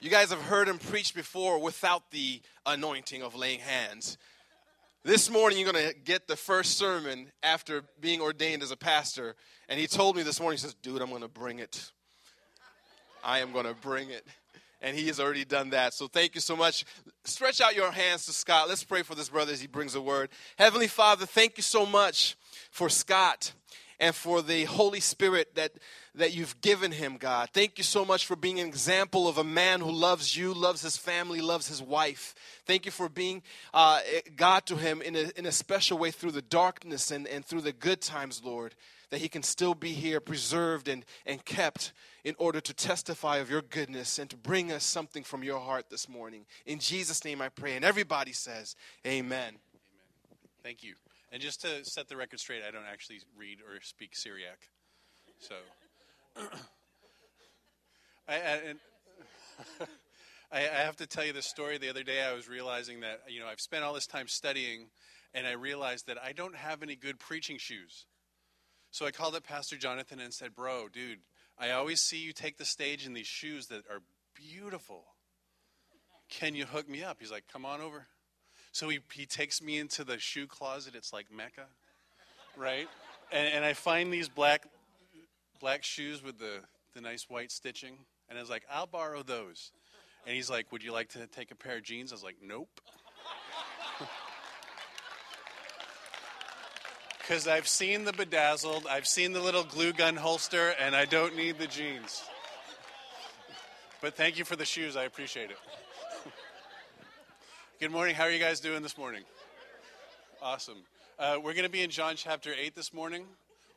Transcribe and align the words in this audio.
You 0.00 0.10
guys 0.10 0.30
have 0.30 0.42
heard 0.42 0.68
him 0.68 0.78
preach 0.78 1.12
before 1.12 1.58
without 1.58 2.12
the 2.12 2.40
anointing 2.64 3.22
of 3.22 3.34
laying 3.34 3.58
hands. 3.58 4.16
This 5.02 5.28
morning, 5.28 5.58
you're 5.58 5.72
going 5.72 5.88
to 5.88 5.94
get 5.94 6.28
the 6.28 6.36
first 6.36 6.78
sermon 6.78 7.32
after 7.42 7.82
being 8.00 8.20
ordained 8.20 8.62
as 8.62 8.70
a 8.70 8.76
pastor. 8.76 9.34
And 9.68 9.80
he 9.80 9.88
told 9.88 10.14
me 10.14 10.22
this 10.22 10.40
morning, 10.40 10.56
he 10.56 10.60
says, 10.60 10.74
Dude, 10.74 11.02
I'm 11.02 11.10
going 11.10 11.22
to 11.22 11.28
bring 11.28 11.58
it. 11.58 11.90
I 13.24 13.40
am 13.40 13.52
going 13.52 13.64
to 13.64 13.74
bring 13.74 14.10
it. 14.10 14.24
And 14.80 14.96
he 14.96 15.08
has 15.08 15.18
already 15.18 15.44
done 15.44 15.70
that. 15.70 15.94
So 15.94 16.06
thank 16.06 16.36
you 16.36 16.40
so 16.40 16.54
much. 16.54 16.84
Stretch 17.24 17.60
out 17.60 17.74
your 17.74 17.90
hands 17.90 18.24
to 18.26 18.32
Scott. 18.32 18.68
Let's 18.68 18.84
pray 18.84 19.02
for 19.02 19.16
this 19.16 19.28
brother 19.28 19.52
as 19.52 19.60
he 19.60 19.66
brings 19.66 19.96
a 19.96 20.00
word. 20.00 20.28
Heavenly 20.56 20.86
Father, 20.86 21.26
thank 21.26 21.56
you 21.56 21.64
so 21.64 21.84
much 21.84 22.36
for 22.70 22.88
Scott 22.88 23.52
and 24.00 24.14
for 24.14 24.42
the 24.42 24.64
Holy 24.64 25.00
Spirit 25.00 25.54
that, 25.56 25.72
that 26.14 26.32
you've 26.32 26.60
given 26.60 26.92
him, 26.92 27.16
God. 27.16 27.50
Thank 27.52 27.78
you 27.78 27.84
so 27.84 28.04
much 28.04 28.26
for 28.26 28.36
being 28.36 28.60
an 28.60 28.66
example 28.66 29.26
of 29.26 29.38
a 29.38 29.44
man 29.44 29.80
who 29.80 29.90
loves 29.90 30.36
you, 30.36 30.54
loves 30.54 30.82
his 30.82 30.96
family, 30.96 31.40
loves 31.40 31.66
his 31.66 31.82
wife. 31.82 32.34
Thank 32.64 32.86
you 32.86 32.92
for 32.92 33.08
being 33.08 33.42
uh, 33.74 34.00
God 34.36 34.66
to 34.66 34.76
him 34.76 35.02
in 35.02 35.16
a, 35.16 35.30
in 35.36 35.46
a 35.46 35.52
special 35.52 35.98
way 35.98 36.10
through 36.10 36.32
the 36.32 36.42
darkness 36.42 37.10
and, 37.10 37.26
and 37.26 37.44
through 37.44 37.62
the 37.62 37.72
good 37.72 38.00
times, 38.00 38.42
Lord, 38.44 38.74
that 39.10 39.20
he 39.20 39.28
can 39.28 39.42
still 39.42 39.74
be 39.74 39.92
here, 39.92 40.20
preserved 40.20 40.86
and, 40.86 41.04
and 41.26 41.44
kept 41.44 41.92
in 42.24 42.34
order 42.38 42.60
to 42.60 42.74
testify 42.74 43.38
of 43.38 43.50
your 43.50 43.62
goodness 43.62 44.18
and 44.18 44.28
to 44.30 44.36
bring 44.36 44.70
us 44.70 44.84
something 44.84 45.24
from 45.24 45.42
your 45.42 45.60
heart 45.60 45.86
this 45.90 46.08
morning. 46.08 46.44
In 46.66 46.78
Jesus' 46.78 47.24
name 47.24 47.40
I 47.40 47.48
pray. 47.48 47.74
And 47.74 47.84
everybody 47.84 48.32
says, 48.32 48.76
Amen. 49.06 49.38
Amen. 49.38 49.54
Thank 50.62 50.84
you. 50.84 50.94
And 51.30 51.42
just 51.42 51.60
to 51.60 51.84
set 51.84 52.08
the 52.08 52.16
record 52.16 52.40
straight, 52.40 52.62
I 52.66 52.70
don't 52.70 52.86
actually 52.90 53.20
read 53.36 53.58
or 53.60 53.80
speak 53.82 54.16
Syriac. 54.16 54.58
So, 55.38 55.54
I, 58.28 58.34
I, 60.52 60.58
I, 60.60 60.82
have 60.84 60.96
to 60.96 61.06
tell 61.06 61.24
you 61.24 61.32
this 61.32 61.46
story. 61.46 61.78
The 61.78 61.90
other 61.90 62.02
day, 62.02 62.22
I 62.22 62.32
was 62.32 62.48
realizing 62.48 63.00
that, 63.00 63.20
you 63.28 63.40
know, 63.40 63.46
I've 63.46 63.60
spent 63.60 63.84
all 63.84 63.92
this 63.92 64.06
time 64.06 64.26
studying, 64.26 64.88
and 65.34 65.46
I 65.46 65.52
realized 65.52 66.06
that 66.06 66.16
I 66.22 66.32
don't 66.32 66.56
have 66.56 66.82
any 66.82 66.96
good 66.96 67.18
preaching 67.18 67.58
shoes. 67.58 68.06
So 68.90 69.06
I 69.06 69.10
called 69.10 69.34
up 69.34 69.44
Pastor 69.44 69.76
Jonathan 69.76 70.20
and 70.20 70.32
said, 70.32 70.54
Bro, 70.54 70.88
dude, 70.88 71.20
I 71.58 71.70
always 71.72 72.00
see 72.00 72.18
you 72.18 72.32
take 72.32 72.56
the 72.56 72.64
stage 72.64 73.06
in 73.06 73.12
these 73.12 73.26
shoes 73.26 73.66
that 73.66 73.82
are 73.90 74.00
beautiful. 74.34 75.04
Can 76.30 76.54
you 76.54 76.64
hook 76.64 76.88
me 76.88 77.04
up? 77.04 77.18
He's 77.20 77.30
like, 77.30 77.44
Come 77.52 77.66
on 77.66 77.80
over. 77.80 78.06
So 78.72 78.88
he, 78.88 79.00
he 79.12 79.26
takes 79.26 79.62
me 79.62 79.78
into 79.78 80.04
the 80.04 80.18
shoe 80.18 80.46
closet. 80.46 80.94
It's 80.94 81.12
like 81.12 81.26
Mecca, 81.34 81.66
right? 82.56 82.88
And, 83.32 83.48
and 83.54 83.64
I 83.64 83.72
find 83.72 84.12
these 84.12 84.28
black 84.28 84.66
black 85.60 85.82
shoes 85.82 86.22
with 86.22 86.38
the, 86.38 86.60
the 86.94 87.00
nice 87.00 87.28
white 87.28 87.50
stitching. 87.50 87.98
And 88.28 88.38
I 88.38 88.40
was 88.40 88.50
like, 88.50 88.64
I'll 88.70 88.86
borrow 88.86 89.22
those. 89.22 89.72
And 90.26 90.36
he's 90.36 90.50
like, 90.50 90.70
Would 90.72 90.82
you 90.82 90.92
like 90.92 91.08
to 91.10 91.26
take 91.26 91.50
a 91.50 91.54
pair 91.54 91.78
of 91.78 91.82
jeans? 91.82 92.12
I 92.12 92.14
was 92.14 92.24
like, 92.24 92.36
Nope. 92.42 92.80
Because 97.20 97.46
I've 97.46 97.68
seen 97.68 98.06
the 98.06 98.14
bedazzled, 98.14 98.86
I've 98.88 99.06
seen 99.06 99.34
the 99.34 99.40
little 99.40 99.62
glue 99.62 99.92
gun 99.92 100.16
holster, 100.16 100.74
and 100.80 100.96
I 100.96 101.04
don't 101.04 101.36
need 101.36 101.58
the 101.58 101.66
jeans. 101.66 102.24
But 104.00 104.14
thank 104.14 104.38
you 104.38 104.46
for 104.46 104.56
the 104.56 104.64
shoes. 104.64 104.96
I 104.96 105.04
appreciate 105.04 105.50
it. 105.50 105.58
Good 107.80 107.92
morning. 107.92 108.16
How 108.16 108.24
are 108.24 108.30
you 108.32 108.40
guys 108.40 108.58
doing 108.58 108.82
this 108.82 108.98
morning? 108.98 109.22
Awesome. 110.42 110.78
Uh, 111.16 111.36
we're 111.36 111.52
going 111.52 111.62
to 111.62 111.70
be 111.70 111.80
in 111.80 111.90
John 111.90 112.16
chapter 112.16 112.50
8 112.52 112.74
this 112.74 112.92
morning. 112.92 113.24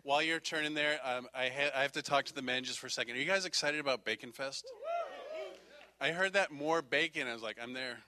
While 0.02 0.24
you're 0.24 0.40
turning 0.40 0.74
there, 0.74 1.00
um, 1.06 1.28
I, 1.36 1.50
ha- 1.50 1.70
I, 1.76 1.84
have 1.84 1.92
to 1.92 2.02
talk 2.02 2.26
to 2.26 2.34
the 2.34 2.42
men 2.42 2.64
just 2.64 2.80
for 2.80 2.88
a 2.88 2.90
second. 2.90 3.14
Are 3.16 3.20
you 3.20 3.26
guys 3.26 3.46
excited 3.46 3.80
about 3.80 4.04
Bacon 4.04 4.32
Fest? 4.32 4.66
I 6.00 6.14
heard 6.14 6.34
that 6.34 6.52
more 6.52 6.82
bacon. 6.82 7.28
I 7.28 7.34
was 7.34 7.44
like, 7.44 7.58
I'm 7.62 7.74
there. 7.74 8.00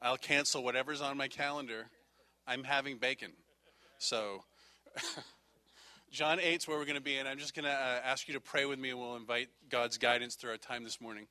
I'll 0.00 0.16
cancel 0.16 0.64
whatever's 0.64 1.02
on 1.02 1.18
my 1.18 1.28
calendar. 1.28 1.90
I'm 2.46 2.64
having 2.64 2.96
bacon. 2.96 3.32
So, 3.98 4.44
John 6.10 6.40
8 6.40 6.54
is 6.54 6.66
where 6.66 6.78
we're 6.78 6.86
going 6.86 6.96
to 6.96 7.02
be, 7.02 7.16
and 7.16 7.28
I'm 7.28 7.38
just 7.38 7.54
going 7.54 7.66
to 7.66 7.70
uh, 7.70 8.00
ask 8.02 8.28
you 8.28 8.32
to 8.32 8.40
pray 8.40 8.64
with 8.64 8.78
me, 8.78 8.88
and 8.88 8.98
we'll 8.98 9.16
invite 9.16 9.48
God's 9.68 9.98
guidance 9.98 10.36
through 10.36 10.52
our 10.52 10.56
time 10.56 10.84
this 10.84 11.02
morning. 11.02 11.26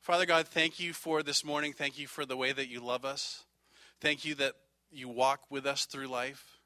Father 0.00 0.24
God, 0.24 0.48
thank 0.48 0.80
you 0.80 0.94
for 0.94 1.22
this 1.22 1.44
morning. 1.44 1.74
Thank 1.74 1.98
you 1.98 2.06
for 2.06 2.24
the 2.24 2.38
way 2.38 2.52
that 2.52 2.70
you 2.70 2.80
love 2.80 3.04
us. 3.04 3.44
Thank 4.00 4.24
you 4.24 4.34
that 4.36 4.54
you 4.90 5.10
walk 5.10 5.42
with 5.50 5.66
us 5.66 5.84
through 5.84 6.06
life. 6.06 6.58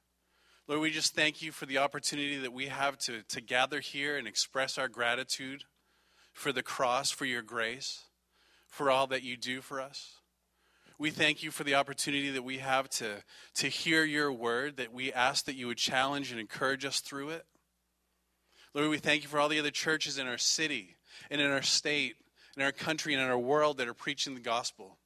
Lord, 0.68 0.80
we 0.80 0.92
just 0.92 1.16
thank 1.16 1.42
you 1.42 1.50
for 1.50 1.66
the 1.66 1.78
opportunity 1.78 2.38
that 2.38 2.52
we 2.52 2.66
have 2.66 2.96
to, 2.98 3.22
to 3.24 3.40
gather 3.40 3.80
here 3.80 4.16
and 4.16 4.28
express 4.28 4.78
our 4.78 4.86
gratitude 4.86 5.64
for 6.32 6.52
the 6.52 6.62
cross, 6.62 7.10
for 7.10 7.24
your 7.24 7.42
grace, 7.42 8.04
for 8.68 8.88
all 8.88 9.08
that 9.08 9.24
you 9.24 9.36
do 9.36 9.60
for 9.60 9.80
us. 9.80 10.20
We 10.96 11.10
thank 11.10 11.42
you 11.42 11.50
for 11.50 11.64
the 11.64 11.74
opportunity 11.74 12.30
that 12.30 12.44
we 12.44 12.58
have 12.58 12.88
to, 12.90 13.24
to 13.56 13.66
hear 13.66 14.04
your 14.04 14.32
word, 14.32 14.76
that 14.76 14.92
we 14.92 15.12
ask 15.12 15.44
that 15.46 15.56
you 15.56 15.66
would 15.66 15.76
challenge 15.76 16.30
and 16.30 16.38
encourage 16.38 16.84
us 16.84 17.00
through 17.00 17.30
it. 17.30 17.44
Lord, 18.74 18.90
we 18.90 18.98
thank 18.98 19.24
you 19.24 19.28
for 19.28 19.40
all 19.40 19.48
the 19.48 19.58
other 19.58 19.72
churches 19.72 20.18
in 20.18 20.28
our 20.28 20.38
city 20.38 20.94
and 21.32 21.40
in 21.40 21.50
our 21.50 21.62
state, 21.62 22.14
in 22.56 22.62
our 22.62 22.72
country, 22.72 23.12
and 23.12 23.20
in 23.20 23.28
our 23.28 23.38
world 23.38 23.78
that 23.78 23.88
are 23.88 23.94
preaching 23.94 24.34
the 24.34 24.40
gospel 24.40 24.98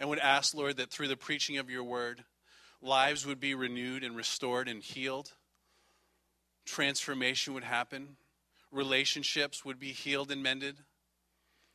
and 0.00 0.08
would 0.08 0.18
ask, 0.18 0.54
Lord, 0.54 0.78
that 0.78 0.90
through 0.90 1.08
the 1.08 1.16
preaching 1.16 1.58
of 1.58 1.70
your 1.70 1.84
word, 1.84 2.24
lives 2.80 3.26
would 3.26 3.38
be 3.38 3.54
renewed 3.54 4.02
and 4.02 4.16
restored 4.16 4.66
and 4.66 4.82
healed. 4.82 5.32
Transformation 6.64 7.52
would 7.52 7.64
happen. 7.64 8.16
Relationships 8.72 9.64
would 9.64 9.78
be 9.78 9.92
healed 9.92 10.30
and 10.30 10.42
mended. 10.42 10.76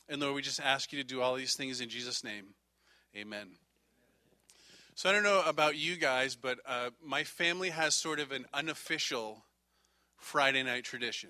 And 0.10 0.20
Lord, 0.20 0.36
we 0.36 0.42
just 0.42 0.60
ask 0.60 0.92
you 0.92 1.02
to 1.02 1.08
do 1.08 1.22
all 1.22 1.36
these 1.36 1.56
things 1.56 1.82
in 1.82 1.90
Jesus' 1.90 2.24
name. 2.24 2.56
Amen. 3.16 3.52
So 4.96 5.10
I 5.10 5.12
don't 5.12 5.24
know 5.24 5.44
about 5.46 5.76
you 5.76 5.96
guys, 5.96 6.36
but 6.36 6.58
uh, 6.66 6.90
my 7.04 7.24
family 7.24 7.70
has 7.70 7.96
sort 7.96 8.20
of 8.20 8.32
an 8.32 8.46
unofficial 8.54 9.44
Friday 10.18 10.64
night 10.64 10.86
tradition. 10.86 11.30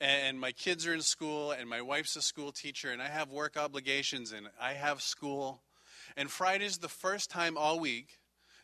And 0.00 0.38
my 0.38 0.50
kids 0.50 0.84
are 0.86 0.92
in 0.92 1.00
school, 1.00 1.52
and 1.52 1.70
my 1.70 1.80
wife's 1.80 2.16
a 2.16 2.22
school 2.22 2.50
teacher, 2.50 2.90
and 2.90 3.00
I 3.00 3.06
have 3.06 3.30
work 3.30 3.56
obligations, 3.56 4.32
and 4.32 4.48
I 4.60 4.72
have 4.72 5.00
school. 5.00 5.62
And 6.16 6.30
Friday 6.30 6.64
is 6.64 6.78
the 6.78 6.88
first 6.88 7.30
time 7.30 7.56
all 7.56 7.78
week 7.78 8.18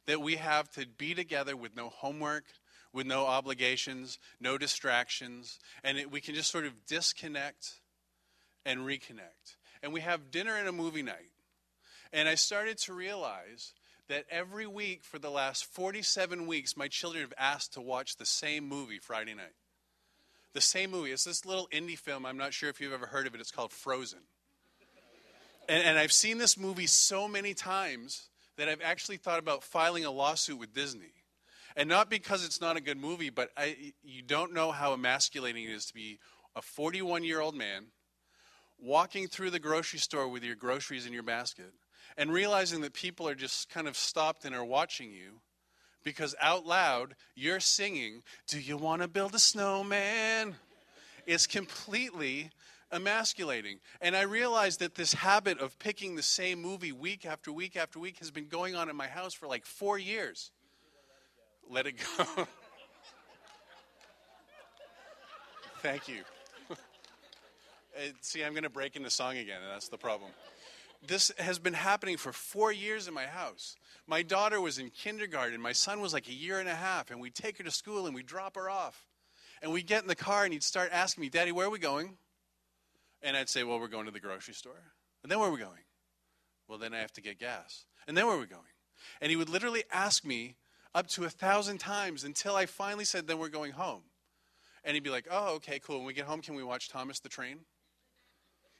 that 0.07 0.21
we 0.21 0.37
have 0.37 0.71
to 0.73 0.87
be 0.87 1.15
together 1.15 1.57
with 1.57 1.77
no 1.77 1.89
homework, 1.89 2.45
with 2.93 3.07
no 3.07 3.27
obligations, 3.27 4.19
no 4.41 4.57
distractions, 4.57 5.59
and 5.85 5.99
it, 5.99 6.11
we 6.11 6.21
can 6.21 6.35
just 6.35 6.51
sort 6.51 6.65
of 6.65 6.87
disconnect 6.87 7.81
and 8.65 8.81
reconnect. 8.81 9.57
And 9.83 9.93
we 9.93 10.01
have 10.01 10.31
dinner 10.31 10.57
and 10.57 10.69
a 10.69 10.73
movie 10.73 11.03
night. 11.03 11.31
And 12.13 12.29
I 12.29 12.35
started 12.35 12.79
to 12.79 12.95
realize 12.95 13.75
that 14.09 14.25
every 14.31 14.67
week 14.67 15.05
for 15.05 15.19
the 15.19 15.31
last 15.31 15.67
47 15.67 16.47
weeks, 16.47 16.77
my 16.77 16.89
children 16.89 17.23
have 17.23 17.35
asked 17.37 17.75
to 17.75 17.81
watch 17.81 18.17
the 18.17 18.27
same 18.27 18.67
movie 18.67 18.99
Friday 18.99 19.35
night. 19.35 19.55
The 20.55 20.61
same 20.63 20.91
movie. 20.91 21.13
It's 21.13 21.25
this 21.25 21.45
little 21.45 21.69
indie 21.71 21.99
film. 21.99 22.25
I'm 22.25 22.39
not 22.39 22.55
sure 22.55 22.71
if 22.71 22.81
you've 22.81 22.93
ever 22.93 23.07
heard 23.07 23.27
of 23.27 23.35
it. 23.35 23.41
It's 23.41 23.51
called 23.51 23.73
Frozen. 23.73 24.21
And, 25.69 25.83
and 25.85 25.99
I've 25.99 26.13
seen 26.13 26.39
this 26.39 26.59
movie 26.59 26.87
so 26.87 27.29
many 27.29 27.55
times 27.55 28.29
that 28.57 28.69
I've 28.69 28.83
actually 28.83 29.19
thought 29.19 29.39
about 29.39 29.63
filing 29.63 30.05
a 30.05 30.11
lawsuit 30.11 30.59
with 30.59 30.75
Disney. 30.75 31.13
And 31.77 31.89
not 31.89 32.11
because 32.11 32.45
it's 32.45 32.61
not 32.61 32.77
a 32.77 32.81
good 32.81 32.99
movie, 32.99 33.31
but 33.31 33.51
I, 33.57 33.93
you 34.03 34.23
don't 34.23 34.53
know 34.53 34.73
how 34.73 34.95
emasculating 34.95 35.65
it 35.65 35.71
is 35.71 35.87
to 35.87 35.95
be 35.95 36.19
a 36.57 36.63
41 36.63 37.23
year 37.23 37.41
old 37.41 37.55
man 37.55 37.87
walking 38.81 39.29
through 39.29 39.51
the 39.51 39.59
grocery 39.61 39.99
store 39.99 40.29
with 40.29 40.43
your 40.43 40.57
groceries 40.57 41.07
in 41.07 41.13
your 41.13 41.23
basket 41.23 41.73
and 42.17 42.33
realizing 42.33 42.81
that 42.81 42.95
people 42.95 43.29
are 43.29 43.35
just 43.35 43.69
kind 43.71 43.87
of 43.87 43.97
stopped 43.97 44.45
and 44.45 44.55
are 44.55 44.65
watching 44.65 45.13
you 45.13 45.41
because 46.03 46.35
out 46.41 46.67
loud 46.67 47.15
you're 47.35 47.61
singing, 47.61 48.23
Do 48.49 48.59
you 48.59 48.77
want 48.77 49.03
to 49.03 49.09
build 49.09 49.35
a 49.35 49.39
snowman? 49.39 50.57
It's 51.27 51.47
completely 51.47 52.51
emasculating. 52.93 53.81
And 54.01 54.17
I 54.17 54.23
realized 54.23 54.81
that 54.81 54.95
this 54.95 55.15
habit 55.15 55.59
of 55.61 55.79
picking 55.79 56.17
the 56.17 56.23
same 56.23 56.61
movie 56.61 56.93
week 56.93 57.27
after 57.27 57.53
week 57.53 57.77
after 57.77 57.99
week 57.99 58.19
has 58.19 58.31
been 58.31 58.49
going 58.49 58.75
on 58.75 58.89
in 58.89 58.97
my 58.97 59.09
house 59.09 59.35
for 59.35 59.47
like 59.47 59.67
four 59.67 59.99
years. 59.99 60.51
Let 61.71 61.87
it 61.87 61.95
go. 62.17 62.25
Thank 65.83 66.09
you. 66.09 66.23
See, 68.21 68.43
I'm 68.43 68.53
going 68.53 68.65
to 68.65 68.71
break 68.71 68.97
into 68.97 69.11
song 69.11 69.37
again, 69.37 69.61
and 69.63 69.71
that's 69.71 69.89
the 69.89 69.99
problem. 69.99 70.31
This 71.07 71.31
has 71.39 71.59
been 71.59 71.75
happening 71.75 72.17
for 72.17 72.33
four 72.33 72.73
years 72.73 73.07
in 73.07 73.15
my 73.15 73.27
house. 73.27 73.77
My 74.07 74.23
daughter 74.23 74.61
was 74.61 74.79
in 74.79 74.91
kindergarten. 74.91 75.61
My 75.61 75.73
son 75.73 76.01
was 76.01 76.13
like 76.13 76.29
a 76.29 76.33
year 76.33 76.59
and 76.59 76.69
a 76.69 76.75
half, 76.75 77.11
and 77.11 77.21
we'd 77.21 77.35
take 77.35 77.59
her 77.59 77.65
to 77.65 77.71
school 77.71 78.07
and 78.07 78.15
we'd 78.15 78.27
drop 78.27 78.57
her 78.57 78.69
off. 78.69 79.07
And 79.63 79.73
we'd 79.73 79.87
get 79.87 80.03
in 80.03 80.09
the 80.09 80.17
car, 80.17 80.45
and 80.45 80.53
he'd 80.53 80.63
start 80.63 80.91
asking 80.93 81.23
me, 81.23 81.29
Daddy, 81.29 81.53
where 81.53 81.67
are 81.67 81.71
we 81.71 81.79
going? 81.79 82.17
And 83.23 83.37
I'd 83.37 83.49
say, 83.49 83.65
Well, 83.65 83.81
we're 83.81 83.89
going 83.89 84.07
to 84.07 84.11
the 84.11 84.21
grocery 84.21 84.55
store. 84.55 84.93
And 85.23 85.31
then 85.31 85.39
where 85.39 85.49
are 85.49 85.53
we 85.53 85.59
going? 85.59 85.85
Well, 86.69 86.79
then 86.79 86.95
I 86.95 86.99
have 86.99 87.13
to 87.15 87.21
get 87.21 87.39
gas. 87.39 87.85
And 88.07 88.17
then 88.17 88.27
where 88.27 88.37
are 88.37 88.41
we 88.41 88.47
going? 88.47 88.63
And 89.21 89.31
he 89.31 89.37
would 89.37 89.49
literally 89.49 89.85
ask 89.93 90.25
me 90.25 90.57
up 90.95 91.09
to 91.09 91.25
a 91.25 91.31
thousand 91.31 91.79
times 91.79 92.25
until 92.25 92.57
I 92.57 92.67
finally 92.67 93.05
said, 93.05 93.27
Then 93.27 93.39
we're 93.39 93.49
going 93.49 93.73
home. 93.73 94.03
And 94.85 94.95
he'd 94.95 95.05
be 95.05 95.11
like, 95.11 95.27
Oh, 95.31 95.55
okay, 95.57 95.79
cool. 95.79 95.99
When 95.99 96.07
we 96.07 96.15
get 96.15 96.27
home, 96.27 96.41
can 96.41 96.55
we 96.55 96.63
watch 96.63 96.89
Thomas 96.89 97.21
the 97.21 97.29
Train? 97.29 97.61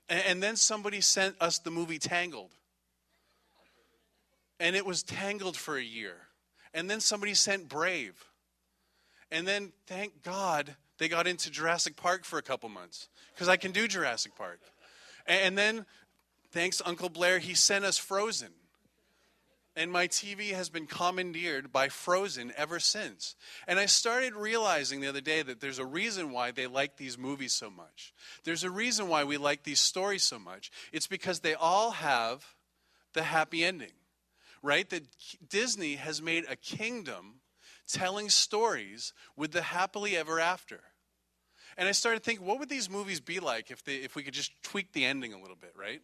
And, 0.09 0.23
and 0.27 0.43
then 0.43 0.57
somebody 0.57 1.01
sent 1.01 1.37
us 1.41 1.59
the 1.59 1.71
movie 1.71 1.99
Tangled. 1.99 2.55
And 4.61 4.75
it 4.75 4.85
was 4.85 5.03
Tangled 5.03 5.57
for 5.57 5.77
a 5.77 5.83
year. 5.83 6.17
And 6.75 6.91
then 6.91 7.01
somebody 7.01 7.35
sent 7.35 7.69
Brave. 7.69 8.25
And 9.31 9.47
then, 9.47 9.73
thank 9.87 10.23
God, 10.23 10.75
they 10.99 11.09
got 11.09 11.27
into 11.27 11.51
Jurassic 11.51 11.97
Park 11.97 12.25
for 12.25 12.39
a 12.39 12.43
couple 12.43 12.69
months 12.69 13.09
because 13.35 13.49
I 13.49 13.57
can 13.57 13.73
do 13.73 13.89
Jurassic 13.89 14.35
Park. 14.37 14.61
And, 15.27 15.57
then, 15.57 15.87
thanks 16.53 16.83
Uncle 16.85 17.09
Blair, 17.09 17.39
he 17.39 17.55
sent 17.55 17.85
us 17.85 17.99
Frozen. 17.99 18.51
And 19.77 19.93
my 19.93 20.09
TV 20.09 20.51
has 20.55 20.71
been 20.71 20.87
commandeered 20.87 21.71
by 21.71 21.89
Frozen 21.89 22.53
ever 22.57 22.81
since. 22.81 23.37
And 23.69 23.79
I 23.79 23.87
started 23.87 24.35
realizing 24.35 25.01
the 25.01 25.07
other 25.07 25.21
day 25.21 25.41
that 25.41 25.61
there's 25.61 25.79
a 25.79 25.87
reason 25.87 26.33
why 26.33 26.51
they 26.51 26.67
like 26.67 26.97
these 26.97 27.17
movies 27.17 27.53
so 27.53 27.71
much. 27.71 28.13
There's 28.43 28.65
a 28.65 28.71
reason 28.71 29.07
why 29.07 29.23
we 29.23 29.37
like 29.37 29.63
these 29.63 29.79
stories 29.79 30.25
so 30.25 30.37
much. 30.37 30.73
It's 30.93 31.07
because 31.07 31.41
they 31.41 31.55
all 31.55 31.93
have 31.93 32.45
the 33.13 33.23
happy 33.23 33.65
ending, 33.65 33.93
right? 34.63 34.91
That 34.91 35.05
Disney 35.49 35.95
has 35.95 36.21
made 36.21 36.45
a 36.49 36.57
kingdom 36.57 37.35
telling 37.87 38.31
stories 38.31 39.13
with 39.37 39.53
the 39.53 39.63
happily 39.63 40.17
ever 40.17 40.41
after. 40.41 40.81
And 41.79 41.89
I 41.89 41.93
started 41.93 42.25
thinking, 42.25 42.45
what 42.45 42.59
would 42.59 42.69
these 42.69 42.91
movies 42.91 43.21
be 43.21 43.39
like 43.39 43.71
if, 43.71 43.85
they, 43.85 43.97
if 43.97 44.17
we 44.17 44.25
could 44.25 44.35
just 44.35 44.53
tweak 44.63 44.93
the 44.93 45.05
ending 45.05 45.33
a 45.33 45.41
little 45.41 45.57
bit, 45.57 45.73
right? 45.79 46.03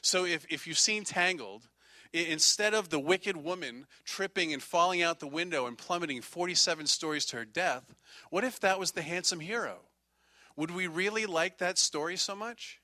So 0.00 0.24
if, 0.24 0.46
if 0.48 0.68
you've 0.68 0.78
seen 0.78 1.02
Tangled, 1.02 1.68
instead 2.12 2.74
of 2.74 2.90
the 2.90 3.00
wicked 3.00 3.36
woman 3.36 3.86
tripping 4.04 4.52
and 4.52 4.62
falling 4.62 5.02
out 5.02 5.18
the 5.18 5.26
window 5.26 5.66
and 5.66 5.76
plummeting 5.76 6.22
47 6.22 6.86
stories 6.86 7.26
to 7.26 7.38
her 7.38 7.44
death, 7.44 7.92
what 8.30 8.44
if 8.44 8.60
that 8.60 8.78
was 8.78 8.92
the 8.92 9.02
handsome 9.02 9.40
hero? 9.40 9.80
Would 10.56 10.70
we 10.70 10.86
really 10.86 11.26
like 11.26 11.58
that 11.58 11.76
story 11.76 12.16
so 12.16 12.36
much? 12.36 12.80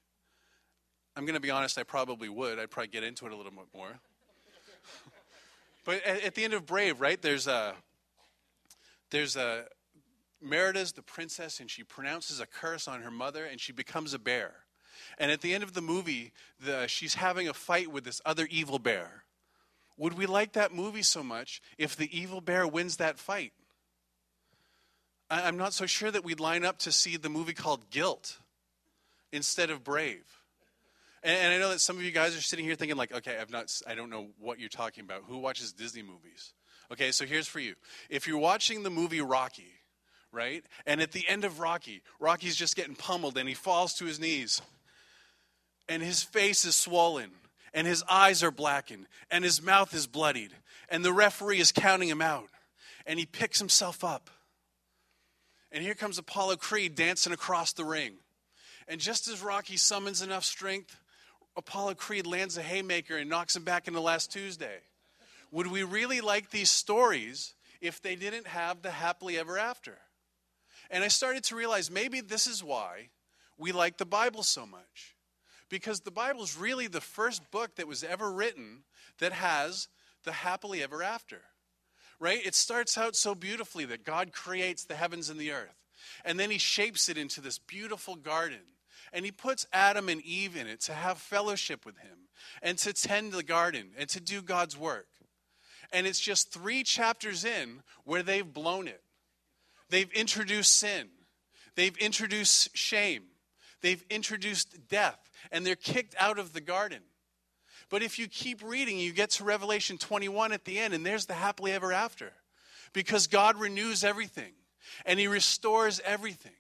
I'm 1.17 1.25
going 1.25 1.35
to 1.35 1.41
be 1.41 1.51
honest, 1.51 1.79
I 1.79 1.85
probably 1.85 2.29
would. 2.29 2.59
I'd 2.59 2.71
probably 2.71 2.89
get 2.89 3.05
into 3.05 3.27
it 3.27 3.33
a 3.33 3.37
little 3.37 3.53
bit 3.53 3.67
more. 3.75 4.01
but 5.85 6.05
at, 6.05 6.25
at, 6.25 6.35
the 6.35 6.45
end 6.45 6.55
of 6.55 6.67
Brave, 6.67 7.01
right, 7.01 7.21
there's 7.21 7.47
a. 7.47 7.75
There's 9.11 9.37
a. 9.37 9.67
Merida's 10.43 10.93
the 10.93 11.03
princess, 11.03 11.61
and 11.61 11.71
she 11.71 11.85
pronounces 11.85 12.41
a 12.41 12.47
curse 12.47 12.89
on 12.89 13.03
her 13.03 13.11
mother, 13.11 13.45
and 13.45 13.61
she 13.61 13.73
becomes 13.73 14.15
a 14.15 14.19
bear. 14.19 14.53
And 15.19 15.31
at 15.31 15.41
the 15.41 15.55
end 15.55 15.63
of 15.63 15.75
the 15.75 15.81
movie, 15.81 16.33
the, 16.61 16.87
she's 16.87 17.15
having 17.15 17.49
a 17.49 17.55
fight 17.55 17.91
with 17.91 18.05
this 18.05 18.21
other 18.25 18.47
evil 18.51 18.79
bear. 18.79 19.25
Would 19.97 20.15
we 20.15 20.27
like 20.27 20.53
that 20.53 20.73
movie 20.73 21.03
so 21.03 21.23
much 21.23 21.61
if 21.79 21.97
the 21.97 22.17
evil 22.17 22.41
bear 22.41 22.67
wins 22.67 22.97
that 22.97 23.19
fight? 23.19 23.53
I, 25.31 25.43
I'm 25.43 25.57
not 25.57 25.73
so 25.73 25.87
sure 25.87 26.11
that 26.11 26.25
we'd 26.25 26.41
line 26.41 26.65
up 26.65 26.79
to 26.81 26.93
see 26.93 27.17
the 27.17 27.29
movie 27.29 27.55
called 27.55 27.91
Guilt 27.91 28.39
instead 29.33 29.71
of 29.71 29.85
Brave. 29.85 30.25
And, 31.23 31.37
and 31.37 31.55
I 31.55 31.59
know 31.59 31.71
that 31.71 31.81
some 31.81 31.97
of 31.97 32.03
you 32.03 32.11
guys 32.11 32.37
are 32.37 32.41
sitting 32.41 32.65
here 32.65 32.75
thinking, 32.75 32.97
like, 32.97 33.13
okay, 33.13 33.37
I've 33.41 33.51
not, 33.51 33.73
I 33.87 33.95
don't 33.95 34.11
know 34.11 34.29
what 34.39 34.59
you're 34.59 34.69
talking 34.69 35.05
about. 35.05 35.23
Who 35.27 35.39
watches 35.39 35.73
Disney 35.73 36.03
movies? 36.03 36.53
Okay, 36.91 37.13
so 37.13 37.25
here's 37.25 37.47
for 37.47 37.61
you. 37.61 37.75
If 38.11 38.27
you're 38.27 38.39
watching 38.39 38.83
the 38.83 38.91
movie 38.91 39.21
Rocky, 39.21 39.73
right? 40.33 40.65
And 40.87 41.01
at 41.01 41.13
the 41.13 41.29
end 41.29 41.45
of 41.45 41.61
Rocky, 41.61 42.03
Rocky's 42.19 42.57
just 42.57 42.77
getting 42.77 42.97
pummeled 42.97 43.39
and 43.39 43.49
he 43.49 43.55
falls 43.55 43.95
to 43.95 44.07
his 44.07 44.19
knees 44.19 44.61
and 45.89 46.03
his 46.03 46.23
face 46.23 46.65
is 46.65 46.75
swollen, 46.75 47.31
and 47.75 47.87
his 47.87 48.05
eyes 48.09 48.43
are 48.43 48.51
blackened, 48.51 49.07
and 49.31 49.45
his 49.45 49.63
mouth 49.63 49.95
is 49.95 50.07
bloodied, 50.07 50.53
and 50.89 51.05
the 51.05 51.13
referee 51.13 51.61
is 51.61 51.73
counting 51.73 52.09
him 52.09 52.23
out, 52.23 52.49
and 53.07 53.19
he 53.19 53.27
picks 53.27 53.59
himself 53.59 54.05
up. 54.05 54.31
And 55.71 55.83
here 55.83 55.95
comes 55.95 56.19
Apollo 56.19 56.57
Creed 56.57 56.95
dancing 56.95 57.33
across 57.33 57.73
the 57.73 57.85
ring. 57.85 58.15
And 58.89 59.01
just 59.01 59.27
as 59.29 59.43
Rocky 59.43 59.77
summons 59.77 60.21
enough 60.21 60.45
strength, 60.45 60.99
Apollo 61.57 61.95
Creed 61.95 62.27
lands 62.27 62.59
a 62.59 62.63
haymaker 62.63 63.17
and 63.17 63.31
knocks 63.31 63.57
him 63.57 63.65
back 63.65 63.89
into 63.89 64.01
last 64.01 64.33
Tuesday. 64.33 64.81
Would 65.51 65.67
we 65.67 65.83
really 65.83 66.21
like 66.21 66.51
these 66.51 66.71
stories 66.71 67.55
if 67.81 68.03
they 68.03 68.17
didn't 68.17 68.47
have 68.47 68.83
the 68.83 68.91
happily 68.91 69.39
ever 69.39 69.59
after? 69.59 69.99
And 70.93 71.03
I 71.03 71.09
started 71.09 71.43
to 71.45 71.57
realize 71.57 71.91
maybe 71.91 72.21
this 72.21 72.47
is 72.47 72.63
why 72.63 73.09
we 73.57 73.73
like 73.73 73.97
the 73.97 74.07
Bible 74.07 74.43
so 74.43 74.67
much 74.67 75.17
because 75.71 76.01
the 76.01 76.11
Bible 76.11 76.43
is 76.43 76.57
really 76.57 76.87
the 76.87 77.01
first 77.01 77.51
book 77.51 77.77
that 77.77 77.89
was 77.89 78.05
ever 78.05 78.31
written 78.31 78.85
that 79.19 79.33
has 79.33 79.89
the 80.25 80.33
happily 80.33 80.83
ever 80.83 81.03
after. 81.03 81.41
Right? 82.21 82.45
It 82.45 82.55
starts 82.55 82.99
out 82.99 83.17
so 83.17 83.35
beautifully 83.35 83.87
that 83.87 84.05
God 84.05 84.33
creates 84.33 84.85
the 84.85 84.95
heavens 84.95 85.31
and 85.31 85.41
the 85.41 85.51
earth. 85.51 85.75
And 86.25 86.39
then 86.39 86.51
he 86.51 86.59
shapes 86.59 87.09
it 87.09 87.17
into 87.17 87.41
this 87.41 87.59
beautiful 87.59 88.15
garden. 88.15 88.61
And 89.15 89.25
he 89.25 89.33
puts 89.33 89.67
Adam 89.73 90.09
and 90.09 90.21
Eve 90.21 90.57
in 90.57 90.67
it 90.67 90.81
to 90.83 90.93
have 90.93 91.19
fellowship 91.19 91.87
with 91.87 91.99
him 91.99 92.29
and 92.63 92.79
to 92.79 92.93
tend 92.93 93.33
the 93.33 93.43
garden 93.43 93.93
and 93.99 94.09
to 94.11 94.21
do 94.21 94.43
God's 94.43 94.77
work. 94.79 95.09
And 95.91 96.07
it's 96.07 96.21
just 96.21 96.53
three 96.53 96.83
chapters 96.83 97.45
in 97.45 97.83
where 98.05 98.23
they've 98.23 98.51
blown 98.51 98.89
it. 98.89 99.02
They've 99.93 100.11
introduced 100.13 100.75
sin, 100.79 101.11
they've 101.77 101.97
introduced 101.99 102.75
shame, 102.75 103.25
they've 103.83 104.03
introduced 104.09 104.89
death, 104.89 105.31
and 105.51 105.67
they're 105.67 105.77
kicked 105.77 106.15
out 106.19 106.39
of 106.39 106.55
the 106.55 106.63
garden. 106.63 107.03
But 107.91 108.03
if 108.03 108.19
you 108.19 108.27
keep 108.27 108.63
reading, 108.65 108.99
you 108.99 109.13
get 109.13 109.29
to 109.33 109.45
Revelation 109.45 109.99
21 109.99 110.53
at 110.53 110.65
the 110.65 110.79
end, 110.79 110.95
and 110.95 111.05
there's 111.05 111.27
the 111.27 111.35
happily 111.35 111.73
ever 111.73 111.93
after. 111.93 112.33
Because 112.95 113.27
God 113.27 113.61
renews 113.61 114.03
everything, 114.03 114.55
and 115.05 115.21
He 115.21 115.27
restores 115.27 116.01
everything, 116.07 116.57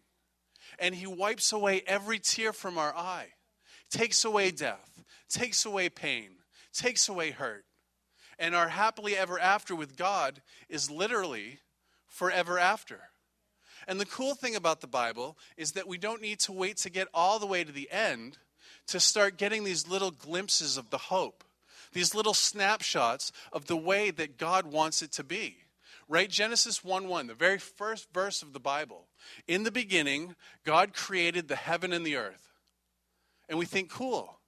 and 0.78 0.94
He 0.94 1.06
wipes 1.06 1.52
away 1.52 1.82
every 1.86 2.18
tear 2.18 2.52
from 2.52 2.76
our 2.76 2.94
eye, 2.94 3.28
takes 3.88 4.26
away 4.26 4.50
death, 4.50 5.04
takes 5.30 5.64
away 5.64 5.88
pain, 5.88 6.32
takes 6.74 7.08
away 7.08 7.30
hurt. 7.30 7.64
And 8.38 8.54
our 8.54 8.68
happily 8.68 9.16
ever 9.16 9.40
after 9.40 9.74
with 9.74 9.96
God 9.96 10.42
is 10.68 10.90
literally 10.90 11.60
forever 12.08 12.58
after. 12.58 13.00
And 13.86 14.00
the 14.00 14.06
cool 14.06 14.34
thing 14.34 14.56
about 14.56 14.80
the 14.80 14.86
Bible 14.86 15.36
is 15.56 15.72
that 15.72 15.88
we 15.88 15.98
don't 15.98 16.22
need 16.22 16.38
to 16.40 16.52
wait 16.52 16.76
to 16.78 16.90
get 16.90 17.08
all 17.12 17.38
the 17.38 17.46
way 17.46 17.64
to 17.64 17.72
the 17.72 17.90
end 17.90 18.38
to 18.88 19.00
start 19.00 19.36
getting 19.36 19.64
these 19.64 19.88
little 19.88 20.10
glimpses 20.10 20.76
of 20.76 20.90
the 20.90 20.98
hope, 20.98 21.44
these 21.92 22.14
little 22.14 22.34
snapshots 22.34 23.32
of 23.52 23.66
the 23.66 23.76
way 23.76 24.10
that 24.10 24.38
God 24.38 24.66
wants 24.66 25.02
it 25.02 25.12
to 25.12 25.24
be. 25.24 25.58
Right? 26.08 26.28
Genesis 26.28 26.84
1 26.84 27.08
1, 27.08 27.26
the 27.28 27.34
very 27.34 27.58
first 27.58 28.12
verse 28.12 28.42
of 28.42 28.52
the 28.52 28.60
Bible. 28.60 29.06
In 29.46 29.62
the 29.62 29.70
beginning, 29.70 30.34
God 30.64 30.92
created 30.94 31.48
the 31.48 31.56
heaven 31.56 31.92
and 31.92 32.04
the 32.04 32.16
earth. 32.16 32.52
And 33.48 33.58
we 33.58 33.64
think, 33.64 33.90
cool. 33.90 34.38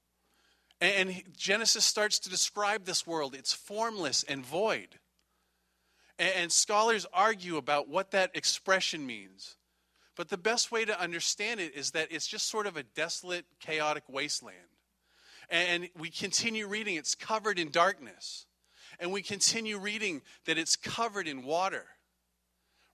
And 0.80 1.22
Genesis 1.36 1.84
starts 1.84 2.18
to 2.20 2.28
describe 2.28 2.84
this 2.84 3.06
world. 3.06 3.34
It's 3.34 3.52
formless 3.52 4.24
and 4.24 4.44
void. 4.44 4.98
And 6.18 6.52
scholars 6.52 7.06
argue 7.12 7.56
about 7.56 7.88
what 7.88 8.12
that 8.12 8.30
expression 8.34 9.04
means. 9.04 9.56
But 10.16 10.28
the 10.28 10.38
best 10.38 10.70
way 10.70 10.84
to 10.84 11.00
understand 11.00 11.58
it 11.60 11.74
is 11.74 11.90
that 11.90 12.12
it's 12.12 12.26
just 12.26 12.48
sort 12.48 12.66
of 12.66 12.76
a 12.76 12.84
desolate, 12.84 13.46
chaotic 13.58 14.04
wasteland. 14.08 14.58
And 15.50 15.88
we 15.98 16.10
continue 16.10 16.66
reading, 16.68 16.96
it's 16.96 17.14
covered 17.14 17.58
in 17.58 17.70
darkness. 17.70 18.46
And 19.00 19.12
we 19.12 19.22
continue 19.22 19.78
reading 19.78 20.22
that 20.46 20.56
it's 20.56 20.76
covered 20.76 21.26
in 21.26 21.42
water. 21.42 21.84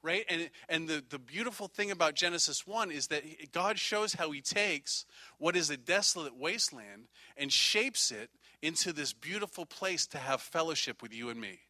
Right? 0.02 0.24
And, 0.30 0.48
and 0.70 0.88
the, 0.88 1.04
the 1.06 1.18
beautiful 1.18 1.68
thing 1.68 1.90
about 1.90 2.14
Genesis 2.14 2.66
1 2.66 2.90
is 2.90 3.08
that 3.08 3.22
God 3.52 3.78
shows 3.78 4.14
how 4.14 4.30
He 4.30 4.40
takes 4.40 5.04
what 5.36 5.56
is 5.56 5.68
a 5.68 5.76
desolate 5.76 6.34
wasteland 6.34 7.08
and 7.36 7.52
shapes 7.52 8.10
it 8.10 8.30
into 8.62 8.94
this 8.94 9.12
beautiful 9.12 9.66
place 9.66 10.06
to 10.08 10.18
have 10.18 10.40
fellowship 10.40 11.02
with 11.02 11.12
you 11.12 11.28
and 11.28 11.38
me. 11.38 11.60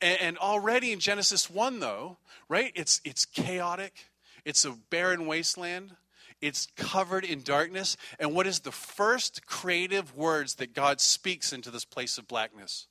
And, 0.00 0.20
and 0.20 0.38
already 0.38 0.92
in 0.92 1.00
Genesis 1.00 1.50
1, 1.50 1.80
though, 1.80 2.18
right, 2.48 2.72
it's, 2.74 3.00
it's 3.04 3.24
chaotic, 3.24 4.06
it's 4.44 4.64
a 4.64 4.72
barren 4.90 5.26
wasteland. 5.26 5.96
It's 6.40 6.68
covered 6.76 7.24
in 7.24 7.42
darkness. 7.42 7.96
And 8.20 8.32
what 8.32 8.46
is 8.46 8.60
the 8.60 8.70
first 8.70 9.44
creative 9.46 10.16
words 10.16 10.56
that 10.56 10.72
God 10.72 11.00
speaks 11.00 11.52
into 11.52 11.70
this 11.70 11.84
place 11.84 12.16
of 12.16 12.28
blackness? 12.28 12.86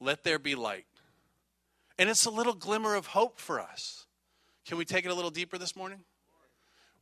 Let 0.00 0.24
there 0.24 0.38
be 0.38 0.54
light. 0.54 0.86
And 1.98 2.08
it's 2.08 2.24
a 2.24 2.30
little 2.30 2.54
glimmer 2.54 2.94
of 2.94 3.08
hope 3.08 3.38
for 3.38 3.60
us. 3.60 4.06
Can 4.66 4.78
we 4.78 4.84
take 4.84 5.04
it 5.04 5.10
a 5.10 5.14
little 5.14 5.30
deeper 5.30 5.58
this 5.58 5.76
morning? 5.76 6.00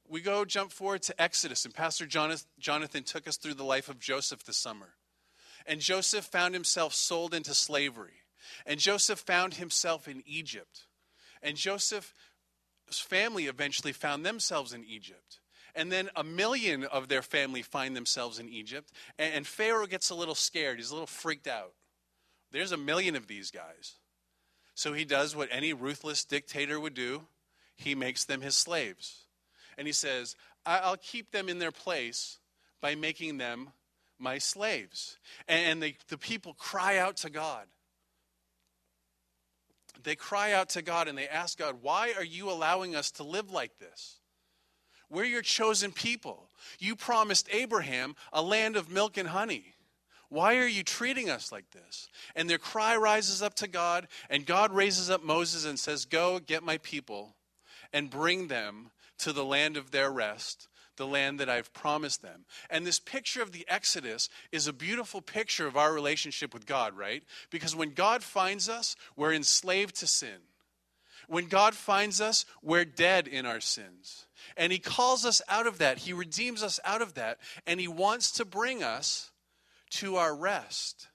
We 0.09 0.21
go 0.21 0.45
jump 0.45 0.73
forward 0.73 1.03
to 1.03 1.23
Exodus, 1.23 1.65
and 1.65 1.73
Pastor 1.73 2.05
Jonathan 2.05 3.05
took 3.05 3.29
us 3.29 3.37
through 3.37 3.55
the 3.55 3.65
life 3.65 3.89
of 3.89 4.01
Joseph 4.01 4.43
this 4.43 4.57
summer. 4.57 4.95
And 5.67 5.81
Joseph 5.81 6.25
found 6.25 6.53
himself 6.55 6.95
sold 6.95 7.33
into 7.33 7.55
slavery. 7.55 8.15
And 8.67 8.81
Joseph 8.81 9.21
found 9.21 9.55
himself 9.55 10.09
in 10.09 10.23
Egypt. 10.27 10.87
And 11.43 11.57
Joseph's 11.57 12.13
family 12.91 13.47
eventually 13.47 13.93
found 13.93 14.25
themselves 14.25 14.73
in 14.73 14.85
Egypt. 14.85 15.41
And 15.75 15.91
then 15.91 16.11
a 16.17 16.25
million 16.25 16.85
of 16.85 17.09
their 17.09 17.23
family 17.23 17.63
find 17.63 17.97
themselves 17.97 18.39
in 18.39 18.49
Egypt. 18.49 18.91
And, 19.19 19.47
Pharaoh 19.47 19.87
gets 19.87 20.11
a 20.11 20.15
little 20.15 20.35
scared. 20.35 20.79
He's 20.79 20.91
a 20.91 20.95
little 20.95 21.07
freaked 21.07 21.47
out. 21.47 21.73
There's 22.51 22.73
a 22.73 22.77
million 22.77 23.15
of 23.15 23.29
these 23.29 23.51
guys. 23.51 23.95
So 24.75 24.93
he 24.93 25.05
does 25.05 25.37
what 25.37 25.49
any 25.53 25.73
ruthless 25.73 26.25
dictator 26.25 26.81
would 26.81 26.95
do 26.95 27.23
he 27.81 27.95
makes 27.95 28.25
them 28.25 28.43
his 28.43 28.57
slaves. 28.57 29.25
And 29.79 29.87
he 29.87 29.93
says, 29.93 30.37
I'll 30.67 30.99
keep 30.99 31.33
them 31.33 31.49
in 31.49 31.59
their 31.59 31.73
place 31.73 32.39
by 32.81 32.95
making 32.95 33.39
them 33.39 33.71
my 34.19 34.39
slaves. 34.39 35.17
And 35.49 35.83
they, 35.83 35.97
the 36.09 36.19
people 36.19 36.55
cry 36.55 36.99
out 36.99 37.17
to 37.19 37.31
God. 37.31 37.67
They 40.03 40.17
cry 40.17 40.53
out 40.53 40.71
to 40.71 40.83
God 40.83 41.09
and 41.09 41.17
they 41.17 41.29
ask 41.29 41.59
God, 41.59 41.77
Why 41.83 42.13
are 42.17 42.25
you 42.25 42.51
allowing 42.51 42.95
us 42.97 43.11
to 43.13 43.23
live 43.23 43.51
like 43.51 43.79
this? 43.79 44.21
We're 45.09 45.25
your 45.25 45.43
chosen 45.43 45.93
people. 45.93 46.49
You 46.79 46.95
promised 46.95 47.49
Abraham 47.53 48.15
a 48.33 48.43
land 48.43 48.77
of 48.77 48.91
milk 48.91 49.17
and 49.17 49.29
honey. 49.29 49.75
Why 50.29 50.59
are 50.59 50.67
you 50.67 50.85
treating 50.85 51.29
us 51.29 51.51
like 51.51 51.71
this? 51.71 52.09
And 52.37 52.49
their 52.49 52.59
cry 52.59 52.97
rises 52.97 53.43
up 53.43 53.55
to 53.55 53.67
God, 53.67 54.07
and 54.31 54.47
God 54.47 54.73
raises 54.73 55.11
up 55.11 55.25
Moses 55.25 55.65
and 55.65 55.79
says, 55.79 56.05
Go 56.05 56.39
get 56.39 56.63
my 56.63 56.79
people 56.79 57.35
and 57.93 58.09
bring 58.09 58.47
them 58.47 58.93
to 59.19 59.33
the 59.33 59.45
land 59.45 59.77
of 59.77 59.91
their 59.91 60.11
rest, 60.11 60.69
the 61.01 61.07
land 61.07 61.41
that 61.41 61.49
I've 61.49 61.73
promised 61.73 62.21
them. 62.21 62.45
And 62.69 62.87
this 62.87 63.01
picture 63.01 63.41
of 63.43 63.53
the 63.53 63.65
Exodus 63.69 64.29
is 64.53 64.69
a 64.69 64.73
beautiful 64.73 65.23
picture 65.23 65.67
of 65.67 65.77
our 65.77 65.95
relationship 65.95 66.53
with 66.53 66.67
God, 66.67 66.95
right? 66.95 67.25
Because 67.51 67.75
when 67.75 67.95
God 67.95 68.23
finds 68.23 68.69
us, 68.69 68.97
we're 69.17 69.33
enslaved 69.33 69.97
to 69.97 70.07
sin. 70.07 70.43
When 71.27 71.47
God 71.47 71.75
finds 71.75 72.21
us, 72.21 72.45
we're 72.63 72.85
dead 72.85 73.27
in 73.27 73.47
our 73.47 73.61
sins. 73.61 74.27
And 74.59 74.73
He 74.73 74.79
calls 74.79 75.25
us 75.25 75.41
out 75.49 75.67
of 75.67 75.79
that. 75.79 75.99
He 75.99 76.13
redeems 76.13 76.63
us 76.63 76.79
out 76.85 77.01
of 77.01 77.15
that. 77.15 77.39
And 77.67 77.81
He 77.81 77.89
wants 77.89 78.31
to 78.33 78.45
bring 78.45 78.83
us 78.83 79.31
to 79.93 80.17
our 80.17 80.37
rest. 80.37 81.09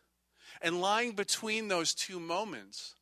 And 0.64 0.82
lying 0.82 1.12
between 1.12 1.68
those 1.68 1.94
two 1.94 2.20
moments, 2.20 2.96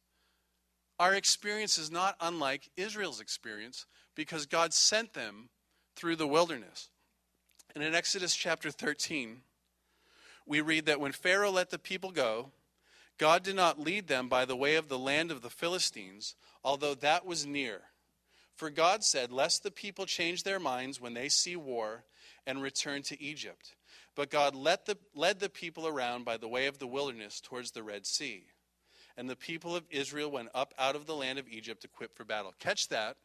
our 1.00 1.14
experience 1.14 1.78
is 1.78 1.90
not 1.90 2.18
unlike 2.20 2.70
Israel's 2.76 3.22
experience 3.22 3.86
because 4.16 4.46
God 4.46 4.74
sent 4.74 5.14
them 5.14 5.50
through 5.96 6.16
the 6.16 6.28
wilderness. 6.28 6.90
And 7.76 7.84
in 7.84 7.96
Exodus 7.96 8.36
chapter 8.36 8.72
13, 8.72 9.42
we 10.46 10.62
read 10.62 10.86
that 10.86 11.00
when 11.00 11.12
Pharaoh 11.12 11.52
let 11.52 11.70
the 11.70 11.80
people 11.80 12.12
go, 12.12 12.52
God 13.18 13.44
did 13.44 13.56
not 13.56 13.80
lead 13.80 14.08
them 14.08 14.28
by 14.28 14.46
the 14.46 14.56
way 14.56 14.76
of 14.76 14.90
the 14.90 14.98
land 14.98 15.32
of 15.32 15.42
the 15.42 15.50
Philistines, 15.50 16.36
although 16.64 16.96
that 16.96 17.26
was 17.26 17.46
near. 17.46 17.82
For 18.56 18.70
God 18.70 19.04
said, 19.04 19.32
Lest 19.32 19.64
the 19.64 19.72
people 19.72 20.06
change 20.06 20.44
their 20.44 20.60
minds 20.60 21.00
when 21.00 21.14
they 21.14 21.30
see 21.30 21.56
war 21.56 22.04
and 22.46 22.62
return 22.62 23.02
to 23.04 23.22
Egypt. 23.22 23.76
But 24.16 24.30
God 24.30 24.56
led 24.56 24.80
the, 24.86 24.98
led 25.16 25.40
the 25.40 25.50
people 25.50 25.88
around 25.88 26.26
by 26.26 26.38
the 26.38 26.48
way 26.48 26.68
of 26.68 26.78
the 26.78 26.88
wilderness 26.88 27.42
towards 27.42 27.72
the 27.72 27.84
Red 27.84 28.06
Sea. 28.06 28.46
And 29.18 29.30
the 29.30 29.36
people 29.36 29.76
of 29.76 29.84
Israel 29.90 30.32
went 30.32 30.50
up 30.54 30.74
out 30.78 30.96
of 30.96 31.06
the 31.06 31.16
land 31.16 31.40
of 31.40 31.48
Egypt 31.48 31.84
equipped 31.84 32.16
for 32.16 32.26
battle. 32.26 32.54
Catch 32.60 32.90
that. 32.90 33.18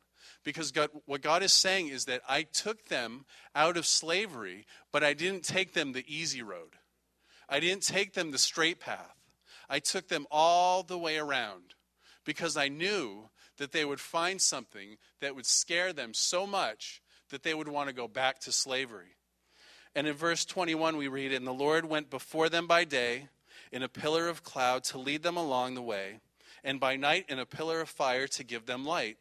Because 0.45 0.73
God, 0.73 0.91
what 1.07 1.23
God 1.23 1.43
is 1.43 1.53
saying 1.53 1.89
is 1.89 2.05
that 2.07 2.23
I 2.29 2.43
took 2.43 2.87
them 2.87 3.25
out 3.55 3.77
of 3.77 3.87
slavery, 3.87 4.67
but 4.93 5.05
I 5.05 5.15
didn't 5.15 5.45
take 5.45 5.75
them 5.75 5.93
the 5.93 6.05
easy 6.07 6.43
road. 6.43 6.77
I 7.49 7.61
didn't 7.61 7.83
take 7.83 8.15
them 8.15 8.31
the 8.31 8.39
straight 8.39 8.81
path. 8.81 9.15
I 9.69 9.79
took 9.79 10.09
them 10.09 10.27
all 10.31 10.83
the 10.83 10.99
way 10.99 11.19
around 11.19 11.75
because 12.25 12.57
I 12.57 12.69
knew 12.69 13.29
that 13.59 13.73
they 13.73 13.85
would 13.85 14.01
find 14.01 14.41
something 14.41 14.97
that 15.21 15.35
would 15.35 15.47
scare 15.47 15.93
them 15.93 16.15
so 16.15 16.47
much 16.47 17.03
that 17.31 17.43
they 17.43 17.55
would 17.55 17.69
want 17.69 17.89
to 17.89 17.95
go 17.95 18.09
back 18.09 18.39
to 18.41 18.53
slavery. 18.53 19.17
And 19.95 20.07
in 20.07 20.15
verse 20.15 20.45
21, 20.45 20.97
we 20.97 21.09
read, 21.09 21.33
And 21.33 21.47
the 21.47 21.53
Lord 21.53 21.85
went 21.85 22.11
before 22.11 22.49
them 22.49 22.67
by 22.67 22.85
day 22.85 23.29
in 23.73 23.83
a 23.83 23.89
pillar 23.89 24.29
of 24.29 24.43
cloud 24.43 24.85
to 24.85 24.99
lead 24.99 25.23
them 25.23 25.37
along 25.37 25.75
the 25.75 25.83
way, 25.83 26.21
and 26.65 26.81
by 26.81 26.97
night 26.97 27.27
in 27.29 27.39
a 27.39 27.47
pillar 27.47 27.81
of 27.81 27.89
fire 27.89 28.27
to 28.29 28.45
give 28.45 28.67
them 28.67 28.85
light 28.85 29.19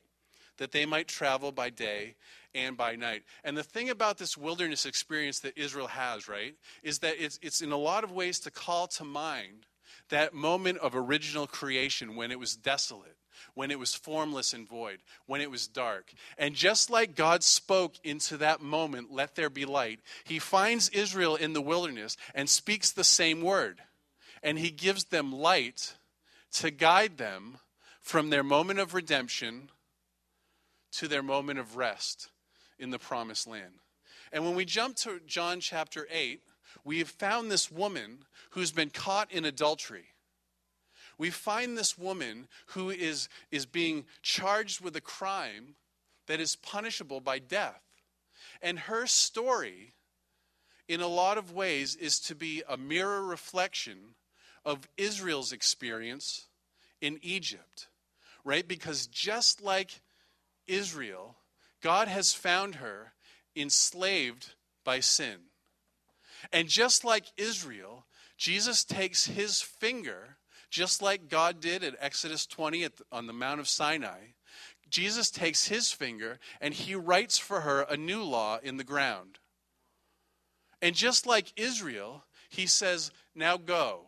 that 0.58 0.72
they 0.72 0.86
might 0.86 1.08
travel 1.08 1.52
by 1.52 1.70
day 1.70 2.16
and 2.54 2.76
by 2.76 2.96
night. 2.96 3.24
And 3.44 3.58
the 3.58 3.64
thing 3.64 3.90
about 3.90 4.18
this 4.18 4.38
wilderness 4.38 4.86
experience 4.86 5.40
that 5.42 5.58
Israel 5.58 5.88
has, 5.88 6.28
right, 6.28 6.56
is 6.84 7.00
that 7.00 7.16
it's, 7.24 7.40
it's 7.42 7.62
in 7.62 7.72
a 7.72 7.78
lot 7.78 8.04
of 8.04 8.12
ways 8.12 8.40
to 8.42 8.52
call 8.52 8.88
to 8.88 9.04
mind 9.04 9.66
that 10.10 10.34
moment 10.34 10.80
of 10.80 10.96
original 10.96 11.48
creation 11.48 12.16
when 12.16 12.32
it 12.32 12.40
was 12.40 12.56
desolate. 12.56 13.16
When 13.54 13.70
it 13.70 13.78
was 13.78 13.94
formless 13.94 14.52
and 14.52 14.68
void, 14.68 14.98
when 15.28 15.42
it 15.42 15.52
was 15.52 15.68
dark. 15.68 16.12
And 16.40 16.56
just 16.56 16.90
like 16.90 17.16
God 17.16 17.44
spoke 17.44 17.94
into 18.04 18.36
that 18.38 18.62
moment, 18.62 19.12
let 19.12 19.36
there 19.36 19.52
be 19.52 19.64
light, 19.64 20.00
he 20.24 20.40
finds 20.40 20.90
Israel 20.90 21.36
in 21.36 21.54
the 21.54 21.62
wilderness 21.62 22.18
and 22.34 22.50
speaks 22.50 22.92
the 22.92 23.04
same 23.04 23.42
word. 23.42 23.82
And 24.42 24.58
he 24.58 24.72
gives 24.72 25.06
them 25.06 25.32
light 25.32 25.98
to 26.54 26.72
guide 26.72 27.18
them 27.18 27.60
from 28.02 28.32
their 28.32 28.44
moment 28.44 28.80
of 28.80 28.96
redemption 28.96 29.70
to 30.94 31.08
their 31.08 31.24
moment 31.24 31.60
of 31.60 31.78
rest 31.78 32.30
in 32.80 32.90
the 32.90 33.00
promised 33.00 33.48
land. 33.48 33.74
And 34.32 34.46
when 34.46 34.56
we 34.56 34.66
jump 34.66 34.96
to 34.98 35.20
John 35.26 35.60
chapter 35.60 36.08
8, 36.12 36.42
we 36.84 37.00
have 37.00 37.10
found 37.10 37.50
this 37.52 37.72
woman 37.72 38.20
who's 38.52 38.72
been 38.72 38.90
caught 38.90 39.32
in 39.32 39.46
adultery. 39.46 40.06
We 41.18 41.30
find 41.30 41.78
this 41.78 41.98
woman 41.98 42.48
who 42.68 42.90
is, 42.90 43.28
is 43.52 43.66
being 43.66 44.06
charged 44.22 44.82
with 44.82 44.96
a 44.96 45.02
crime 45.02 45.76
that 46.28 46.40
is 46.40 46.56
punishable 46.56 47.22
by 47.22 47.40
death. 47.40 47.82
And 48.62 48.80
her 48.80 49.08
story, 49.08 49.94
in 50.88 51.02
a 51.02 51.08
lot 51.08 51.38
of 51.38 51.52
ways, 51.52 51.96
is 51.96 52.20
to 52.22 52.36
be 52.36 52.64
a 52.68 52.78
mirror 52.78 53.24
reflection 53.24 54.16
of 54.66 54.88
Israel's 54.98 55.52
experience 55.52 56.48
in 57.02 57.20
Egypt, 57.22 57.88
right? 58.44 58.68
Because 58.68 59.08
just 59.08 59.64
like 59.64 60.02
Israel, 60.68 61.38
God 61.82 62.08
has 62.08 62.34
found 62.34 62.76
her 62.76 63.14
enslaved 63.56 64.54
by 64.84 65.00
sin. 65.00 65.38
And 66.52 66.68
just 66.68 67.04
like 67.04 67.26
Israel, 67.38 68.06
Jesus 68.38 68.84
takes 68.84 69.26
his 69.26 69.62
finger, 69.62 70.38
just 70.70 71.02
like 71.02 71.30
God 71.30 71.60
did 71.60 71.84
at 71.84 71.96
Exodus 72.00 72.46
20 72.46 72.84
at 72.84 72.98
the, 72.98 73.04
on 73.12 73.28
the 73.28 73.34
Mount 73.34 73.60
of 73.60 73.68
Sinai. 73.68 74.20
Jesus 74.90 75.30
takes 75.30 75.68
his 75.68 75.92
finger 75.92 76.40
and 76.62 76.74
he 76.74 76.96
writes 76.96 77.38
for 77.38 77.62
her 77.62 77.82
a 77.82 77.98
new 77.98 78.24
law 78.24 78.60
in 78.62 78.78
the 78.78 78.84
ground. 78.84 79.40
And 80.82 80.96
just 80.96 81.26
like 81.26 81.52
Israel, 81.58 82.24
he 82.50 82.68
says, 82.68 83.12
Now 83.36 83.58
go. 83.58 84.06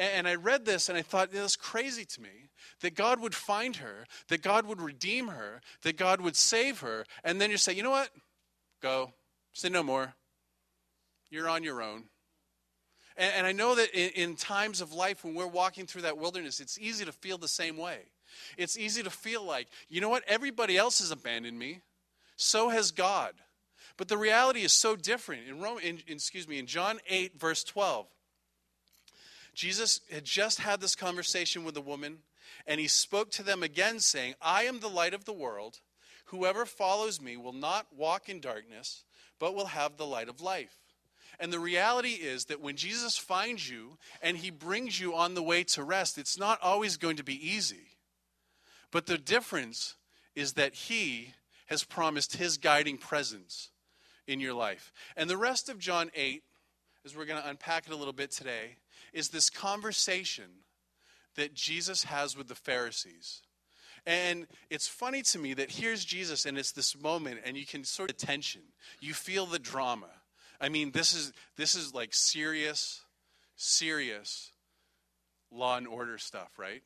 And, 0.00 0.26
I 0.26 0.34
read 0.34 0.64
this 0.64 0.88
and 0.88 0.96
I 0.96 1.02
thought, 1.02 1.30
that's 1.30 1.56
crazy 1.56 2.06
to 2.06 2.22
me 2.22 2.48
that 2.80 2.94
God 2.94 3.20
would 3.20 3.34
find 3.34 3.76
her, 3.76 4.06
that 4.28 4.40
God 4.40 4.64
would 4.64 4.80
redeem 4.80 5.28
her, 5.28 5.60
that 5.82 5.98
God 5.98 6.22
would 6.22 6.36
save 6.36 6.80
her, 6.80 7.04
and 7.22 7.38
then 7.38 7.50
you 7.50 7.58
say, 7.58 7.74
you 7.74 7.82
know 7.82 7.90
what? 7.90 8.08
Go. 8.80 9.12
Sin 9.52 9.74
no 9.74 9.82
more. 9.82 10.14
You're 11.28 11.50
on 11.50 11.62
your 11.62 11.82
own. 11.82 12.04
And, 13.18 13.34
and 13.36 13.46
I 13.46 13.52
know 13.52 13.74
that 13.74 13.90
in, 13.92 14.30
in 14.30 14.36
times 14.36 14.80
of 14.80 14.94
life 14.94 15.22
when 15.22 15.34
we're 15.34 15.46
walking 15.46 15.84
through 15.84 16.02
that 16.02 16.16
wilderness, 16.16 16.60
it's 16.60 16.78
easy 16.78 17.04
to 17.04 17.12
feel 17.12 17.36
the 17.36 17.46
same 17.46 17.76
way. 17.76 17.98
It's 18.56 18.78
easy 18.78 19.02
to 19.02 19.10
feel 19.10 19.44
like, 19.44 19.68
you 19.90 20.00
know 20.00 20.08
what? 20.08 20.24
Everybody 20.26 20.78
else 20.78 21.00
has 21.00 21.10
abandoned 21.10 21.58
me. 21.58 21.82
So 22.36 22.70
has 22.70 22.90
God. 22.90 23.34
But 23.98 24.08
the 24.08 24.16
reality 24.16 24.62
is 24.62 24.72
so 24.72 24.96
different. 24.96 25.46
In 25.46 25.60
Rome, 25.60 25.78
in, 25.78 26.00
excuse 26.08 26.48
me, 26.48 26.58
in 26.58 26.64
John 26.64 27.00
8, 27.06 27.38
verse 27.38 27.62
12, 27.64 28.06
Jesus 29.60 30.00
had 30.10 30.24
just 30.24 30.60
had 30.60 30.80
this 30.80 30.96
conversation 30.96 31.64
with 31.64 31.74
the 31.74 31.82
woman 31.82 32.20
and 32.66 32.80
he 32.80 32.88
spoke 32.88 33.30
to 33.32 33.42
them 33.42 33.62
again, 33.62 34.00
saying, 34.00 34.32
I 34.40 34.62
am 34.62 34.80
the 34.80 34.88
light 34.88 35.12
of 35.12 35.26
the 35.26 35.34
world. 35.34 35.80
Whoever 36.26 36.64
follows 36.64 37.20
me 37.20 37.36
will 37.36 37.52
not 37.52 37.88
walk 37.94 38.30
in 38.30 38.40
darkness, 38.40 39.04
but 39.38 39.54
will 39.54 39.66
have 39.66 39.98
the 39.98 40.06
light 40.06 40.30
of 40.30 40.40
life. 40.40 40.78
And 41.38 41.52
the 41.52 41.60
reality 41.60 42.12
is 42.12 42.46
that 42.46 42.62
when 42.62 42.76
Jesus 42.76 43.18
finds 43.18 43.68
you 43.68 43.98
and 44.22 44.38
he 44.38 44.48
brings 44.48 44.98
you 44.98 45.14
on 45.14 45.34
the 45.34 45.42
way 45.42 45.62
to 45.64 45.84
rest, 45.84 46.16
it's 46.16 46.38
not 46.38 46.58
always 46.62 46.96
going 46.96 47.16
to 47.16 47.22
be 47.22 47.46
easy. 47.46 47.98
But 48.90 49.04
the 49.04 49.18
difference 49.18 49.96
is 50.34 50.54
that 50.54 50.72
he 50.72 51.34
has 51.66 51.84
promised 51.84 52.38
his 52.38 52.56
guiding 52.56 52.96
presence 52.96 53.68
in 54.26 54.40
your 54.40 54.54
life. 54.54 54.90
And 55.18 55.28
the 55.28 55.36
rest 55.36 55.68
of 55.68 55.78
John 55.78 56.10
8, 56.14 56.44
as 57.04 57.16
we're 57.16 57.24
going 57.24 57.42
to 57.42 57.48
unpack 57.48 57.86
it 57.86 57.92
a 57.92 57.96
little 57.96 58.12
bit 58.12 58.30
today, 58.30 58.76
is 59.12 59.30
this 59.30 59.50
conversation 59.50 60.46
that 61.36 61.54
Jesus 61.54 62.04
has 62.04 62.36
with 62.36 62.48
the 62.48 62.54
Pharisees. 62.54 63.42
And 64.06 64.46
it's 64.70 64.88
funny 64.88 65.22
to 65.22 65.38
me 65.38 65.54
that 65.54 65.70
here's 65.70 66.04
Jesus, 66.04 66.46
and 66.46 66.58
it's 66.58 66.72
this 66.72 66.98
moment, 66.98 67.40
and 67.44 67.56
you 67.56 67.66
can 67.66 67.84
sort 67.84 68.10
of 68.10 68.16
tension. 68.16 68.62
You 69.00 69.14
feel 69.14 69.46
the 69.46 69.58
drama. 69.58 70.08
I 70.60 70.68
mean, 70.68 70.90
this 70.90 71.14
is 71.14 71.32
this 71.56 71.74
is 71.74 71.94
like 71.94 72.14
serious, 72.14 73.02
serious 73.56 74.52
law 75.50 75.76
and 75.76 75.86
order 75.86 76.18
stuff, 76.18 76.58
right? 76.58 76.82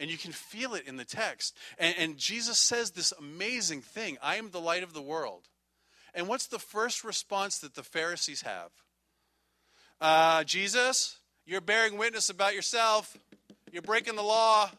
And 0.00 0.10
you 0.10 0.18
can 0.18 0.32
feel 0.32 0.74
it 0.74 0.86
in 0.86 0.96
the 0.96 1.04
text. 1.04 1.56
And, 1.78 1.94
and 1.98 2.16
Jesus 2.16 2.58
says 2.58 2.90
this 2.90 3.12
amazing 3.12 3.82
thing 3.82 4.18
I 4.22 4.36
am 4.36 4.50
the 4.50 4.60
light 4.60 4.82
of 4.82 4.92
the 4.92 5.02
world. 5.02 5.48
And 6.14 6.28
what's 6.28 6.46
the 6.46 6.58
first 6.58 7.04
response 7.04 7.58
that 7.58 7.74
the 7.74 7.82
Pharisees 7.82 8.42
have? 8.42 8.70
Uh, 10.00 10.44
Jesus, 10.44 11.16
you're 11.46 11.60
bearing 11.60 11.96
witness 11.96 12.28
about 12.28 12.54
yourself. 12.54 13.16
You're 13.70 13.82
breaking 13.82 14.16
the 14.16 14.22
law. 14.22 14.70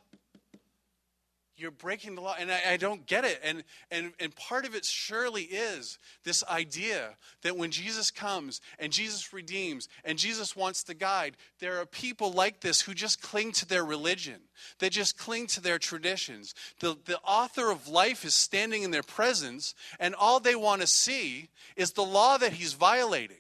You're 1.56 1.72
breaking 1.72 2.16
the 2.16 2.22
law 2.22 2.36
and 2.40 2.52
I, 2.52 2.72
I, 2.72 2.78
don't 2.78 3.06
get 3.06 3.26
it. 3.26 3.40
And, 3.44 3.64
and, 3.92 4.12
and 4.20 4.36
part 4.36 4.66
of 4.66 4.76
it 4.76 4.86
surely 4.86 5.44
is 5.44 5.98
this 6.24 6.44
idea 6.46 7.12
that 7.44 7.58
when 7.58 7.72
jesus 7.72 8.12
comes 8.12 8.62
and 8.80 8.92
jesus 8.92 9.34
redeems 9.34 9.88
and 10.04 10.18
jesus 10.18 10.56
wants 10.56 10.84
to 10.86 10.94
guide 10.94 11.38
there 11.60 11.80
are 11.80 11.86
people 11.86 12.32
like 12.32 12.62
this 12.62 12.82
who 12.82 12.94
just 12.94 13.22
cling 13.22 13.52
to 13.54 13.66
their 13.66 13.86
religion. 13.86 14.42
They 14.80 14.90
just 14.90 15.18
cling 15.18 15.48
to 15.48 15.62
their 15.62 15.80
traditions. 15.80 16.54
The, 16.80 16.98
the 17.06 17.20
author 17.20 17.72
of 17.72 17.88
life 17.88 18.26
is 18.26 18.36
standing 18.36 18.84
in 18.84 18.92
their 18.92 19.04
presence 19.04 19.76
and 20.00 20.16
all 20.16 20.40
they 20.40 20.56
want 20.56 20.82
to 20.82 20.88
see 20.88 21.50
is 21.76 21.92
the 21.92 22.04
law 22.04 22.38
that 22.38 22.54
he's 22.54 22.74
violating. 22.74 23.38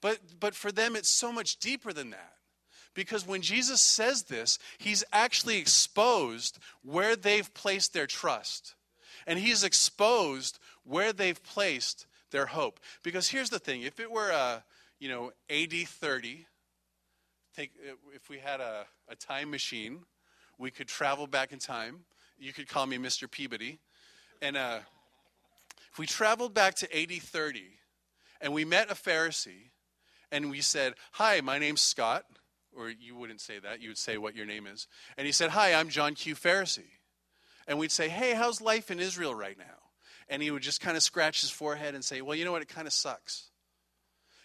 But 0.00 0.18
but 0.38 0.54
for 0.54 0.70
them 0.70 0.96
it's 0.96 1.10
so 1.10 1.32
much 1.32 1.58
deeper 1.58 1.92
than 1.92 2.10
that 2.10 2.37
because 2.94 3.26
when 3.26 3.42
Jesus 3.42 3.80
says 3.80 4.24
this, 4.24 4.58
he's 4.78 5.04
actually 5.12 5.58
exposed 5.58 6.58
where 6.82 7.16
they've 7.16 7.52
placed 7.54 7.92
their 7.92 8.06
trust. 8.06 8.74
And 9.26 9.38
he's 9.38 9.62
exposed 9.62 10.58
where 10.84 11.12
they've 11.12 11.42
placed 11.42 12.06
their 12.30 12.46
hope. 12.46 12.80
Because 13.02 13.28
here's 13.28 13.50
the 13.50 13.58
thing 13.58 13.82
if 13.82 14.00
it 14.00 14.10
were, 14.10 14.30
a, 14.30 14.64
you 14.98 15.08
know, 15.08 15.32
AD 15.50 15.72
30, 15.72 16.46
take, 17.56 17.72
if 18.14 18.28
we 18.28 18.38
had 18.38 18.60
a, 18.60 18.84
a 19.08 19.16
time 19.16 19.50
machine, 19.50 20.00
we 20.58 20.70
could 20.70 20.88
travel 20.88 21.26
back 21.26 21.52
in 21.52 21.58
time. 21.58 22.00
You 22.38 22.52
could 22.52 22.68
call 22.68 22.86
me 22.86 22.98
Mr. 22.98 23.30
Peabody. 23.30 23.78
And 24.40 24.56
uh, 24.56 24.78
if 25.92 25.98
we 25.98 26.06
traveled 26.06 26.54
back 26.54 26.74
to 26.76 27.02
AD 27.02 27.22
30 27.22 27.64
and 28.40 28.52
we 28.52 28.64
met 28.64 28.90
a 28.90 28.94
Pharisee 28.94 29.70
and 30.30 30.50
we 30.50 30.60
said, 30.60 30.94
Hi, 31.12 31.40
my 31.40 31.58
name's 31.58 31.80
Scott 31.80 32.24
or 32.78 32.88
you 32.88 33.16
wouldn't 33.16 33.40
say 33.40 33.58
that. 33.58 33.82
You 33.82 33.88
would 33.90 33.98
say 33.98 34.18
what 34.18 34.36
your 34.36 34.46
name 34.46 34.66
is. 34.66 34.86
And 35.16 35.26
he 35.26 35.32
said, 35.32 35.50
Hi, 35.50 35.74
I'm 35.74 35.88
John 35.88 36.14
Q. 36.14 36.34
Pharisee. 36.34 36.92
And 37.66 37.78
we'd 37.78 37.92
say, 37.92 38.08
Hey, 38.08 38.34
how's 38.34 38.60
life 38.60 38.90
in 38.90 39.00
Israel 39.00 39.34
right 39.34 39.58
now? 39.58 39.64
And 40.28 40.42
he 40.42 40.50
would 40.50 40.62
just 40.62 40.80
kind 40.80 40.96
of 40.96 41.02
scratch 41.02 41.40
his 41.40 41.50
forehead 41.50 41.94
and 41.94 42.04
say, 42.04 42.22
Well, 42.22 42.36
you 42.36 42.44
know 42.44 42.52
what? 42.52 42.62
It 42.62 42.68
kind 42.68 42.86
of 42.86 42.92
sucks. 42.92 43.48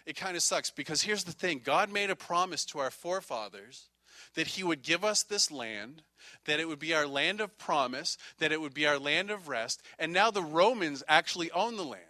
It 0.04 0.16
kind 0.16 0.36
of 0.36 0.42
sucks 0.42 0.70
because 0.70 1.02
here's 1.02 1.24
the 1.24 1.32
thing 1.32 1.60
God 1.64 1.90
made 1.90 2.10
a 2.10 2.16
promise 2.16 2.64
to 2.66 2.80
our 2.80 2.90
forefathers 2.90 3.88
that 4.34 4.48
he 4.48 4.64
would 4.64 4.82
give 4.82 5.04
us 5.04 5.22
this 5.22 5.50
land, 5.50 6.02
that 6.46 6.60
it 6.60 6.66
would 6.66 6.78
be 6.78 6.94
our 6.94 7.06
land 7.06 7.40
of 7.40 7.56
promise, 7.56 8.18
that 8.38 8.52
it 8.52 8.60
would 8.60 8.74
be 8.74 8.86
our 8.86 8.98
land 8.98 9.30
of 9.30 9.48
rest. 9.48 9.82
And 9.98 10.12
now 10.12 10.30
the 10.30 10.42
Romans 10.42 11.02
actually 11.08 11.50
own 11.52 11.76
the 11.76 11.84
land 11.84 12.04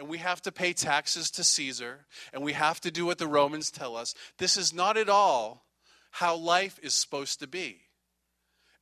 and 0.00 0.08
we 0.08 0.16
have 0.16 0.40
to 0.40 0.50
pay 0.50 0.72
taxes 0.72 1.30
to 1.32 1.44
Caesar, 1.44 2.06
and 2.32 2.42
we 2.42 2.54
have 2.54 2.80
to 2.80 2.90
do 2.90 3.04
what 3.04 3.18
the 3.18 3.26
Romans 3.26 3.70
tell 3.70 3.96
us. 3.96 4.14
This 4.38 4.56
is 4.56 4.72
not 4.72 4.96
at 4.96 5.10
all 5.10 5.66
how 6.10 6.34
life 6.36 6.80
is 6.82 6.94
supposed 6.94 7.38
to 7.40 7.46
be. 7.46 7.82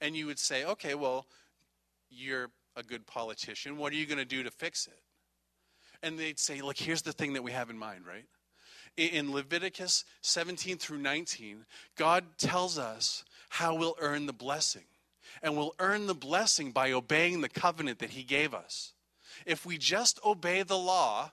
And 0.01 0.15
you 0.17 0.27
would 0.27 0.39
say, 0.39 0.65
okay, 0.65 0.95
well, 0.95 1.27
you're 2.09 2.53
a 2.77 2.85
good 2.85 3.05
politician. 3.05 3.79
What 3.79 3.93
are 3.93 3.97
you 3.97 4.07
going 4.07 4.19
to 4.19 4.25
do 4.25 4.45
to 4.45 4.51
fix 4.53 4.87
it? 4.87 5.01
And 6.05 6.17
they'd 6.17 6.39
say, 6.39 6.61
look, 6.61 6.79
here's 6.79 7.03
the 7.03 7.13
thing 7.13 7.33
that 7.33 7.43
we 7.43 7.51
have 7.51 7.69
in 7.69 7.77
mind, 7.77 8.05
right? 8.07 8.27
In 8.97 9.33
Leviticus 9.33 10.05
17 10.21 10.79
through 10.79 10.99
19, 10.99 11.67
God 11.97 12.27
tells 12.39 12.79
us 12.79 13.25
how 13.49 13.75
we'll 13.75 13.97
earn 14.01 14.27
the 14.27 14.33
blessing. 14.33 14.85
And 15.43 15.57
we'll 15.57 15.75
earn 15.81 16.07
the 16.07 16.15
blessing 16.15 16.71
by 16.71 16.93
obeying 16.93 17.41
the 17.41 17.49
covenant 17.49 17.99
that 17.99 18.11
He 18.11 18.23
gave 18.23 18.55
us. 18.55 18.93
If 19.47 19.65
we 19.65 19.79
just 19.79 20.19
obey 20.25 20.63
the 20.63 20.79
law 20.79 21.33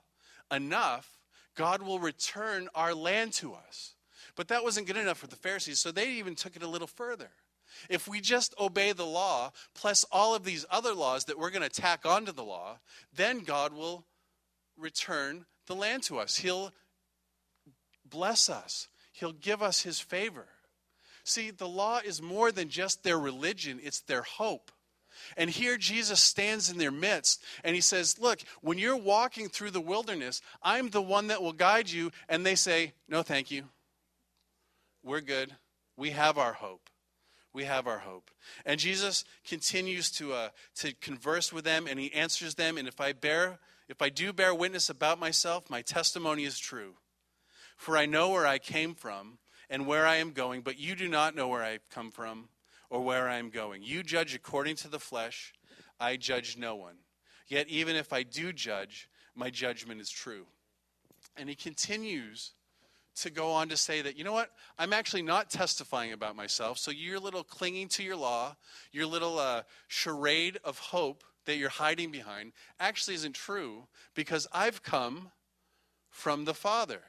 enough, 0.51 1.19
God 1.55 1.81
will 1.81 1.99
return 1.99 2.69
our 2.75 2.93
land 2.93 3.33
to 3.33 3.53
us. 3.53 3.95
But 4.35 4.49
that 4.49 4.63
wasn't 4.63 4.87
good 4.87 4.97
enough 4.97 5.17
for 5.17 5.27
the 5.27 5.35
Pharisees, 5.35 5.79
so 5.79 5.91
they 5.91 6.11
even 6.11 6.35
took 6.35 6.55
it 6.55 6.63
a 6.63 6.67
little 6.67 6.87
further. 6.87 7.31
If 7.89 8.07
we 8.07 8.21
just 8.21 8.53
obey 8.59 8.91
the 8.91 9.05
law, 9.05 9.51
plus 9.73 10.05
all 10.11 10.35
of 10.35 10.43
these 10.43 10.65
other 10.69 10.93
laws 10.93 11.25
that 11.25 11.39
we're 11.39 11.49
going 11.49 11.67
to 11.67 11.81
tack 11.81 12.05
onto 12.05 12.31
the 12.31 12.43
law, 12.43 12.79
then 13.13 13.39
God 13.39 13.73
will 13.73 14.05
return 14.77 15.45
the 15.67 15.75
land 15.75 16.03
to 16.03 16.19
us. 16.19 16.37
He'll 16.37 16.71
bless 18.03 18.49
us, 18.49 18.87
He'll 19.13 19.33
give 19.33 19.61
us 19.61 19.81
His 19.81 19.99
favor. 19.99 20.47
See, 21.23 21.49
the 21.49 21.67
law 21.67 21.99
is 22.05 22.21
more 22.21 22.51
than 22.51 22.69
just 22.69 23.03
their 23.03 23.17
religion, 23.17 23.79
it's 23.81 24.01
their 24.01 24.21
hope. 24.21 24.71
And 25.37 25.49
here 25.49 25.77
Jesus 25.77 26.21
stands 26.21 26.69
in 26.69 26.77
their 26.77 26.91
midst 26.91 27.43
and 27.63 27.75
he 27.75 27.81
says, 27.81 28.19
Look, 28.19 28.39
when 28.61 28.77
you're 28.77 28.95
walking 28.95 29.49
through 29.49 29.71
the 29.71 29.81
wilderness, 29.81 30.41
I'm 30.61 30.89
the 30.89 31.01
one 31.01 31.27
that 31.27 31.41
will 31.41 31.53
guide 31.53 31.89
you. 31.89 32.11
And 32.29 32.45
they 32.45 32.55
say, 32.55 32.93
No, 33.07 33.23
thank 33.23 33.51
you. 33.51 33.65
We're 35.03 35.21
good. 35.21 35.55
We 35.97 36.11
have 36.11 36.37
our 36.37 36.53
hope. 36.53 36.89
We 37.53 37.63
have 37.63 37.87
our 37.87 37.99
hope. 37.99 38.31
And 38.65 38.79
Jesus 38.79 39.23
continues 39.47 40.11
to, 40.11 40.33
uh, 40.33 40.49
to 40.75 40.93
converse 40.95 41.53
with 41.53 41.63
them 41.63 41.87
and 41.87 41.99
he 41.99 42.13
answers 42.13 42.55
them. 42.55 42.77
And 42.77 42.87
if 42.87 42.99
I 42.99 43.13
bear, 43.13 43.59
if 43.87 44.01
I 44.01 44.09
do 44.09 44.33
bear 44.33 44.53
witness 44.53 44.89
about 44.89 45.19
myself, 45.19 45.69
my 45.69 45.81
testimony 45.81 46.43
is 46.43 46.59
true. 46.59 46.95
For 47.77 47.97
I 47.97 48.05
know 48.05 48.29
where 48.29 48.47
I 48.47 48.57
came 48.57 48.93
from 48.93 49.37
and 49.69 49.87
where 49.87 50.05
I 50.05 50.17
am 50.17 50.31
going, 50.31 50.61
but 50.61 50.79
you 50.79 50.95
do 50.95 51.07
not 51.07 51.35
know 51.35 51.47
where 51.47 51.63
I've 51.63 51.89
come 51.89 52.11
from 52.11 52.49
or 52.95 53.03
where 53.03 53.27
I 53.27 53.35
am 53.35 53.49
going. 53.49 53.83
You 53.83 54.03
judge 54.03 54.33
according 54.33 54.77
to 54.77 54.87
the 54.87 54.99
flesh, 54.99 55.53
I 55.99 56.15
judge 56.15 56.55
no 56.57 56.77
one. 56.77 56.95
Yet, 57.45 57.67
even 57.67 57.97
if 57.97 58.13
I 58.13 58.23
do 58.23 58.53
judge, 58.53 59.09
my 59.35 59.49
judgment 59.49 59.99
is 59.99 60.09
true. 60.09 60.45
And 61.35 61.49
he 61.49 61.55
continues 61.55 62.53
to 63.17 63.29
go 63.29 63.51
on 63.51 63.67
to 63.67 63.75
say 63.75 64.01
that, 64.01 64.17
you 64.17 64.23
know 64.23 64.31
what? 64.31 64.51
I'm 64.79 64.93
actually 64.93 65.23
not 65.23 65.49
testifying 65.49 66.13
about 66.13 66.37
myself. 66.37 66.77
So, 66.77 66.89
your 66.89 67.19
little 67.19 67.43
clinging 67.43 67.89
to 67.89 68.03
your 68.03 68.15
law, 68.15 68.55
your 68.93 69.07
little 69.07 69.39
uh, 69.39 69.63
charade 69.89 70.57
of 70.63 70.79
hope 70.79 71.25
that 71.47 71.57
you're 71.57 71.67
hiding 71.67 72.11
behind 72.11 72.53
actually 72.79 73.15
isn't 73.15 73.35
true 73.35 73.87
because 74.15 74.47
I've 74.53 74.83
come 74.83 75.31
from 76.09 76.45
the 76.45 76.53
Father. 76.53 77.01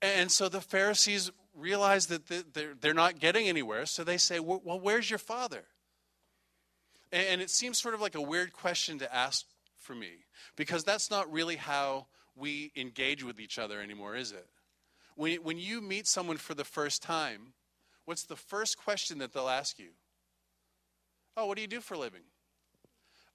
And 0.00 0.32
so 0.32 0.48
the 0.48 0.62
Pharisees 0.62 1.30
realize 1.54 2.06
that 2.06 2.80
they're 2.80 2.94
not 2.94 3.18
getting 3.18 3.48
anywhere, 3.48 3.86
so 3.86 4.04
they 4.04 4.18
say, 4.18 4.40
Well, 4.40 4.80
where's 4.80 5.10
your 5.10 5.18
father? 5.18 5.64
And 7.12 7.42
it 7.42 7.50
seems 7.50 7.78
sort 7.78 7.94
of 7.94 8.00
like 8.00 8.14
a 8.14 8.22
weird 8.22 8.52
question 8.54 8.98
to 9.00 9.14
ask 9.14 9.44
for 9.76 9.94
me, 9.94 10.24
because 10.56 10.82
that's 10.82 11.10
not 11.10 11.30
really 11.30 11.56
how 11.56 12.06
we 12.34 12.72
engage 12.74 13.22
with 13.22 13.38
each 13.38 13.58
other 13.58 13.80
anymore, 13.80 14.16
is 14.16 14.32
it? 14.32 14.46
When, 15.14 15.58
you 15.58 15.82
meet 15.82 16.06
someone 16.06 16.38
for 16.38 16.54
the 16.54 16.64
first 16.64 17.02
time, 17.02 17.52
what's 18.06 18.24
the 18.24 18.36
first 18.36 18.78
question 18.78 19.18
that 19.18 19.34
they'll 19.34 19.48
ask 19.48 19.78
you? 19.78 19.90
Oh, 21.36 21.46
what 21.46 21.56
do 21.56 21.62
you 21.62 21.68
do 21.68 21.80
for 21.80 21.94
a 21.94 21.98
living? 21.98 22.22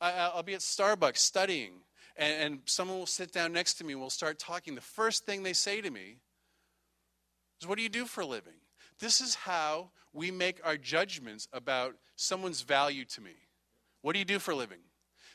I'll 0.02 0.44
be 0.44 0.56
at 0.56 0.62
Starbucks 0.62 1.18
studying, 1.18 1.74
and 2.16 2.62
someone 2.66 2.98
will 2.98 3.06
sit 3.06 3.32
down 3.32 3.54
next 3.54 3.76
to 3.76 3.84
me 3.84 3.94
and 3.94 4.02
we'll 4.02 4.10
start 4.10 4.40
talking. 4.40 4.74
The 4.74 4.82
first 4.82 5.26
thing 5.26 5.44
they 5.44 5.54
say 5.54 5.82
to 5.82 5.90
me 5.90 6.18
is 7.62 7.68
what 7.68 7.78
do 7.78 7.84
you 7.84 7.90
do 7.90 8.06
for 8.06 8.22
a 8.22 8.26
living? 8.26 8.54
This 9.00 9.22
is 9.22 9.36
how 9.36 9.92
we 10.14 10.32
make 10.32 10.60
our 10.64 10.78
judgments 10.78 11.48
about 11.54 11.96
someone's 12.16 12.62
value 12.62 13.06
to 13.06 13.22
me. 13.22 13.36
What 14.02 14.14
do 14.14 14.20
you 14.20 14.26
do 14.26 14.40
for 14.40 14.52
a 14.52 14.56
living? 14.56 14.80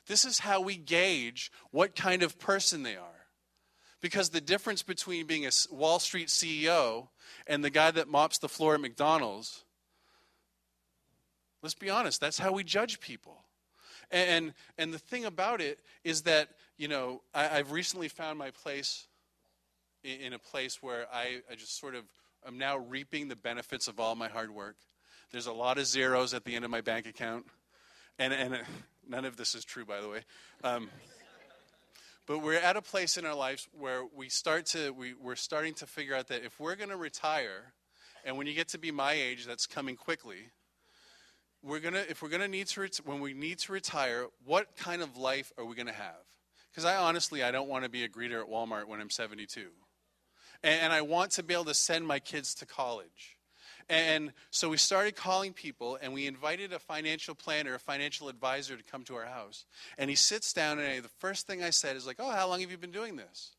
This 0.07 0.25
is 0.25 0.41
how 0.41 0.61
we 0.61 0.77
gauge 0.77 1.53
what 1.71 1.95
kind 1.95 2.23
of 2.23 2.39
person 2.39 2.83
they 2.83 2.97
are. 2.97 3.27
Because 4.01 4.31
the 4.31 4.41
difference 4.41 4.83
between 4.83 5.27
being 5.27 5.47
a 5.47 5.51
Wall 5.71 6.01
Street 6.01 6.27
CEO 6.27 7.09
and 7.47 7.63
the 7.63 7.71
guy 7.71 7.93
that 7.93 8.09
mops 8.09 8.39
the 8.39 8.49
floor 8.49 8.75
at 8.75 8.81
McDonald's, 8.81 9.65
let's 11.63 11.77
be 11.77 11.89
honest, 11.89 12.21
that's 12.21 12.39
how 12.39 12.53
we 12.53 12.65
judge 12.65 12.99
people. 12.99 13.45
And, 14.11 14.53
and 14.77 14.93
the 14.93 14.99
thing 14.99 15.25
about 15.25 15.61
it 15.61 15.79
is 16.03 16.23
that, 16.23 16.49
you 16.77 16.89
know, 16.89 17.23
I, 17.33 17.45
have 17.45 17.71
recently 17.71 18.09
found 18.09 18.39
my 18.39 18.51
place 18.51 19.07
in 20.05 20.33
a 20.33 20.39
place 20.39 20.83
where 20.83 21.07
I, 21.13 21.41
I 21.51 21.55
just 21.55 21.79
sort 21.79 21.95
of 21.95 22.05
am 22.47 22.59
now 22.59 22.77
reaping 22.77 23.29
the 23.29 23.37
benefits 23.37 23.89
of 23.89 24.01
all 24.01 24.15
my 24.15 24.29
hard 24.29 24.51
work. 24.51 24.77
There's 25.31 25.47
a 25.47 25.53
lot 25.53 25.79
of 25.79 25.87
zeros 25.87 26.35
at 26.35 26.45
the 26.45 26.55
end 26.55 26.65
of 26.65 26.71
my 26.71 26.81
bank 26.81 27.07
account. 27.07 27.47
And, 28.19 28.33
and 28.33 28.59
none 29.09 29.25
of 29.25 29.37
this 29.37 29.55
is 29.55 29.65
true, 29.65 29.85
by 29.85 30.01
the 30.01 30.09
way. 30.09 30.21
Um, 30.65 30.91
but 32.27 32.39
we're 32.39 32.55
at 32.55 32.77
a 32.77 32.83
place 32.83 33.17
in 33.17 33.27
our 33.27 33.35
lives 33.35 33.69
where 33.79 34.03
we 34.15 34.29
start 34.29 34.67
to, 34.67 34.93
we, 34.93 35.15
we're 35.15 35.37
starting 35.37 35.75
to 35.75 35.87
figure 35.87 36.15
out 36.15 36.29
that 36.29 36.45
if 36.45 36.59
we're 36.61 36.77
going 36.77 36.91
to 36.91 36.97
retire, 36.97 37.73
and 38.25 38.37
when 38.37 38.47
you 38.47 38.55
get 38.55 38.69
to 38.69 38.79
be 38.79 38.91
my 38.91 39.13
age, 39.13 39.47
that's 39.47 39.67
coming 39.67 39.97
quickly, 39.97 40.51
we're 41.63 41.81
going 41.81 41.95
to, 41.95 42.09
if 42.11 42.23
we're 42.23 42.29
going 42.29 42.43
to 42.43 42.49
need 42.49 42.67
to, 42.69 42.89
when 43.05 43.21
we 43.21 43.35
need 43.35 43.59
to 43.61 43.73
retire, 43.73 44.27
what 44.45 44.77
kind 44.77 45.03
of 45.03 45.17
life 45.17 45.53
are 45.59 45.65
we 45.65 45.75
going 45.75 45.87
to 45.87 45.93
have? 45.93 46.25
Because 46.71 46.85
I 46.85 46.97
honestly, 46.97 47.43
I 47.43 47.51
don't 47.51 47.69
want 47.69 47.85
to 47.85 47.91
be 47.91 48.05
a 48.05 48.09
greeter 48.09 48.41
at 48.41 48.49
Walmart 48.49 48.87
when 48.87 49.01
I'm 49.01 49.11
72 49.11 49.69
and 50.63 50.93
I 50.93 51.01
want 51.03 51.33
to 51.33 51.43
be 51.43 51.55
able 51.55 51.65
to 51.67 51.75
send 51.75 52.07
my 52.07 52.19
kids 52.19 52.55
to 52.57 52.67
college. 52.67 53.37
And 53.89 54.33
so 54.51 54.69
we 54.69 54.77
started 54.77 55.17
calling 55.17 55.53
people, 55.53 55.99
and 56.01 56.15
we 56.15 56.27
invited 56.27 56.73
a 56.73 56.79
financial 56.79 57.35
planner, 57.35 57.75
a 57.75 57.79
financial 57.79 58.29
advisor 58.29 58.77
to 58.77 58.83
come 58.83 59.03
to 59.05 59.17
our 59.17 59.27
house. 59.27 59.65
And 59.99 60.09
he 60.09 60.17
sits 60.17 60.53
down, 60.53 60.79
and 60.79 61.05
the 61.05 61.09
first 61.09 61.47
thing 61.47 61.63
I 61.63 61.71
said 61.71 61.97
is 61.97 62.07
like, 62.07 62.17
"Oh, 62.19 62.31
how 62.31 62.49
long 62.49 62.61
have 62.61 62.71
you 62.71 62.79
been 62.79 62.93
doing 62.93 63.17
this?" 63.17 63.57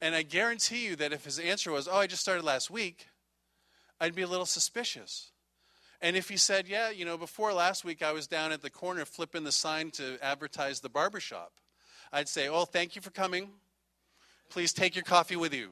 And 0.00 0.14
I 0.14 0.22
guarantee 0.22 0.84
you 0.84 0.96
that 0.96 1.12
if 1.12 1.24
his 1.24 1.38
answer 1.38 1.72
was, 1.72 1.88
"Oh, 1.88 1.96
I 1.96 2.06
just 2.06 2.22
started 2.22 2.44
last 2.44 2.70
week," 2.70 3.08
I'd 4.00 4.14
be 4.14 4.22
a 4.22 4.28
little 4.28 4.46
suspicious. 4.46 5.30
And 6.00 6.16
if 6.16 6.28
he 6.28 6.36
said, 6.36 6.68
Yeah, 6.68 6.90
you 6.90 7.04
know, 7.04 7.16
before 7.16 7.54
last 7.54 7.84
week 7.84 8.02
I 8.02 8.12
was 8.12 8.26
down 8.26 8.52
at 8.52 8.60
the 8.60 8.70
corner 8.70 9.06
flipping 9.06 9.44
the 9.44 9.52
sign 9.52 9.90
to 9.92 10.18
advertise 10.22 10.80
the 10.80 10.90
barbershop, 10.90 11.52
I'd 12.12 12.28
say, 12.28 12.48
Oh, 12.48 12.66
thank 12.66 12.94
you 12.94 13.00
for 13.00 13.10
coming. 13.10 13.50
Please 14.50 14.72
take 14.72 14.94
your 14.94 15.04
coffee 15.04 15.36
with 15.36 15.54
you. 15.54 15.70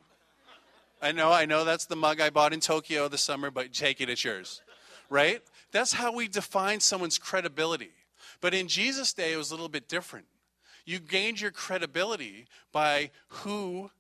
I 1.03 1.11
know, 1.11 1.33
I 1.33 1.47
know 1.47 1.65
that's 1.65 1.87
the 1.87 1.97
mug 1.97 2.21
I 2.21 2.31
bought 2.31 2.53
in 2.53 2.61
Tokyo 2.61 3.09
this 3.09 3.23
summer, 3.23 3.51
but 3.51 3.73
take 3.73 4.01
it, 4.01 4.09
it's 4.09 4.25
yours. 4.25 4.63
Right? 5.11 5.43
That's 5.73 5.93
how 5.93 6.15
we 6.15 6.29
define 6.29 6.79
someone's 6.79 7.19
credibility. 7.19 7.91
But 8.41 8.55
in 8.55 8.69
Jesus' 8.69 9.13
day, 9.13 9.33
it 9.33 9.37
was 9.37 9.51
a 9.51 9.55
little 9.55 9.69
bit 9.69 9.89
different. 9.89 10.27
You 10.87 11.01
gained 11.01 11.41
your 11.41 11.51
credibility 11.51 12.47
by 12.73 13.11
who 13.29 13.91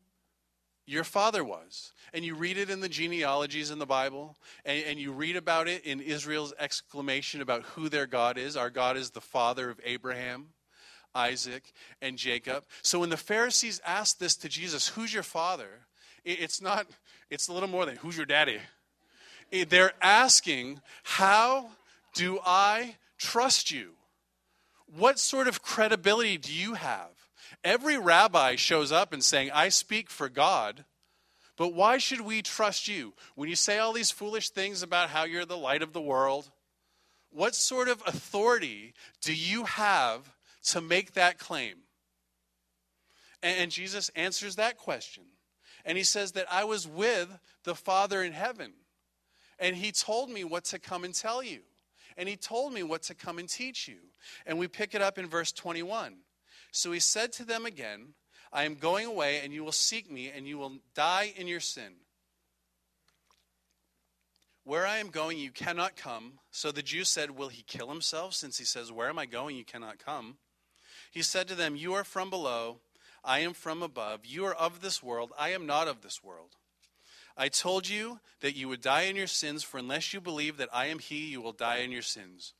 your 0.86 1.04
father 1.04 1.44
was. 1.44 1.92
And 2.12 2.24
you 2.24 2.34
read 2.34 2.56
it 2.56 2.70
in 2.70 2.80
the 2.80 2.88
genealogies 2.88 3.70
in 3.70 3.78
the 3.78 3.86
Bible, 3.86 4.36
and, 4.64 4.84
and, 4.84 4.98
you 4.98 5.12
read 5.12 5.36
about 5.36 5.66
it 5.66 5.84
in 5.84 6.00
Israel's 6.00 6.52
exclamation 6.58 7.40
about 7.40 7.62
who 7.62 7.88
their 7.88 8.06
God 8.06 8.36
is. 8.36 8.56
Our 8.56 8.68
God 8.68 8.96
is 8.96 9.10
the 9.10 9.20
father 9.20 9.70
of 9.70 9.80
Abraham, 9.82 10.48
Isaac, 11.14 11.72
and 12.02 12.18
Jacob. 12.18 12.64
So 12.82 12.98
when 12.98 13.08
the 13.08 13.16
Pharisees 13.16 13.80
asked 13.86 14.20
this 14.20 14.36
to 14.36 14.48
Jesus, 14.48 14.88
Who's 14.88 15.14
your 15.14 15.22
father? 15.22 15.86
It's 16.24 16.60
not, 16.60 16.86
it's 17.30 17.48
a 17.48 17.52
little 17.52 17.68
more 17.68 17.86
than, 17.86 17.96
Who's 17.96 18.16
your 18.16 18.26
daddy? 18.26 18.58
They're 19.68 19.92
asking, 20.00 20.80
How 21.02 21.70
do 22.14 22.38
I 22.44 22.96
trust 23.18 23.70
you? 23.70 23.92
What 24.86 25.18
sort 25.18 25.48
of 25.48 25.62
credibility 25.62 26.36
do 26.36 26.52
you 26.52 26.74
have? 26.74 27.10
Every 27.64 27.98
rabbi 27.98 28.56
shows 28.56 28.92
up 28.92 29.12
and 29.12 29.22
saying, 29.22 29.50
I 29.52 29.68
speak 29.68 30.10
for 30.10 30.28
God, 30.28 30.84
but 31.56 31.74
why 31.74 31.98
should 31.98 32.20
we 32.22 32.42
trust 32.42 32.88
you? 32.88 33.14
When 33.34 33.48
you 33.48 33.56
say 33.56 33.78
all 33.78 33.92
these 33.92 34.10
foolish 34.10 34.50
things 34.50 34.82
about 34.82 35.10
how 35.10 35.24
you're 35.24 35.44
the 35.44 35.56
light 35.56 35.82
of 35.82 35.92
the 35.92 36.00
world, 36.00 36.50
what 37.30 37.54
sort 37.54 37.88
of 37.88 38.02
authority 38.06 38.94
do 39.20 39.34
you 39.34 39.64
have 39.64 40.34
to 40.64 40.80
make 40.80 41.14
that 41.14 41.38
claim? 41.38 41.76
And 43.42 43.70
Jesus 43.70 44.10
answers 44.14 44.56
that 44.56 44.76
question. 44.76 45.24
And 45.84 45.98
he 45.98 46.04
says 46.04 46.32
that 46.32 46.46
I 46.50 46.64
was 46.64 46.86
with 46.86 47.28
the 47.64 47.74
Father 47.74 48.22
in 48.22 48.32
heaven. 48.32 48.72
And 49.58 49.76
he 49.76 49.92
told 49.92 50.30
me 50.30 50.44
what 50.44 50.64
to 50.66 50.78
come 50.78 51.04
and 51.04 51.14
tell 51.14 51.42
you. 51.42 51.60
And 52.16 52.28
he 52.28 52.36
told 52.36 52.72
me 52.72 52.82
what 52.82 53.02
to 53.04 53.14
come 53.14 53.38
and 53.38 53.48
teach 53.48 53.88
you. 53.88 53.98
And 54.46 54.58
we 54.58 54.68
pick 54.68 54.94
it 54.94 55.02
up 55.02 55.18
in 55.18 55.26
verse 55.26 55.52
21. 55.52 56.16
So 56.70 56.92
he 56.92 57.00
said 57.00 57.32
to 57.34 57.44
them 57.44 57.66
again, 57.66 58.14
I 58.52 58.64
am 58.64 58.74
going 58.74 59.06
away, 59.06 59.40
and 59.42 59.52
you 59.52 59.64
will 59.64 59.72
seek 59.72 60.10
me, 60.10 60.30
and 60.34 60.46
you 60.46 60.58
will 60.58 60.78
die 60.94 61.32
in 61.36 61.48
your 61.48 61.60
sin. 61.60 61.94
Where 64.64 64.86
I 64.86 64.98
am 64.98 65.08
going, 65.08 65.38
you 65.38 65.50
cannot 65.50 65.96
come. 65.96 66.34
So 66.50 66.70
the 66.70 66.82
Jews 66.82 67.08
said, 67.08 67.30
Will 67.30 67.48
he 67.48 67.62
kill 67.62 67.88
himself, 67.88 68.34
since 68.34 68.58
he 68.58 68.64
says, 68.64 68.92
Where 68.92 69.08
am 69.08 69.18
I 69.18 69.26
going, 69.26 69.56
you 69.56 69.64
cannot 69.64 69.98
come? 69.98 70.36
He 71.10 71.22
said 71.22 71.48
to 71.48 71.54
them, 71.54 71.76
You 71.76 71.94
are 71.94 72.04
from 72.04 72.30
below, 72.30 72.80
I 73.24 73.40
am 73.40 73.52
from 73.52 73.82
above. 73.82 74.24
You 74.24 74.44
are 74.46 74.54
of 74.54 74.80
this 74.80 75.02
world, 75.02 75.32
I 75.38 75.50
am 75.50 75.66
not 75.66 75.88
of 75.88 76.02
this 76.02 76.22
world. 76.22 76.56
I 77.36 77.48
told 77.48 77.88
you 77.88 78.20
that 78.40 78.56
you 78.56 78.68
would 78.68 78.82
die 78.82 79.02
in 79.02 79.16
your 79.16 79.26
sins, 79.26 79.62
for 79.62 79.78
unless 79.78 80.12
you 80.12 80.20
believe 80.20 80.58
that 80.58 80.68
I 80.72 80.86
am 80.86 80.98
he, 80.98 81.28
you 81.28 81.40
will 81.40 81.52
die 81.52 81.78
in 81.78 81.90
your 81.90 82.02
sins. 82.02 82.52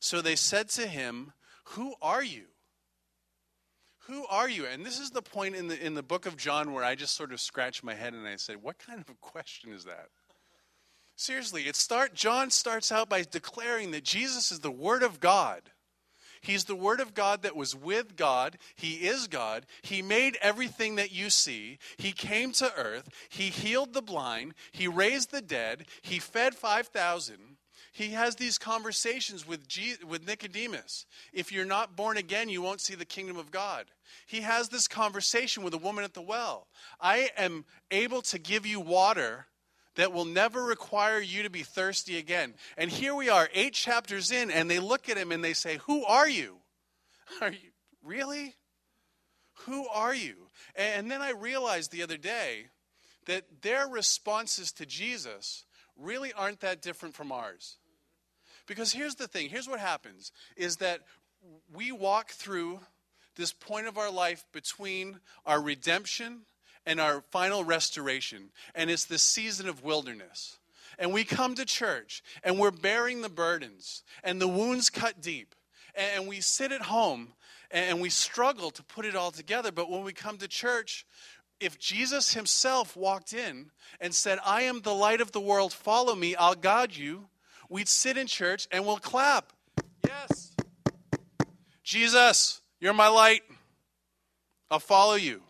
So 0.00 0.20
they 0.20 0.36
said 0.36 0.68
to 0.70 0.86
him, 0.86 1.32
Who 1.64 1.94
are 2.02 2.22
you? 2.22 2.44
Who 4.08 4.26
are 4.26 4.48
you? 4.48 4.66
And 4.66 4.84
this 4.84 4.98
is 4.98 5.10
the 5.10 5.22
point 5.22 5.54
in 5.54 5.68
the, 5.68 5.84
in 5.84 5.94
the 5.94 6.02
book 6.02 6.26
of 6.26 6.36
John 6.36 6.72
where 6.72 6.84
I 6.84 6.94
just 6.94 7.14
sort 7.14 7.32
of 7.32 7.40
scratch 7.40 7.82
my 7.82 7.94
head 7.94 8.14
and 8.14 8.26
I 8.26 8.36
say, 8.36 8.54
What 8.54 8.78
kind 8.78 9.00
of 9.00 9.08
a 9.08 9.14
question 9.20 9.72
is 9.72 9.84
that? 9.84 10.08
Seriously, 11.16 11.62
it 11.62 11.74
start 11.74 12.14
John 12.14 12.50
starts 12.50 12.92
out 12.92 13.08
by 13.08 13.22
declaring 13.22 13.90
that 13.90 14.04
Jesus 14.04 14.52
is 14.52 14.60
the 14.60 14.70
Word 14.70 15.02
of 15.02 15.20
God. 15.20 15.62
He's 16.40 16.64
the 16.64 16.76
Word 16.76 17.00
of 17.00 17.14
God 17.14 17.42
that 17.42 17.56
was 17.56 17.74
with 17.74 18.16
God. 18.16 18.58
He 18.74 19.06
is 19.06 19.26
God. 19.26 19.66
He 19.82 20.02
made 20.02 20.38
everything 20.40 20.96
that 20.96 21.12
you 21.12 21.30
see. 21.30 21.78
He 21.96 22.12
came 22.12 22.52
to 22.52 22.72
earth. 22.76 23.08
He 23.28 23.50
healed 23.50 23.92
the 23.92 24.02
blind. 24.02 24.54
He 24.72 24.88
raised 24.88 25.30
the 25.30 25.42
dead. 25.42 25.86
He 26.02 26.18
fed 26.18 26.54
5,000 26.54 27.58
he 27.98 28.10
has 28.10 28.36
these 28.36 28.58
conversations 28.58 29.44
with, 29.44 29.66
with 30.06 30.24
Nicodemus. 30.24 31.04
If 31.32 31.50
you're 31.50 31.64
not 31.64 31.96
born 31.96 32.16
again, 32.16 32.48
you 32.48 32.62
won't 32.62 32.80
see 32.80 32.94
the 32.94 33.04
kingdom 33.04 33.36
of 33.36 33.50
God. 33.50 33.86
He 34.24 34.42
has 34.42 34.68
this 34.68 34.86
conversation 34.86 35.64
with 35.64 35.74
a 35.74 35.78
woman 35.78 36.04
at 36.04 36.14
the 36.14 36.22
well. 36.22 36.68
I 37.00 37.30
am 37.36 37.64
able 37.90 38.22
to 38.22 38.38
give 38.38 38.64
you 38.64 38.78
water 38.78 39.46
that 39.98 40.12
will 40.12 40.24
never 40.24 40.62
require 40.62 41.20
you 41.20 41.42
to 41.42 41.50
be 41.50 41.64
thirsty 41.64 42.18
again. 42.18 42.54
And 42.76 42.88
here 42.88 43.16
we 43.16 43.28
are, 43.28 43.48
eight 43.52 43.74
chapters 43.74 44.30
in, 44.30 44.48
and 44.48 44.70
they 44.70 44.78
look 44.78 45.08
at 45.08 45.18
him 45.18 45.32
and 45.32 45.42
they 45.42 45.54
say, 45.54 45.78
Who 45.86 46.04
are 46.04 46.28
you? 46.28 46.58
Are 47.42 47.50
you 47.50 47.70
really? 48.02 48.54
Who 49.66 49.86
are 49.88 50.14
you? 50.14 50.34
And 50.76 51.10
then 51.10 51.20
I 51.20 51.32
realized 51.32 51.90
the 51.90 52.02
other 52.02 52.16
day 52.16 52.68
that 53.26 53.60
their 53.60 53.86
responses 53.88 54.72
to 54.72 54.86
Jesus 54.86 55.66
really 55.96 56.32
aren't 56.32 56.60
that 56.60 56.80
different 56.80 57.14
from 57.14 57.32
ours. 57.32 57.76
Because 58.66 58.92
here's 58.92 59.16
the 59.16 59.28
thing 59.28 59.50
here's 59.50 59.68
what 59.68 59.80
happens 59.80 60.30
is 60.56 60.76
that 60.76 61.00
we 61.74 61.90
walk 61.92 62.30
through 62.30 62.80
this 63.36 63.52
point 63.52 63.88
of 63.88 63.98
our 63.98 64.10
life 64.10 64.44
between 64.52 65.18
our 65.44 65.60
redemption 65.60 66.42
and 66.88 66.98
our 67.00 67.22
final 67.30 67.62
restoration. 67.62 68.48
And 68.74 68.90
it's 68.90 69.04
the 69.04 69.18
season 69.18 69.68
of 69.68 69.84
wilderness. 69.84 70.58
And 70.98 71.12
we 71.12 71.22
come 71.22 71.54
to 71.54 71.66
church 71.66 72.22
and 72.42 72.58
we're 72.58 72.70
bearing 72.70 73.20
the 73.20 73.28
burdens 73.28 74.02
and 74.24 74.40
the 74.40 74.48
wounds 74.48 74.88
cut 74.88 75.20
deep. 75.20 75.54
And 75.94 76.26
we 76.26 76.40
sit 76.40 76.72
at 76.72 76.82
home 76.82 77.28
and 77.70 78.00
we 78.00 78.08
struggle 78.08 78.70
to 78.70 78.82
put 78.82 79.04
it 79.04 79.14
all 79.14 79.30
together. 79.30 79.70
But 79.70 79.90
when 79.90 80.02
we 80.02 80.14
come 80.14 80.38
to 80.38 80.48
church, 80.48 81.06
if 81.60 81.78
Jesus 81.78 82.32
himself 82.32 82.96
walked 82.96 83.34
in 83.34 83.70
and 84.00 84.14
said, 84.14 84.38
I 84.44 84.62
am 84.62 84.80
the 84.80 84.94
light 84.94 85.20
of 85.20 85.32
the 85.32 85.40
world, 85.40 85.74
follow 85.74 86.14
me, 86.14 86.36
I'll 86.36 86.54
guide 86.54 86.96
you, 86.96 87.28
we'd 87.68 87.88
sit 87.88 88.16
in 88.16 88.26
church 88.26 88.66
and 88.72 88.86
we'll 88.86 88.96
clap. 88.96 89.52
Yes. 90.06 90.56
Jesus, 91.84 92.62
you're 92.80 92.94
my 92.94 93.08
light. 93.08 93.42
I'll 94.70 94.78
follow 94.78 95.14
you. 95.14 95.42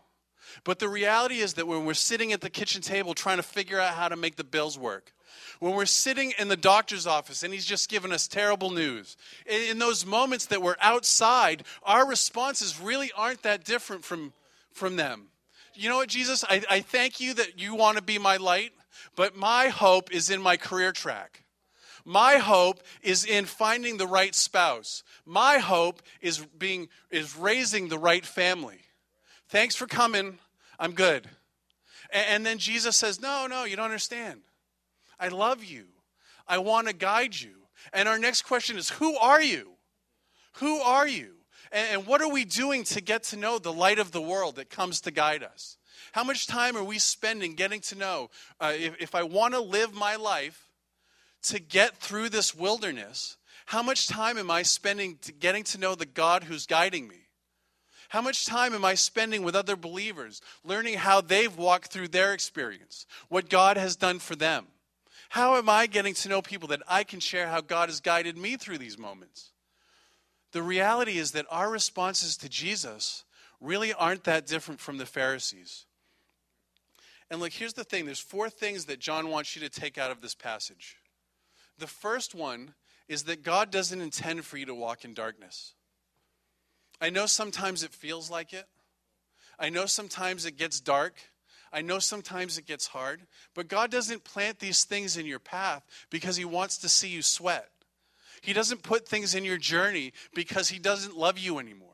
But 0.65 0.79
the 0.79 0.89
reality 0.89 1.39
is 1.39 1.55
that 1.55 1.67
when 1.67 1.85
we're 1.85 1.95
sitting 1.95 2.33
at 2.33 2.41
the 2.41 2.51
kitchen 2.51 2.83
table 2.83 3.15
trying 3.15 3.39
to 3.39 3.43
figure 3.43 3.81
out 3.81 3.95
how 3.95 4.09
to 4.09 4.17
make 4.17 4.37
the 4.37 4.45
bills 4.45 4.79
work, 4.79 5.13
when 5.61 5.75
we're 5.75 5.87
sitting 5.87 6.33
in 6.39 6.49
the 6.49 6.57
doctor's 6.57 7.07
office 7.07 7.43
and 7.43 7.53
he's 7.53 7.67
just 7.67 7.89
given 7.89 8.13
us 8.13 8.29
terrible 8.29 8.71
news, 8.71 9.17
in 9.47 9.79
those 9.79 10.07
moments 10.07 10.47
that 10.47 10.63
we're 10.63 10.77
outside, 10.81 11.65
our 11.83 12.07
responses 12.07 12.81
really 12.81 13.11
aren't 13.17 13.43
that 13.43 13.65
different 13.65 14.05
from, 14.05 14.33
from 14.73 14.97
them. 14.97 15.29
You 15.75 15.89
know 15.89 15.97
what, 15.97 16.09
Jesus? 16.09 16.45
I, 16.49 16.63
I 16.71 16.81
thank 16.81 17.21
you 17.21 17.35
that 17.35 17.59
you 17.59 17.75
want 17.75 17.97
to 17.99 18.03
be 18.03 18.19
my 18.19 18.37
light, 18.37 18.73
but 19.17 19.37
my 19.37 19.69
hope 19.69 20.13
is 20.13 20.31
in 20.31 20.41
my 20.43 20.57
career 20.57 20.93
track. 20.93 21.45
My 22.05 22.39
hope 22.39 22.81
is 23.03 23.25
in 23.25 23.45
finding 23.45 23.99
the 23.99 24.07
right 24.07 24.35
spouse. 24.35 25.03
My 25.27 25.59
hope 25.59 26.01
is 26.23 26.39
being 26.59 26.89
is 27.11 27.37
raising 27.37 27.89
the 27.89 27.99
right 27.99 28.25
family. 28.25 28.81
Thanks 29.49 29.75
for 29.75 29.87
coming. 29.87 30.39
I'm 30.79 30.93
good. 30.93 31.29
And 32.11 32.45
then 32.45 32.59
Jesus 32.59 32.97
says, 32.97 33.21
No, 33.21 33.47
no, 33.47 33.65
you 33.65 33.77
don't 33.77 33.87
understand. 33.87 34.43
I 35.19 35.29
love 35.29 35.65
you. 35.65 35.87
I 36.47 36.59
want 36.59 36.89
to 36.89 36.95
guide 36.95 37.39
you. 37.39 37.55
And 37.93 38.09
our 38.09 38.19
next 38.19 38.43
question 38.43 38.77
is, 38.77 38.91
Who 38.91 39.17
are 39.17 39.43
you? 39.43 39.73
Who 40.55 40.79
are 40.79 41.07
you? 41.07 41.35
And 41.71 42.07
what 42.07 42.23
are 42.23 42.31
we 42.31 42.45
doing 42.45 42.85
to 42.85 43.01
get 43.01 43.25
to 43.25 43.37
know 43.37 43.59
the 43.59 43.73
light 43.73 43.99
of 43.99 44.13
the 44.13 44.23
world 44.23 44.57
that 44.57 44.71
comes 44.71 45.01
to 45.03 45.11
guide 45.11 45.43
us? 45.43 45.77
How 46.13 46.25
much 46.25 46.47
time 46.47 46.77
are 46.77 46.85
we 46.85 46.99
spending 46.99 47.55
getting 47.55 47.81
to 47.83 47.95
know 47.95 48.31
uh, 48.61 48.73
if, 48.75 48.97
if 49.01 49.15
I 49.15 49.23
want 49.23 49.55
to 49.55 49.61
live 49.61 49.93
my 49.93 50.17
life 50.17 50.71
to 51.43 51.59
get 51.59 51.97
through 51.97 52.31
this 52.31 52.55
wilderness, 52.55 53.37
how 53.67 53.83
much 53.83 54.09
time 54.09 54.39
am 54.39 54.51
I 54.51 54.63
spending 54.63 55.19
to 55.23 55.33
getting 55.33 55.65
to 55.65 55.79
know 55.79 55.95
the 55.95 56.07
God 56.07 56.45
who's 56.45 56.67
guiding 56.67 57.09
me? 57.09 57.28
How 58.09 58.23
much 58.23 58.47
time 58.47 58.75
am 58.75 58.85
I 58.85 58.94
spending 58.94 59.42
with 59.42 59.55
other 59.55 59.77
believers, 59.77 60.40
learning 60.64 60.94
how 60.94 61.21
they've 61.21 61.57
walked 61.57 61.92
through 61.92 62.09
their 62.09 62.33
experience, 62.33 63.07
what 63.29 63.51
God 63.51 63.77
has 63.77 63.97
done 63.97 64.18
for 64.18 64.35
them? 64.35 64.66
How 65.29 65.57
am 65.57 65.68
I 65.68 65.87
getting 65.87 66.14
to 66.14 66.29
know 66.29 66.40
people 66.40 66.68
that 66.68 66.83
I 66.88 67.05
can 67.05 67.21
share 67.21 67.49
how 67.49 67.61
God 67.61 67.90
has 67.90 68.01
guided 68.01 68.38
me 68.38 68.57
through 68.57 68.79
these 68.79 68.97
moments? 68.97 69.53
The 70.53 70.62
reality 70.62 71.18
is 71.18 71.33
that 71.33 71.44
our 71.51 71.71
responses 71.71 72.38
to 72.38 72.49
Jesus 72.49 73.25
really 73.61 73.92
aren't 73.92 74.25
that 74.25 74.47
different 74.47 74.81
from 74.81 74.97
the 74.97 75.05
Pharisees. 75.05 75.85
And 77.31 77.40
look, 77.40 77.53
here's 77.53 77.75
the 77.75 77.85
thing 77.85 78.07
there's 78.07 78.18
four 78.18 78.49
things 78.49 78.87
that 78.87 79.01
John 79.01 79.29
wants 79.29 79.55
you 79.55 79.61
to 79.61 79.68
take 79.68 79.99
out 79.99 80.11
of 80.11 80.23
this 80.23 80.35
passage. 80.35 80.97
The 81.79 81.87
first 81.87 82.35
one 82.35 82.75
is 83.07 83.25
that 83.25 83.42
God 83.42 83.71
doesn't 83.71 84.01
intend 84.01 84.44
for 84.47 84.57
you 84.57 84.66
to 84.66 84.75
walk 84.75 85.05
in 85.05 85.12
darkness. 85.12 85.75
I 87.01 87.11
know 87.11 87.27
sometimes 87.27 87.83
it 87.83 87.93
feels 87.93 88.31
like 88.31 88.53
it. 88.53 88.67
I 89.59 89.71
know 89.71 89.87
sometimes 89.87 90.47
it 90.47 90.57
gets 90.57 90.81
dark. 90.81 91.15
I 91.73 91.83
know 91.83 91.99
sometimes 91.99 92.57
it 92.57 92.67
gets 92.67 92.87
hard, 92.87 93.27
but 93.55 93.69
God 93.69 93.91
doesn't 93.91 94.25
plant 94.25 94.59
these 94.59 94.85
things 94.85 95.17
in 95.17 95.27
your 95.27 95.39
path 95.39 95.85
because 96.11 96.37
He 96.37 96.45
wants 96.45 96.79
to 96.79 96.89
see 96.89 97.09
you 97.09 97.23
sweat. 97.23 97.69
He 98.41 98.53
doesn't 98.53 98.83
put 98.83 99.07
things 99.07 99.35
in 99.35 99.45
your 99.45 99.59
journey 99.59 100.13
because 100.35 100.69
He 100.69 100.79
doesn't 100.79 101.17
love 101.17 101.39
you 101.39 101.59
anymore. 101.59 101.89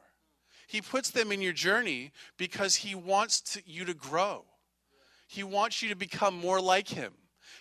He 0.66 0.80
puts 0.80 1.10
them 1.10 1.32
in 1.32 1.40
your 1.40 1.52
journey 1.52 2.12
because 2.36 2.76
He 2.76 2.94
wants 2.94 3.40
to, 3.40 3.62
you 3.66 3.84
to 3.84 3.94
grow. 3.94 4.44
He 5.26 5.42
wants 5.42 5.82
you 5.82 5.88
to 5.88 5.96
become 5.96 6.38
more 6.38 6.60
like 6.60 6.88
Him. 6.88 7.12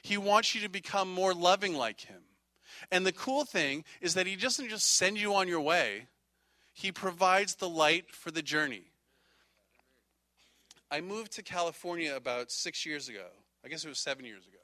He 0.03 0.17
wants 0.17 0.53
you 0.53 0.62
to 0.62 0.69
become 0.69 1.12
more 1.12 1.34
loving 1.34 1.75
like 1.75 2.01
Him. 2.01 2.21
And 2.91 3.06
the 3.06 3.12
cool 3.12 3.45
thing 3.45 3.86
is 4.01 4.13
that 4.13 4.27
He 4.27 4.36
doesn't 4.36 4.69
just 4.69 4.95
send 4.97 5.17
you 5.17 5.34
on 5.34 5.47
your 5.47 5.62
way, 5.62 6.08
He 6.73 6.91
provides 6.91 7.55
the 7.55 7.69
light 7.69 8.12
for 8.12 8.31
the 8.31 8.41
journey. 8.41 8.83
I 10.91 11.01
moved 11.01 11.33
to 11.33 11.43
California 11.43 12.15
about 12.15 12.51
six 12.51 12.86
years 12.86 13.09
ago. 13.09 13.27
I 13.63 13.69
guess 13.69 13.86
it 13.86 13.89
was 13.89 13.99
seven 13.99 14.25
years 14.25 14.45
ago. 14.45 14.57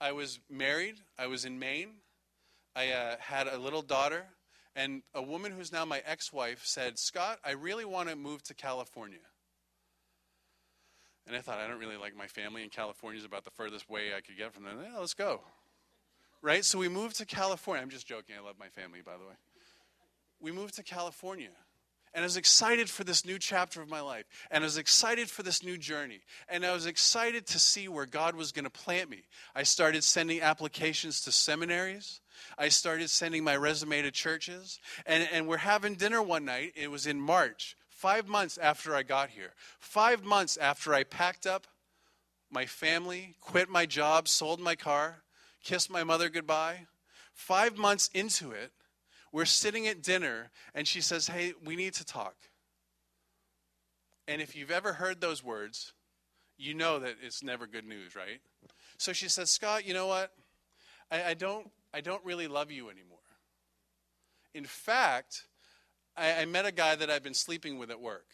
I 0.00 0.12
was 0.12 0.40
married, 0.50 0.96
I 1.18 1.26
was 1.26 1.44
in 1.44 1.58
Maine, 1.58 1.90
I 2.74 2.90
uh, 2.90 3.16
had 3.18 3.46
a 3.46 3.58
little 3.58 3.82
daughter, 3.82 4.26
and 4.74 5.02
a 5.14 5.22
woman 5.22 5.52
who's 5.52 5.72
now 5.72 5.84
my 5.84 6.02
ex 6.04 6.32
wife 6.32 6.62
said, 6.64 6.98
Scott, 6.98 7.38
I 7.44 7.52
really 7.52 7.84
want 7.84 8.10
to 8.10 8.16
move 8.16 8.42
to 8.44 8.54
California. 8.54 9.18
And 11.26 11.34
I 11.34 11.40
thought, 11.40 11.58
I 11.58 11.66
don't 11.66 11.80
really 11.80 11.96
like 11.96 12.14
my 12.14 12.26
family, 12.26 12.62
and 12.62 12.70
California 12.70 13.18
is 13.18 13.24
about 13.24 13.44
the 13.44 13.50
furthest 13.50 13.88
way 13.88 14.08
I 14.16 14.20
could 14.20 14.36
get 14.36 14.52
from 14.52 14.64
them. 14.64 14.78
Yeah, 14.82 14.98
let's 14.98 15.14
go. 15.14 15.40
Right? 16.42 16.64
So 16.64 16.78
we 16.78 16.88
moved 16.88 17.16
to 17.16 17.26
California. 17.26 17.82
I'm 17.82 17.90
just 17.90 18.06
joking. 18.06 18.36
I 18.38 18.44
love 18.44 18.56
my 18.60 18.68
family, 18.68 19.00
by 19.04 19.12
the 19.12 19.24
way. 19.24 19.34
We 20.46 20.52
moved 20.52 20.76
to 20.76 20.84
California. 20.84 21.50
And 22.14 22.22
I 22.22 22.26
was 22.26 22.36
excited 22.36 22.88
for 22.88 23.02
this 23.02 23.26
new 23.26 23.36
chapter 23.36 23.82
of 23.82 23.90
my 23.90 24.00
life. 24.00 24.26
And 24.48 24.62
I 24.62 24.64
was 24.64 24.78
excited 24.78 25.28
for 25.28 25.42
this 25.42 25.64
new 25.64 25.76
journey. 25.76 26.20
And 26.48 26.64
I 26.64 26.72
was 26.72 26.86
excited 26.86 27.48
to 27.48 27.58
see 27.58 27.88
where 27.88 28.06
God 28.06 28.36
was 28.36 28.52
going 28.52 28.62
to 28.62 28.70
plant 28.70 29.10
me. 29.10 29.24
I 29.56 29.64
started 29.64 30.04
sending 30.04 30.40
applications 30.40 31.20
to 31.22 31.32
seminaries. 31.32 32.20
I 32.56 32.68
started 32.68 33.10
sending 33.10 33.42
my 33.42 33.56
resume 33.56 34.02
to 34.02 34.12
churches. 34.12 34.78
And, 35.04 35.28
and 35.32 35.48
we're 35.48 35.56
having 35.56 35.96
dinner 35.96 36.22
one 36.22 36.44
night. 36.44 36.74
It 36.76 36.92
was 36.92 37.08
in 37.08 37.20
March 37.20 37.76
Five 37.90 38.28
months 38.28 38.58
after 38.58 38.94
I 38.94 39.02
got 39.02 39.30
here, 39.30 39.54
five 39.78 40.22
months 40.22 40.58
after 40.58 40.92
I 40.92 41.02
packed 41.02 41.46
up 41.46 41.66
my 42.50 42.66
family, 42.66 43.36
quit 43.40 43.70
my 43.70 43.86
job, 43.86 44.28
sold 44.28 44.60
my 44.60 44.74
car, 44.74 45.22
kissed 45.64 45.88
my 45.88 46.04
mother 46.04 46.28
goodbye, 46.28 46.88
five 47.32 47.78
months 47.78 48.10
into 48.12 48.52
it, 48.52 48.70
we're 49.36 49.44
sitting 49.44 49.86
at 49.86 50.02
dinner 50.02 50.50
and 50.74 50.88
she 50.88 51.02
says, 51.02 51.26
Hey, 51.26 51.52
we 51.62 51.76
need 51.76 51.92
to 51.92 52.06
talk. 52.06 52.34
And 54.26 54.40
if 54.40 54.56
you've 54.56 54.70
ever 54.70 54.94
heard 54.94 55.20
those 55.20 55.44
words, 55.44 55.92
you 56.56 56.72
know 56.72 56.98
that 57.00 57.16
it's 57.22 57.42
never 57.42 57.66
good 57.66 57.84
news, 57.84 58.16
right? 58.16 58.40
So 58.96 59.12
she 59.12 59.28
says, 59.28 59.50
Scott, 59.50 59.86
you 59.86 59.92
know 59.92 60.06
what? 60.06 60.32
I, 61.10 61.22
I 61.22 61.34
don't, 61.34 61.70
I 61.92 62.00
don't 62.00 62.24
really 62.24 62.48
love 62.48 62.70
you 62.70 62.88
anymore. 62.88 63.18
In 64.54 64.64
fact, 64.64 65.42
I, 66.16 66.32
I 66.32 66.44
met 66.46 66.64
a 66.64 66.72
guy 66.72 66.94
that 66.94 67.10
I've 67.10 67.22
been 67.22 67.34
sleeping 67.34 67.76
with 67.76 67.90
at 67.90 68.00
work. 68.00 68.28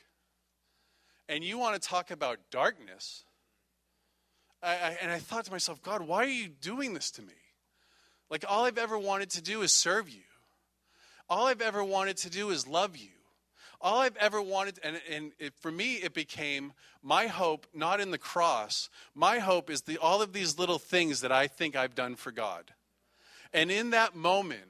And 1.28 1.42
you 1.42 1.58
want 1.58 1.82
to 1.82 1.88
talk 1.88 2.12
about 2.12 2.38
darkness? 2.52 3.24
I, 4.62 4.70
I, 4.70 4.98
and 5.02 5.10
I 5.10 5.18
thought 5.18 5.46
to 5.46 5.50
myself, 5.50 5.82
God, 5.82 6.02
why 6.02 6.22
are 6.22 6.28
you 6.28 6.46
doing 6.46 6.94
this 6.94 7.10
to 7.10 7.22
me? 7.22 7.34
Like, 8.30 8.44
all 8.48 8.66
I've 8.66 8.78
ever 8.78 8.96
wanted 8.96 9.30
to 9.30 9.42
do 9.42 9.62
is 9.62 9.72
serve 9.72 10.08
you. 10.08 10.22
All 11.32 11.46
I've 11.46 11.62
ever 11.62 11.82
wanted 11.82 12.18
to 12.18 12.30
do 12.30 12.50
is 12.50 12.68
love 12.68 12.94
you. 12.94 13.08
All 13.80 14.00
I've 14.00 14.18
ever 14.18 14.42
wanted, 14.42 14.78
and, 14.82 15.00
and 15.10 15.32
it, 15.38 15.54
for 15.58 15.72
me, 15.72 15.94
it 15.94 16.12
became 16.12 16.74
my 17.02 17.26
hope 17.26 17.66
not 17.72 18.00
in 18.00 18.10
the 18.10 18.18
cross. 18.18 18.90
My 19.14 19.38
hope 19.38 19.70
is 19.70 19.80
the, 19.80 19.96
all 19.96 20.20
of 20.20 20.34
these 20.34 20.58
little 20.58 20.78
things 20.78 21.22
that 21.22 21.32
I 21.32 21.46
think 21.46 21.74
I've 21.74 21.94
done 21.94 22.16
for 22.16 22.32
God. 22.32 22.74
And 23.50 23.70
in 23.70 23.88
that 23.92 24.14
moment, 24.14 24.68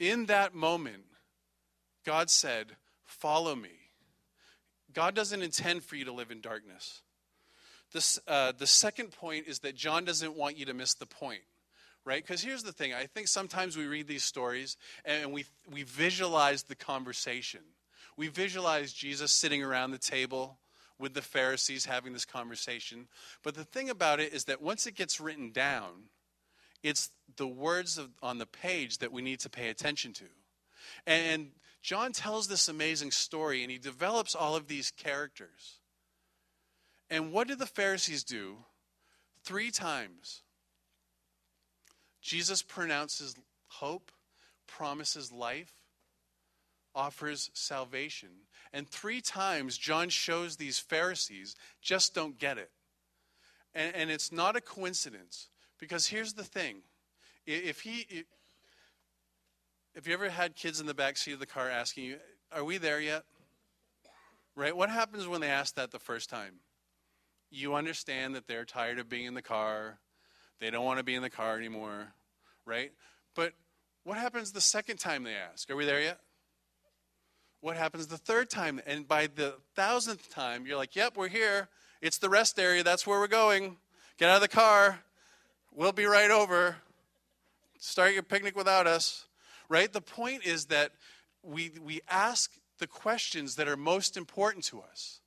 in 0.00 0.26
that 0.26 0.56
moment, 0.56 1.04
God 2.04 2.28
said, 2.28 2.72
Follow 3.04 3.54
me. 3.54 3.70
God 4.92 5.14
doesn't 5.14 5.40
intend 5.40 5.84
for 5.84 5.94
you 5.94 6.04
to 6.06 6.12
live 6.12 6.32
in 6.32 6.40
darkness. 6.40 7.02
This, 7.92 8.18
uh, 8.26 8.54
the 8.58 8.66
second 8.66 9.12
point 9.12 9.46
is 9.46 9.60
that 9.60 9.76
John 9.76 10.04
doesn't 10.04 10.34
want 10.34 10.58
you 10.58 10.66
to 10.66 10.74
miss 10.74 10.94
the 10.94 11.06
point, 11.06 11.42
right? 12.04 12.22
Because 12.22 12.42
here's 12.42 12.62
the 12.62 12.72
thing 12.72 12.92
I 12.94 13.06
think 13.06 13.28
sometimes 13.28 13.76
we 13.76 13.86
read 13.86 14.08
these 14.08 14.24
stories 14.24 14.76
and 15.04 15.32
we, 15.32 15.44
we 15.70 15.82
visualize 15.82 16.64
the 16.64 16.74
conversation. 16.74 17.60
We 18.16 18.28
visualize 18.28 18.92
Jesus 18.92 19.32
sitting 19.32 19.62
around 19.62 19.92
the 19.92 19.98
table 19.98 20.58
with 20.98 21.14
the 21.14 21.22
Pharisees 21.22 21.86
having 21.86 22.12
this 22.12 22.24
conversation. 22.24 23.08
But 23.42 23.54
the 23.54 23.64
thing 23.64 23.88
about 23.88 24.20
it 24.20 24.32
is 24.32 24.44
that 24.44 24.60
once 24.60 24.86
it 24.86 24.94
gets 24.94 25.20
written 25.20 25.50
down, 25.50 26.10
it's 26.82 27.10
the 27.36 27.46
words 27.46 27.98
of, 27.98 28.10
on 28.22 28.38
the 28.38 28.46
page 28.46 28.98
that 28.98 29.12
we 29.12 29.22
need 29.22 29.40
to 29.40 29.50
pay 29.50 29.68
attention 29.68 30.12
to. 30.14 30.24
And 31.06 31.52
John 31.82 32.12
tells 32.12 32.48
this 32.48 32.68
amazing 32.68 33.10
story 33.10 33.62
and 33.62 33.70
he 33.70 33.78
develops 33.78 34.34
all 34.34 34.56
of 34.56 34.66
these 34.66 34.90
characters. 34.90 35.78
And 37.08 37.32
what 37.32 37.48
did 37.48 37.58
the 37.58 37.66
Pharisees 37.66 38.22
do? 38.22 38.58
Three 39.42 39.70
times, 39.70 40.42
Jesus 42.20 42.62
pronounces 42.62 43.34
hope, 43.68 44.10
promises 44.66 45.32
life, 45.32 45.72
offers 46.94 47.50
salvation. 47.54 48.28
And 48.72 48.88
three 48.88 49.20
times, 49.20 49.78
John 49.78 50.08
shows 50.08 50.56
these 50.56 50.78
Pharisees 50.78 51.56
just 51.80 52.14
don't 52.14 52.38
get 52.38 52.58
it. 52.58 52.70
And, 53.74 53.94
and 53.94 54.10
it's 54.10 54.32
not 54.32 54.56
a 54.56 54.60
coincidence 54.60 55.48
because 55.78 56.08
here's 56.08 56.34
the 56.34 56.44
thing 56.44 56.82
if 57.46 57.80
he 57.80 58.24
have 59.94 60.06
you 60.06 60.14
ever 60.14 60.28
had 60.28 60.54
kids 60.54 60.80
in 60.80 60.86
the 60.86 60.94
back 60.94 61.16
seat 61.16 61.32
of 61.32 61.40
the 61.40 61.46
car 61.46 61.68
asking 61.68 62.04
you, 62.04 62.16
Are 62.52 62.64
we 62.64 62.78
there 62.78 63.00
yet? 63.00 63.24
Right? 64.54 64.76
What 64.76 64.90
happens 64.90 65.26
when 65.26 65.40
they 65.40 65.48
ask 65.48 65.74
that 65.76 65.90
the 65.90 65.98
first 65.98 66.30
time? 66.30 66.54
You 67.50 67.74
understand 67.74 68.34
that 68.34 68.46
they're 68.46 68.64
tired 68.64 68.98
of 68.98 69.08
being 69.08 69.26
in 69.26 69.34
the 69.34 69.42
car, 69.42 69.98
they 70.60 70.70
don't 70.70 70.84
want 70.84 70.98
to 70.98 71.04
be 71.04 71.14
in 71.14 71.22
the 71.22 71.30
car 71.30 71.56
anymore, 71.56 72.12
right? 72.64 72.92
But 73.34 73.52
what 74.04 74.18
happens 74.18 74.52
the 74.52 74.60
second 74.60 74.98
time 74.98 75.24
they 75.24 75.34
ask? 75.34 75.70
Are 75.70 75.76
we 75.76 75.84
there 75.84 76.00
yet? 76.00 76.20
What 77.60 77.76
happens 77.76 78.06
the 78.06 78.18
third 78.18 78.48
time? 78.48 78.80
And 78.86 79.06
by 79.06 79.26
the 79.26 79.54
thousandth 79.74 80.30
time, 80.30 80.66
you're 80.66 80.76
like, 80.76 80.96
Yep, 80.96 81.16
we're 81.16 81.28
here. 81.28 81.68
It's 82.00 82.18
the 82.18 82.30
rest 82.30 82.58
area. 82.58 82.82
That's 82.82 83.06
where 83.06 83.18
we're 83.18 83.26
going. 83.26 83.76
Get 84.18 84.30
out 84.30 84.36
of 84.36 84.42
the 84.42 84.48
car. 84.48 85.00
We'll 85.72 85.92
be 85.92 86.06
right 86.06 86.30
over. 86.30 86.76
Start 87.78 88.14
your 88.14 88.22
picnic 88.22 88.56
without 88.56 88.86
us 88.86 89.26
right? 89.70 89.90
The 89.90 90.02
point 90.02 90.44
is 90.44 90.66
that 90.66 90.92
we, 91.42 91.72
we 91.82 92.02
ask 92.10 92.52
the 92.78 92.86
questions 92.86 93.54
that 93.54 93.68
are 93.68 93.76
most 93.76 94.18
important 94.18 94.64
to 94.66 94.82
us. 94.82 95.20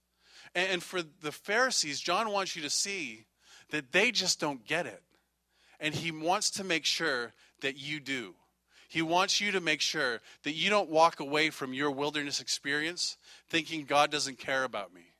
And, 0.53 0.73
and 0.73 0.83
for 0.83 1.01
the 1.01 1.31
Pharisees, 1.31 1.99
John 1.99 2.29
wants 2.29 2.55
you 2.55 2.61
to 2.61 2.69
see 2.69 3.25
that 3.71 3.91
they 3.91 4.11
just 4.11 4.39
don't 4.39 4.63
get 4.67 4.85
it. 4.85 5.01
And 5.79 5.93
he 5.93 6.11
wants 6.11 6.49
to 6.51 6.63
make 6.63 6.85
sure 6.85 7.33
that 7.61 7.77
you 7.77 7.99
do. 7.99 8.35
He 8.93 9.01
wants 9.01 9.41
you 9.41 9.51
to 9.53 9.59
make 9.59 9.81
sure 9.81 10.21
that 10.43 10.53
you 10.53 10.69
don't 10.69 10.87
walk 10.87 11.19
away 11.19 11.49
from 11.49 11.73
your 11.73 11.89
wilderness 11.89 12.39
experience 12.39 13.17
thinking 13.49 13.85
God 13.85 14.11
doesn't 14.11 14.37
care 14.37 14.63
about 14.63 14.93
me, 14.93 15.13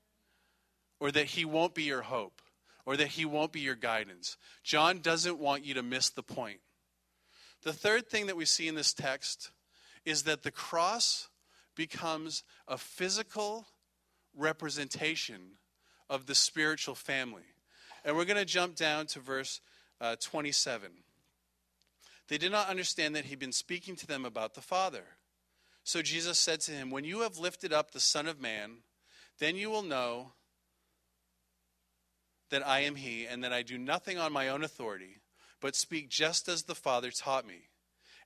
or 1.00 1.12
that 1.12 1.26
He 1.26 1.44
won't 1.44 1.74
be 1.74 1.82
your 1.82 2.04
hope, 2.04 2.39
or 2.86 2.96
that 2.98 3.08
He 3.08 3.26
won't 3.26 3.52
be 3.52 3.62
your 3.62 3.74
guidance. 3.74 4.38
John 4.63 5.00
doesn't 5.00 5.39
want 5.39 5.66
you 5.66 5.74
to 5.74 5.82
miss 5.82 6.12
the 6.12 6.22
point. 6.22 6.60
The 7.63 7.74
third 7.74 8.08
thing 8.08 8.28
that 8.28 8.38
we 8.38 8.46
see 8.46 8.68
in 8.68 8.76
this 8.76 8.94
text 8.94 9.50
is 10.06 10.22
that 10.24 10.44
the 10.44 10.52
cross 10.52 11.30
becomes 11.76 12.44
a 12.68 12.78
physical 12.78 13.66
representation 14.38 15.58
of 16.12 16.28
the 16.28 16.36
spiritual 16.36 16.94
family. 16.94 17.42
And 18.06 18.16
we're 18.16 18.26
going 18.26 18.38
to 18.38 18.46
jump 18.46 18.76
down 18.76 19.08
to 19.08 19.20
verse 19.20 19.62
uh, 20.04 20.18
27. 20.20 20.92
They 22.28 22.38
did 22.38 22.52
not 22.52 22.70
understand 22.70 23.16
that 23.16 23.26
he'd 23.26 23.39
been 23.39 23.52
speaking 23.54 23.96
to 23.96 24.06
them 24.06 24.26
about 24.26 24.54
the 24.54 24.62
Father. 24.62 25.04
So 25.84 26.02
Jesus 26.02 26.38
said 26.38 26.60
to 26.62 26.72
him, 26.72 26.92
When 26.92 27.06
you 27.06 27.22
have 27.22 27.38
lifted 27.38 27.72
up 27.74 27.92
the 27.92 28.00
Son 28.00 28.28
of 28.28 28.39
Man, 28.39 28.80
then 29.39 29.56
you 29.56 29.70
will 29.70 29.82
know 29.82 30.34
that 32.50 32.68
I 32.68 32.82
am 32.82 32.96
he, 32.96 33.26
and 33.26 33.44
that 33.44 33.54
I 33.54 33.63
do 33.63 33.78
nothing 33.78 34.20
on 34.20 34.32
my 34.32 34.50
own 34.50 34.63
authority 34.63 35.22
but 35.60 35.76
speak 35.78 36.10
just 36.10 36.50
as 36.50 36.63
the 36.63 36.76
Father 36.76 37.10
taught 37.10 37.48
me. 37.48 37.70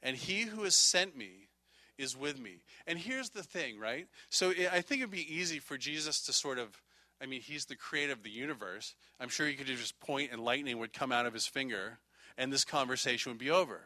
And 0.02 0.18
he 0.18 0.42
who 0.42 0.64
has 0.64 0.76
sent 0.76 1.16
me 1.16 1.50
is 1.96 2.18
with 2.18 2.40
me. 2.40 2.64
And 2.88 2.98
here's 2.98 3.30
the 3.30 3.44
thing, 3.44 3.80
right? 3.80 4.08
So 4.30 4.50
I 4.72 4.82
think 4.82 5.02
it'd 5.02 5.12
be 5.12 5.36
easy 5.36 5.60
for 5.60 5.78
Jesus 5.78 6.22
to 6.24 6.34
sort 6.34 6.58
of, 6.58 6.82
I 7.22 7.26
mean, 7.26 7.42
he's 7.42 7.66
the 7.66 7.76
creator 7.76 8.14
of 8.14 8.24
the 8.24 8.30
universe. 8.30 8.96
I'm 9.20 9.30
sure 9.30 9.48
he 9.48 9.56
could 9.56 9.68
just 9.68 10.00
point 10.00 10.32
and 10.32 10.42
lightning 10.44 10.78
would 10.80 10.94
come 10.94 11.12
out 11.12 11.26
of 11.26 11.34
his 11.34 11.48
finger 11.48 12.00
and 12.38 12.54
this 12.54 12.64
conversation 12.64 13.32
would 13.32 13.40
be 13.40 13.50
over. 13.50 13.82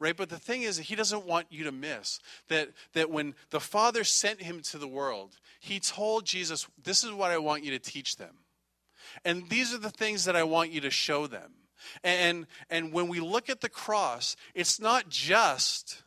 right? 0.00 0.16
But 0.16 0.28
the 0.28 0.38
thing 0.38 0.62
is, 0.62 0.78
he 0.78 0.96
doesn't 0.96 1.24
want 1.26 1.46
you 1.50 1.64
to 1.64 1.72
miss 1.72 2.18
that, 2.48 2.70
that 2.92 3.10
when 3.10 3.34
the 3.50 3.60
Father 3.60 4.02
sent 4.02 4.42
him 4.42 4.60
to 4.62 4.78
the 4.78 4.88
world, 4.88 5.38
he 5.60 5.78
told 5.78 6.26
Jesus, 6.26 6.66
This 6.82 7.04
is 7.04 7.12
what 7.12 7.30
I 7.30 7.38
want 7.38 7.64
you 7.64 7.70
to 7.70 7.78
teach 7.78 8.16
them. 8.16 8.38
And 9.24 9.48
these 9.48 9.72
are 9.72 9.78
the 9.78 9.90
things 9.90 10.24
that 10.24 10.36
I 10.36 10.42
want 10.42 10.72
you 10.72 10.80
to 10.80 10.90
show 10.90 11.26
them. 11.26 11.52
And, 12.02 12.46
and 12.70 12.92
when 12.92 13.08
we 13.08 13.20
look 13.20 13.48
at 13.48 13.60
the 13.60 13.68
cross, 13.68 14.36
it's 14.54 14.80
not 14.80 15.08
just 15.08 16.02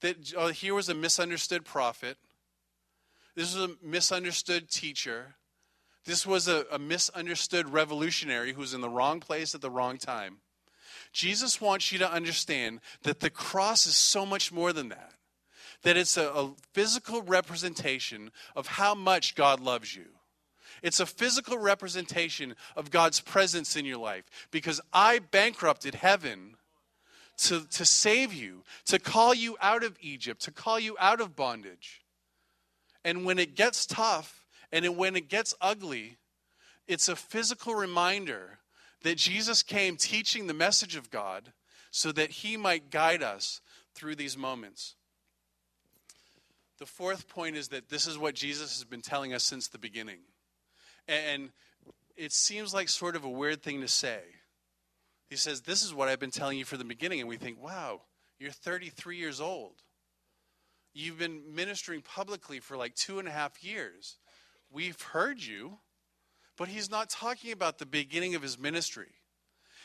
that 0.00 0.32
oh, 0.36 0.48
here 0.48 0.74
was 0.74 0.88
a 0.88 0.94
misunderstood 0.94 1.64
prophet, 1.64 2.16
this 3.34 3.54
was 3.54 3.70
a 3.70 3.74
misunderstood 3.82 4.70
teacher, 4.70 5.34
this 6.04 6.26
was 6.26 6.48
a, 6.48 6.66
a 6.70 6.78
misunderstood 6.78 7.72
revolutionary 7.72 8.52
who 8.52 8.60
was 8.60 8.74
in 8.74 8.80
the 8.80 8.88
wrong 8.88 9.20
place 9.20 9.54
at 9.54 9.60
the 9.60 9.70
wrong 9.70 9.96
time. 9.96 10.38
Jesus 11.12 11.60
wants 11.60 11.92
you 11.92 11.98
to 11.98 12.12
understand 12.12 12.80
that 13.02 13.20
the 13.20 13.30
cross 13.30 13.86
is 13.86 13.96
so 13.96 14.26
much 14.26 14.52
more 14.52 14.72
than 14.72 14.88
that. 14.88 15.12
That 15.82 15.96
it's 15.96 16.16
a, 16.16 16.28
a 16.28 16.52
physical 16.72 17.22
representation 17.22 18.32
of 18.56 18.66
how 18.66 18.94
much 18.94 19.34
God 19.34 19.60
loves 19.60 19.94
you. 19.94 20.06
It's 20.82 21.00
a 21.00 21.06
physical 21.06 21.56
representation 21.56 22.56
of 22.76 22.90
God's 22.90 23.20
presence 23.20 23.76
in 23.76 23.86
your 23.86 23.98
life 23.98 24.24
because 24.50 24.80
I 24.92 25.18
bankrupted 25.18 25.94
heaven 25.94 26.56
to, 27.38 27.66
to 27.70 27.84
save 27.84 28.34
you, 28.34 28.64
to 28.86 28.98
call 28.98 29.34
you 29.34 29.56
out 29.62 29.82
of 29.82 29.96
Egypt, 30.00 30.42
to 30.42 30.50
call 30.50 30.78
you 30.78 30.96
out 31.00 31.20
of 31.20 31.34
bondage. 31.34 32.02
And 33.04 33.24
when 33.24 33.38
it 33.38 33.54
gets 33.54 33.86
tough 33.86 34.43
and 34.74 34.96
when 34.96 35.14
it 35.14 35.28
gets 35.28 35.54
ugly, 35.60 36.18
it's 36.88 37.08
a 37.08 37.14
physical 37.14 37.76
reminder 37.76 38.58
that 39.02 39.16
Jesus 39.16 39.62
came 39.62 39.96
teaching 39.96 40.48
the 40.48 40.52
message 40.52 40.96
of 40.96 41.12
God 41.12 41.52
so 41.92 42.10
that 42.10 42.30
he 42.30 42.56
might 42.56 42.90
guide 42.90 43.22
us 43.22 43.60
through 43.94 44.16
these 44.16 44.36
moments. 44.36 44.96
The 46.80 46.86
fourth 46.86 47.28
point 47.28 47.54
is 47.54 47.68
that 47.68 47.88
this 47.88 48.08
is 48.08 48.18
what 48.18 48.34
Jesus 48.34 48.76
has 48.76 48.84
been 48.84 49.00
telling 49.00 49.32
us 49.32 49.44
since 49.44 49.68
the 49.68 49.78
beginning. 49.78 50.18
And 51.06 51.50
it 52.16 52.32
seems 52.32 52.74
like 52.74 52.88
sort 52.88 53.14
of 53.14 53.22
a 53.22 53.30
weird 53.30 53.62
thing 53.62 53.80
to 53.80 53.88
say. 53.88 54.22
He 55.30 55.36
says, 55.36 55.60
This 55.60 55.84
is 55.84 55.94
what 55.94 56.08
I've 56.08 56.18
been 56.18 56.32
telling 56.32 56.58
you 56.58 56.64
from 56.64 56.78
the 56.78 56.84
beginning. 56.84 57.20
And 57.20 57.28
we 57.28 57.36
think, 57.36 57.62
wow, 57.62 58.02
you're 58.40 58.50
33 58.50 59.18
years 59.18 59.40
old. 59.40 59.82
You've 60.94 61.18
been 61.18 61.54
ministering 61.54 62.02
publicly 62.02 62.58
for 62.58 62.76
like 62.76 62.96
two 62.96 63.20
and 63.20 63.28
a 63.28 63.30
half 63.32 63.62
years. 63.62 64.16
We've 64.74 65.00
heard 65.00 65.42
you, 65.42 65.78
but 66.58 66.68
he's 66.68 66.90
not 66.90 67.08
talking 67.08 67.52
about 67.52 67.78
the 67.78 67.86
beginning 67.86 68.34
of 68.34 68.42
his 68.42 68.58
ministry. 68.58 69.12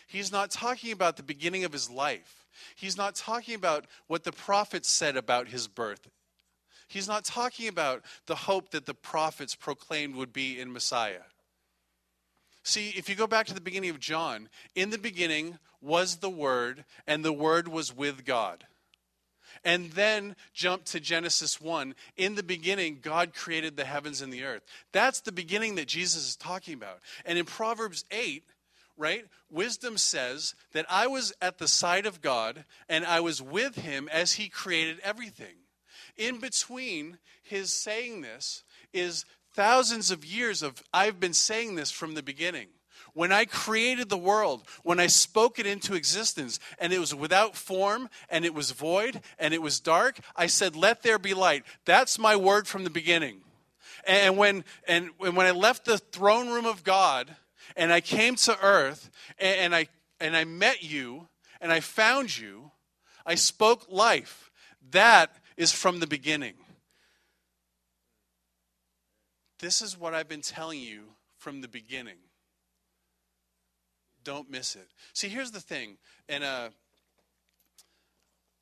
He's 0.08 0.32
not 0.32 0.52
talking 0.52 0.92
about 0.92 1.16
the 1.16 1.24
beginning 1.24 1.64
of 1.64 1.72
his 1.72 1.90
life. 1.90 2.48
He's 2.76 2.98
not 2.98 3.16
talking 3.16 3.56
about 3.56 3.86
what 4.08 4.24
the 4.24 4.32
prophets 4.32 4.90
said 4.90 5.16
about 5.16 5.48
his 5.48 5.68
birth 5.68 6.10
He's 6.90 7.08
not 7.08 7.24
talking 7.24 7.68
about 7.68 8.04
the 8.26 8.36
hope 8.36 8.72
that 8.72 8.88
the 8.88 8.96
prophets 8.96 9.54
proclaimed 9.54 10.16
would 10.16 10.34
be 10.34 10.60
in 10.60 10.74
Messiah. 10.74 11.22
See, 12.64 12.90
if 12.90 13.08
you 13.08 13.14
go 13.14 13.28
back 13.28 13.46
to 13.46 13.54
the 13.54 13.62
beginning 13.62 13.92
of 13.92 14.00
John, 14.00 14.50
in 14.74 14.90
the 14.90 14.98
beginning 14.98 15.60
was 15.82 16.18
the 16.18 16.32
Word, 16.32 16.86
and 17.06 17.24
the 17.24 17.32
Word 17.32 17.68
was 17.68 17.96
with 17.96 18.26
God. 18.26 18.66
And 19.64 19.92
then 19.92 20.36
jump 20.54 20.86
to 20.86 21.00
Genesis 21.00 21.60
1. 21.60 21.96
In 22.18 22.36
the 22.36 22.44
beginning, 22.44 23.00
God 23.02 23.34
created 23.34 23.78
the 23.78 23.86
heavens 23.86 24.22
and 24.22 24.32
the 24.32 24.44
earth. 24.44 24.64
That's 24.92 25.22
the 25.22 25.32
beginning 25.32 25.76
that 25.76 25.88
Jesus 25.88 26.28
is 26.28 26.36
talking 26.36 26.74
about. 26.74 27.00
And 27.26 27.38
in 27.38 27.46
Proverbs 27.46 28.06
8, 28.12 28.44
right, 28.98 29.26
wisdom 29.50 29.98
says 29.98 30.56
that 30.74 30.86
I 30.90 31.08
was 31.08 31.34
at 31.42 31.58
the 31.58 31.68
side 31.68 32.06
of 32.06 32.22
God 32.22 32.66
and 32.88 33.06
I 33.06 33.20
was 33.20 33.42
with 33.42 33.76
him 33.76 34.10
as 34.12 34.34
he 34.34 34.50
created 34.50 35.00
everything 35.04 35.56
in 36.18 36.40
between 36.40 37.18
his 37.42 37.72
saying 37.74 38.22
this 38.22 38.64
is 38.94 39.26
thousands 39.56 40.12
of 40.12 40.26
years 40.26 40.62
of 40.62 40.84
I've 40.94 41.20
been 41.20 41.34
saying 41.34 41.76
this 41.76 41.90
from 41.90 42.14
the 42.14 42.22
beginning. 42.22 42.68
When 43.14 43.32
I 43.32 43.46
created 43.46 44.10
the 44.10 44.18
world, 44.18 44.64
when 44.84 45.00
I 45.00 45.08
spoke 45.08 45.60
it 45.60 45.66
into 45.66 45.94
existence, 45.94 46.60
and 46.80 46.94
it 46.94 47.00
was 47.00 47.14
without 47.14 47.56
form, 47.56 48.10
and 48.30 48.46
it 48.46 48.54
was 48.54 48.72
void, 48.72 49.22
and 49.38 49.54
it 49.54 49.62
was 49.62 49.80
dark, 49.80 50.20
I 50.36 50.48
said, 50.48 50.76
Let 50.76 51.04
there 51.04 51.20
be 51.20 51.34
light. 51.34 51.64
That's 51.86 52.20
my 52.20 52.36
word 52.36 52.68
from 52.68 52.84
the 52.84 52.90
beginning. 52.90 53.42
And 54.06 54.38
when, 54.38 54.64
and 54.88 55.10
when 55.18 55.40
I 55.40 55.52
left 55.52 55.86
the 55.86 55.98
throne 55.98 56.50
room 56.50 56.66
of 56.66 56.84
God, 56.84 57.36
and 57.76 57.92
I 57.92 58.02
came 58.02 58.36
to 58.36 58.58
earth, 58.62 59.10
and 59.40 59.76
I, 59.76 59.88
and 60.20 60.36
I 60.36 60.46
met 60.46 60.84
you, 60.84 61.28
and 61.62 61.72
I 61.72 61.80
found 61.80 62.38
you, 62.38 62.72
I 63.26 63.36
spoke 63.36 63.86
life. 63.90 64.50
That 64.92 65.36
is 65.58 65.72
from 65.72 66.00
the 66.00 66.08
beginning. 66.08 66.56
This 69.60 69.82
is 69.82 69.98
what 69.98 70.14
I've 70.14 70.30
been 70.30 70.42
telling 70.42 70.80
you 70.80 71.04
from 71.38 71.62
the 71.62 71.68
beginning. 71.68 72.16
Don't 74.24 74.50
miss 74.50 74.76
it. 74.76 74.88
See, 75.14 75.30
here's 75.30 75.52
the 75.52 75.60
thing, 75.60 75.98
and 76.28 76.44
uh, 76.44 76.70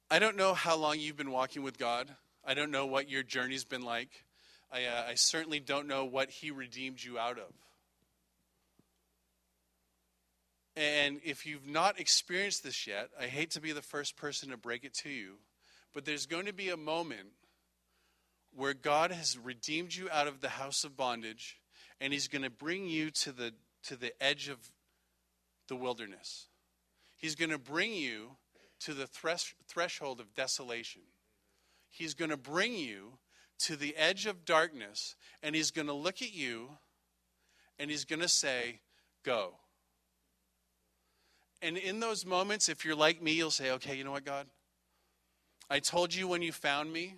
I 0.09 0.19
don't 0.19 0.37
know 0.37 0.53
how 0.53 0.75
long 0.75 0.99
you've 0.99 1.17
been 1.17 1.31
walking 1.31 1.63
with 1.63 1.77
God. 1.77 2.09
I 2.45 2.53
don't 2.53 2.71
know 2.71 2.85
what 2.85 3.09
your 3.09 3.23
journey's 3.23 3.65
been 3.65 3.81
like. 3.81 4.09
I, 4.71 4.85
uh, 4.85 5.03
I 5.09 5.15
certainly 5.15 5.59
don't 5.59 5.87
know 5.87 6.05
what 6.05 6.29
He 6.29 6.51
redeemed 6.51 7.03
you 7.03 7.17
out 7.17 7.37
of. 7.37 7.53
And 10.75 11.19
if 11.25 11.45
you've 11.45 11.67
not 11.67 11.99
experienced 11.99 12.63
this 12.63 12.85
yet, 12.85 13.09
I 13.19 13.25
hate 13.25 13.51
to 13.51 13.61
be 13.61 13.71
the 13.71 13.81
first 13.81 14.15
person 14.15 14.49
to 14.51 14.57
break 14.57 14.83
it 14.83 14.93
to 14.95 15.09
you, 15.09 15.37
but 15.93 16.05
there's 16.05 16.27
going 16.27 16.45
to 16.45 16.53
be 16.53 16.69
a 16.69 16.77
moment 16.77 17.29
where 18.55 18.75
God 18.75 19.11
has 19.11 19.37
redeemed 19.37 19.95
you 19.95 20.07
out 20.11 20.27
of 20.27 20.39
the 20.39 20.49
house 20.49 20.83
of 20.83 20.95
bondage 20.95 21.57
and 21.99 22.13
he's 22.13 22.27
going 22.27 22.43
to 22.43 22.49
bring 22.49 22.87
you 22.87 23.09
to 23.09 23.31
the 23.31 23.53
to 23.83 23.95
the 23.95 24.11
edge 24.21 24.49
of 24.49 24.57
the 25.67 25.75
wilderness. 25.75 26.47
He's 27.15 27.35
going 27.35 27.49
to 27.49 27.57
bring 27.57 27.93
you 27.93 28.37
to 28.81 28.93
the 28.93 29.07
thresh, 29.07 29.55
threshold 29.67 30.19
of 30.19 30.33
desolation. 30.33 31.01
He's 31.89 32.13
going 32.13 32.31
to 32.31 32.37
bring 32.37 32.75
you 32.75 33.17
to 33.59 33.75
the 33.75 33.95
edge 33.95 34.25
of 34.27 34.45
darkness 34.45 35.15
and 35.41 35.55
he's 35.55 35.71
going 35.71 35.87
to 35.87 35.93
look 35.93 36.21
at 36.21 36.33
you 36.33 36.69
and 37.79 37.89
he's 37.89 38.05
going 38.05 38.21
to 38.21 38.27
say, 38.27 38.81
"Go." 39.23 39.55
And 41.61 41.77
in 41.77 41.99
those 41.99 42.25
moments, 42.25 42.69
if 42.69 42.85
you're 42.85 42.95
like 42.95 43.21
me, 43.21 43.31
you'll 43.31 43.51
say, 43.51 43.71
okay, 43.71 43.95
you 43.95 44.03
know 44.03 44.11
what, 44.11 44.25
God? 44.25 44.47
I 45.69 45.79
told 45.79 46.13
you 46.13 46.27
when 46.27 46.41
you 46.41 46.51
found 46.51 46.93
me 46.93 47.15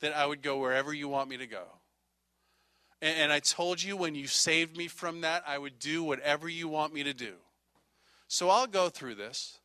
that 0.00 0.14
I 0.14 0.26
would 0.26 0.42
go 0.42 0.58
wherever 0.58 0.92
you 0.92 1.08
want 1.08 1.28
me 1.30 1.38
to 1.38 1.46
go. 1.46 1.64
And 3.02 3.30
I 3.30 3.40
told 3.40 3.82
you 3.82 3.96
when 3.96 4.14
you 4.14 4.26
saved 4.26 4.76
me 4.76 4.88
from 4.88 5.20
that, 5.20 5.44
I 5.46 5.58
would 5.58 5.78
do 5.78 6.02
whatever 6.02 6.48
you 6.48 6.66
want 6.68 6.94
me 6.94 7.02
to 7.02 7.12
do. 7.12 7.34
So 8.28 8.50
I'll 8.50 8.66
go 8.66 8.88
through 8.88 9.14
this. 9.14 9.58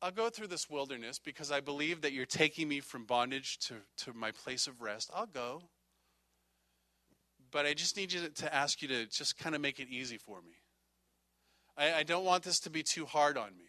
I'll 0.00 0.10
go 0.10 0.28
through 0.28 0.48
this 0.48 0.68
wilderness 0.68 1.18
because 1.18 1.50
I 1.50 1.60
believe 1.60 2.02
that 2.02 2.12
you're 2.12 2.26
taking 2.26 2.68
me 2.68 2.80
from 2.80 3.06
bondage 3.06 3.58
to, 3.68 3.76
to 4.04 4.12
my 4.12 4.32
place 4.32 4.66
of 4.66 4.82
rest. 4.82 5.10
I'll 5.14 5.26
go. 5.26 5.62
But 7.50 7.64
I 7.64 7.72
just 7.72 7.96
need 7.96 8.12
you 8.12 8.28
to 8.28 8.54
ask 8.54 8.82
you 8.82 8.88
to 8.88 9.06
just 9.06 9.38
kind 9.38 9.54
of 9.54 9.60
make 9.60 9.80
it 9.80 9.88
easy 9.88 10.18
for 10.18 10.42
me. 10.42 10.56
I, 11.76 12.00
I 12.00 12.02
don't 12.02 12.24
want 12.24 12.42
this 12.42 12.60
to 12.60 12.70
be 12.70 12.82
too 12.82 13.06
hard 13.06 13.38
on 13.38 13.56
me. 13.56 13.64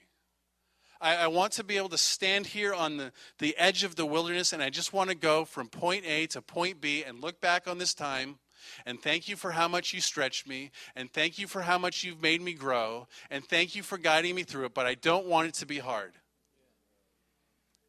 I, 0.99 1.15
I, 1.15 1.27
want 1.27 1.53
to 1.53 1.63
be 1.63 1.77
able 1.77 1.89
to 1.89 1.97
stand 1.97 2.47
here 2.47 2.73
on 2.73 2.97
the, 2.97 3.11
the 3.39 3.55
edge 3.57 3.83
of 3.83 3.95
the 3.95 4.05
wilderness 4.05 4.53
and 4.53 4.63
I 4.63 4.69
just 4.69 4.93
want 4.93 5.09
to 5.09 5.15
go 5.15 5.45
from 5.45 5.67
point 5.67 6.05
A 6.05 6.25
to 6.27 6.41
point 6.41 6.81
B 6.81 7.03
and 7.03 7.21
look 7.21 7.41
back 7.41 7.67
on 7.67 7.77
this 7.77 7.93
time 7.93 8.39
and 8.85 9.01
thank 9.01 9.27
you 9.27 9.35
for 9.35 9.51
how 9.51 9.67
much 9.67 9.93
you 9.93 10.01
stretched 10.01 10.47
me 10.47 10.71
and 10.95 11.11
thank 11.11 11.37
you 11.39 11.47
for 11.47 11.61
how 11.61 11.77
much 11.77 12.03
you've 12.03 12.21
made 12.21 12.41
me 12.41 12.53
grow 12.53 13.07
and 13.29 13.45
thank 13.45 13.75
you 13.75 13.83
for 13.83 13.97
guiding 13.97 14.35
me 14.35 14.43
through 14.43 14.65
it, 14.65 14.73
but 14.73 14.85
I 14.85 14.95
don't 14.95 15.27
want 15.27 15.47
it 15.47 15.53
to 15.55 15.65
be 15.65 15.79
hard. 15.79 16.13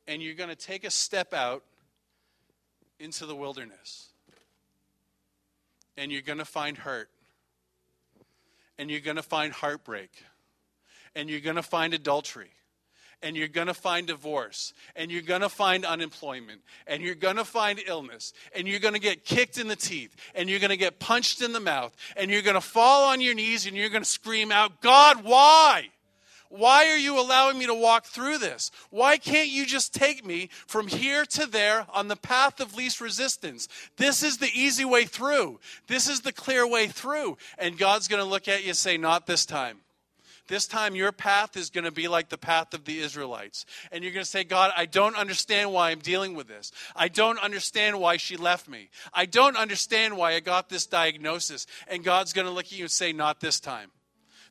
And 0.08 0.22
you're 0.22 0.34
going 0.34 0.50
to 0.50 0.56
take 0.56 0.84
a 0.84 0.90
step 0.90 1.34
out 1.34 1.64
into 2.98 3.26
the 3.26 3.34
wilderness 3.34 4.08
and 5.96 6.12
you're 6.12 6.22
going 6.22 6.38
to 6.38 6.44
find 6.44 6.78
hurt 6.78 7.08
and 8.78 8.90
you're 8.90 9.00
going 9.00 9.16
to 9.16 9.22
find 9.22 9.52
heartbreak 9.52 10.10
and 11.14 11.30
you're 11.30 11.40
going 11.40 11.56
to 11.56 11.62
find 11.62 11.94
adultery 11.94 12.50
and 13.22 13.36
you're 13.36 13.48
going 13.48 13.66
to 13.66 13.74
find 13.74 14.06
divorce, 14.06 14.72
and 14.94 15.10
you're 15.10 15.22
going 15.22 15.40
to 15.40 15.48
find 15.48 15.84
unemployment, 15.84 16.60
and 16.86 17.02
you're 17.02 17.14
going 17.14 17.36
to 17.36 17.44
find 17.44 17.80
illness, 17.86 18.32
and 18.54 18.68
you're 18.68 18.80
going 18.80 18.94
to 18.94 19.00
get 19.00 19.24
kicked 19.24 19.58
in 19.58 19.68
the 19.68 19.76
teeth, 19.76 20.14
and 20.34 20.48
you're 20.48 20.60
going 20.60 20.70
to 20.70 20.76
get 20.76 20.98
punched 20.98 21.42
in 21.42 21.52
the 21.52 21.60
mouth, 21.60 21.94
and 22.16 22.30
you're 22.30 22.42
going 22.42 22.54
to 22.54 22.60
fall 22.60 23.10
on 23.10 23.20
your 23.20 23.34
knees, 23.34 23.66
and 23.66 23.76
you're 23.76 23.88
going 23.88 24.02
to 24.02 24.08
scream 24.08 24.52
out, 24.52 24.80
God, 24.80 25.24
why? 25.24 25.90
Why 26.48 26.88
are 26.90 26.96
you 26.96 27.18
allowing 27.18 27.58
me 27.58 27.66
to 27.66 27.74
walk 27.74 28.04
through 28.04 28.38
this? 28.38 28.70
Why 28.90 29.16
can't 29.16 29.48
you 29.48 29.66
just 29.66 29.92
take 29.92 30.24
me 30.24 30.48
from 30.66 30.86
here 30.86 31.24
to 31.26 31.46
there 31.46 31.86
on 31.92 32.08
the 32.08 32.16
path 32.16 32.60
of 32.60 32.76
least 32.76 33.00
resistance? 33.00 33.68
This 33.96 34.22
is 34.22 34.38
the 34.38 34.50
easy 34.54 34.84
way 34.84 35.04
through. 35.04 35.58
This 35.88 36.08
is 36.08 36.20
the 36.20 36.32
clear 36.32 36.66
way 36.66 36.86
through. 36.86 37.36
And 37.58 37.76
God's 37.76 38.08
going 38.08 38.22
to 38.22 38.28
look 38.28 38.46
at 38.46 38.62
you 38.62 38.68
and 38.68 38.76
say, 38.76 38.96
Not 38.96 39.26
this 39.26 39.44
time. 39.44 39.78
This 40.48 40.66
time, 40.66 40.94
your 40.94 41.12
path 41.12 41.56
is 41.56 41.70
going 41.70 41.84
to 41.84 41.90
be 41.90 42.08
like 42.08 42.28
the 42.28 42.38
path 42.38 42.72
of 42.74 42.84
the 42.84 43.00
Israelites. 43.00 43.66
And 43.90 44.04
you're 44.04 44.12
going 44.12 44.24
to 44.24 44.30
say, 44.30 44.44
God, 44.44 44.72
I 44.76 44.86
don't 44.86 45.16
understand 45.16 45.72
why 45.72 45.90
I'm 45.90 45.98
dealing 45.98 46.34
with 46.34 46.46
this. 46.46 46.72
I 46.94 47.08
don't 47.08 47.38
understand 47.38 47.98
why 47.98 48.16
she 48.16 48.36
left 48.36 48.68
me. 48.68 48.90
I 49.12 49.26
don't 49.26 49.56
understand 49.56 50.16
why 50.16 50.34
I 50.34 50.40
got 50.40 50.68
this 50.68 50.86
diagnosis. 50.86 51.66
And 51.88 52.04
God's 52.04 52.32
going 52.32 52.46
to 52.46 52.52
look 52.52 52.66
at 52.66 52.72
you 52.78 52.84
and 52.84 52.90
say, 52.90 53.12
Not 53.12 53.40
this 53.40 53.60
time. 53.60 53.90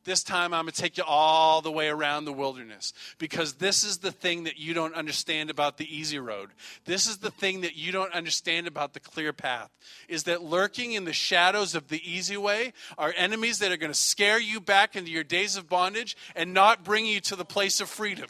This 0.06 0.24
time 0.24 0.54
I'm 0.54 0.66
going 0.66 0.72
to 0.72 0.82
take 0.82 0.98
you 0.98 1.04
all 1.06 1.62
the 1.62 1.72
way 1.72 1.88
around 1.88 2.26
the 2.26 2.34
wilderness 2.34 2.94
because 3.18 3.56
this 3.56 3.84
is 3.84 3.98
the 3.98 4.12
thing 4.12 4.44
that 4.44 4.60
you 4.60 4.76
don't 4.76 4.94
understand 4.94 5.50
about 5.50 5.78
the 5.78 5.96
easy 5.96 6.20
road. 6.20 6.52
This 6.86 7.08
is 7.08 7.18
the 7.18 7.32
thing 7.32 7.62
that 7.62 7.76
you 7.76 7.92
don't 7.92 8.14
understand 8.14 8.68
about 8.68 8.94
the 8.94 9.00
clear 9.00 9.34
path 9.34 9.72
is 10.08 10.24
that 10.24 10.44
lurking 10.44 10.94
in 10.94 11.06
the 11.06 11.14
shadows 11.14 11.74
of 11.74 11.88
the 11.88 12.02
easy 12.08 12.38
way 12.38 12.72
are 13.00 13.16
enemies 13.18 13.58
that 13.60 13.72
are 13.72 13.78
going 13.78 13.92
to 13.92 13.98
scare 13.98 14.40
you 14.40 14.62
back 14.62 14.96
into 14.96 15.10
your 15.10 15.24
days 15.24 15.58
of 15.58 15.68
bondage 15.68 16.16
and 16.36 16.54
not 16.54 16.84
bring 16.84 17.08
you 17.08 17.20
to 17.22 17.36
the 17.36 17.44
place 17.44 17.82
of 17.82 17.90
freedom 17.90 18.28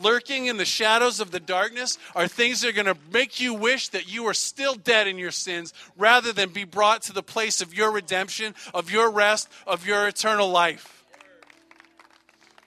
lurking 0.00 0.46
in 0.46 0.56
the 0.56 0.64
shadows 0.64 1.20
of 1.20 1.30
the 1.30 1.40
darkness 1.40 1.98
are 2.14 2.26
things 2.26 2.60
that 2.60 2.68
are 2.68 2.72
going 2.72 2.86
to 2.86 2.96
make 3.12 3.40
you 3.40 3.52
wish 3.52 3.88
that 3.90 4.10
you 4.10 4.24
were 4.24 4.34
still 4.34 4.74
dead 4.74 5.06
in 5.06 5.18
your 5.18 5.30
sins 5.30 5.74
rather 5.96 6.32
than 6.32 6.48
be 6.48 6.64
brought 6.64 7.02
to 7.02 7.12
the 7.12 7.22
place 7.22 7.60
of 7.60 7.74
your 7.74 7.92
redemption, 7.92 8.54
of 8.72 8.90
your 8.90 9.10
rest, 9.10 9.50
of 9.66 9.86
your 9.86 10.08
eternal 10.08 10.48
life. 10.48 11.02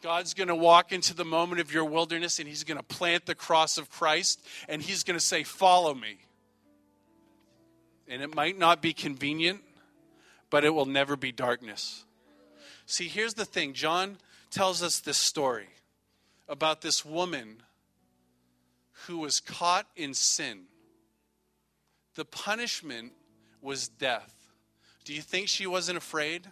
God's 0.05 0.35
going 0.35 0.49
to 0.49 0.55
walk 0.55 0.91
into 0.91 1.15
the 1.15 1.25
moment 1.25 1.59
of 1.59 1.73
your 1.73 1.83
wilderness 1.83 2.37
and 2.37 2.47
He's 2.47 2.63
going 2.63 2.77
to 2.77 2.83
plant 2.83 3.25
the 3.25 3.33
cross 3.33 3.79
of 3.79 3.89
Christ 3.89 4.39
and 4.69 4.79
He's 4.79 5.03
going 5.03 5.17
to 5.17 5.25
say, 5.25 5.41
Follow 5.41 5.95
me. 5.95 6.19
And 8.07 8.21
it 8.21 8.35
might 8.35 8.55
not 8.55 8.83
be 8.83 8.93
convenient, 8.93 9.61
but 10.51 10.63
it 10.63 10.69
will 10.69 10.85
never 10.85 11.15
be 11.15 11.31
darkness. 11.31 12.05
See, 12.85 13.07
here's 13.07 13.33
the 13.33 13.45
thing 13.45 13.73
John 13.73 14.19
tells 14.51 14.83
us 14.83 14.99
this 14.99 15.17
story 15.17 15.69
about 16.47 16.81
this 16.81 17.03
woman 17.03 17.63
who 19.07 19.17
was 19.17 19.39
caught 19.39 19.87
in 19.95 20.13
sin. 20.13 20.65
The 22.13 22.25
punishment 22.25 23.11
was 23.59 23.87
death. 23.87 24.51
Do 25.03 25.15
you 25.15 25.21
think 25.23 25.47
she 25.47 25.65
wasn't 25.65 25.97
afraid? 25.97 26.47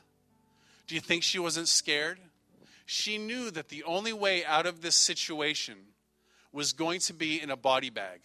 Do 0.88 0.96
you 0.96 1.02
think 1.02 1.22
she 1.22 1.38
wasn't 1.38 1.68
scared? 1.68 2.18
She 2.94 3.18
knew 3.18 3.50
that 3.52 3.70
the 3.70 3.84
only 3.84 4.14
way 4.14 4.46
out 4.46 4.66
of 4.66 4.82
this 4.82 4.96
situation 4.96 5.76
was 6.52 6.74
going 6.74 7.00
to 7.02 7.14
be 7.14 7.42
in 7.42 7.50
a 7.50 7.58
body 7.58 7.90
bag. 7.90 8.22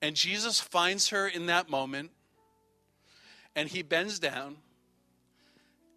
And 0.00 0.14
Jesus 0.14 0.60
finds 0.60 1.08
her 1.08 1.26
in 1.26 1.46
that 1.46 1.68
moment, 1.68 2.12
and 3.54 3.68
he 3.68 3.82
bends 3.82 4.18
down 4.18 4.56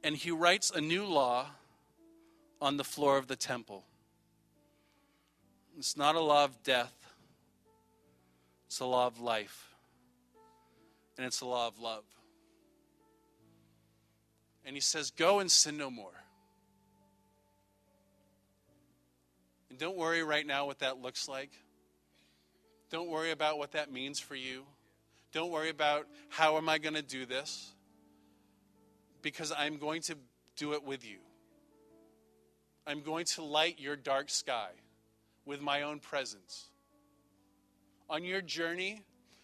and 0.03 0.17
he 0.17 0.31
writes 0.31 0.69
a 0.69 0.81
new 0.81 1.05
law 1.05 1.47
on 2.61 2.77
the 2.77 2.83
floor 2.83 3.17
of 3.17 3.27
the 3.27 3.35
temple. 3.35 3.85
It's 5.77 5.95
not 5.95 6.15
a 6.15 6.19
law 6.19 6.43
of 6.43 6.61
death, 6.63 6.93
it's 8.67 8.79
a 8.79 8.85
law 8.85 9.07
of 9.07 9.19
life, 9.21 9.73
and 11.17 11.25
it's 11.25 11.41
a 11.41 11.45
law 11.45 11.67
of 11.67 11.79
love. 11.79 12.03
And 14.65 14.75
he 14.75 14.81
says, 14.81 15.11
Go 15.11 15.39
and 15.39 15.51
sin 15.51 15.77
no 15.77 15.89
more. 15.89 16.22
And 19.73 19.79
don't 19.79 19.97
worry 19.97 20.21
right 20.21 20.45
now 20.45 20.67
what 20.67 20.81
that 20.81 21.01
looks 21.01 21.27
like. 21.27 21.49
Don't 22.91 23.09
worry 23.09 23.31
about 23.31 23.57
what 23.57 23.71
that 23.71 23.91
means 23.91 24.19
for 24.19 24.35
you. 24.35 24.65
Don't 25.31 25.49
worry 25.49 25.71
about 25.71 26.05
how 26.29 26.57
am 26.57 26.69
I 26.69 26.77
going 26.77 26.93
to 26.93 27.01
do 27.01 27.25
this? 27.25 27.73
Because 29.23 29.51
I'm 29.51 29.77
going 29.77 30.03
to 30.03 30.15
do 30.57 30.73
it 30.73 30.83
with 30.83 31.03
you. 31.03 31.17
I'm 32.85 33.01
going 33.01 33.25
to 33.25 33.43
light 33.43 33.79
your 33.79 33.95
dark 33.95 34.29
sky 34.29 34.69
with 35.43 35.59
my 35.59 35.81
own 35.81 35.97
presence. 35.97 36.69
On 38.11 38.23
your 38.23 38.41
journey 38.41 39.01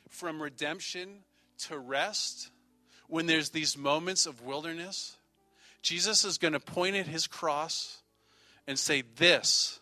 from 0.10 0.44
redemption 0.44 1.24
to 1.70 1.80
rest, 1.80 2.52
when 3.08 3.26
there's 3.26 3.50
these 3.50 3.76
moments 3.76 4.28
of 4.28 4.44
wilderness, 4.44 5.18
Jesus 5.82 6.24
is 6.24 6.38
going 6.38 6.54
to 6.54 6.60
point 6.60 6.98
at 6.98 7.08
his 7.08 7.26
cross 7.26 8.04
and 8.68 8.78
say, 8.78 9.02
This 9.16 9.79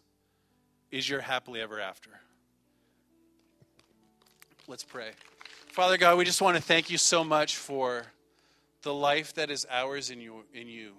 is 0.92 1.10
your 1.10 1.22
happily 1.22 1.62
ever 1.62 1.80
after. 1.80 2.10
Let's 4.68 4.84
pray. 4.84 5.12
Father 5.72 5.98
God, 5.98 6.18
we 6.18 6.26
just 6.26 6.42
want 6.42 6.58
to 6.58 6.62
thank 6.62 6.90
you 6.90 6.98
so 6.98 7.24
much 7.24 7.56
for 7.56 8.04
the 8.82 8.94
life 8.94 9.34
that 9.36 9.50
is 9.50 9.66
ours 9.70 10.10
in 10.10 10.20
you. 10.20 10.44
In 10.54 10.68
you. 10.68 10.94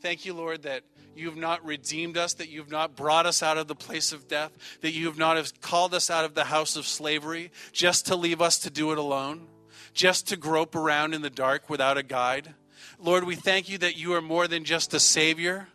Thank 0.00 0.24
you, 0.24 0.32
Lord, 0.32 0.62
that 0.62 0.84
you 1.16 1.26
have 1.26 1.36
not 1.36 1.64
redeemed 1.64 2.16
us, 2.16 2.34
that 2.34 2.48
you 2.48 2.60
have 2.60 2.70
not 2.70 2.94
brought 2.94 3.26
us 3.26 3.42
out 3.42 3.58
of 3.58 3.66
the 3.66 3.74
place 3.74 4.12
of 4.12 4.28
death, 4.28 4.52
that 4.80 4.92
you 4.92 5.06
have 5.06 5.18
not 5.18 5.60
called 5.60 5.92
us 5.92 6.08
out 6.08 6.24
of 6.24 6.34
the 6.34 6.44
house 6.44 6.76
of 6.76 6.86
slavery 6.86 7.50
just 7.72 8.06
to 8.06 8.14
leave 8.14 8.40
us 8.40 8.58
to 8.60 8.70
do 8.70 8.92
it 8.92 8.98
alone, 8.98 9.48
just 9.92 10.28
to 10.28 10.36
grope 10.36 10.76
around 10.76 11.14
in 11.14 11.22
the 11.22 11.30
dark 11.30 11.68
without 11.68 11.98
a 11.98 12.04
guide. 12.04 12.54
Lord, 13.00 13.24
we 13.24 13.34
thank 13.34 13.68
you 13.68 13.78
that 13.78 13.96
you 13.96 14.14
are 14.14 14.22
more 14.22 14.46
than 14.46 14.64
just 14.64 14.94
a 14.94 15.00
Savior. 15.00 15.68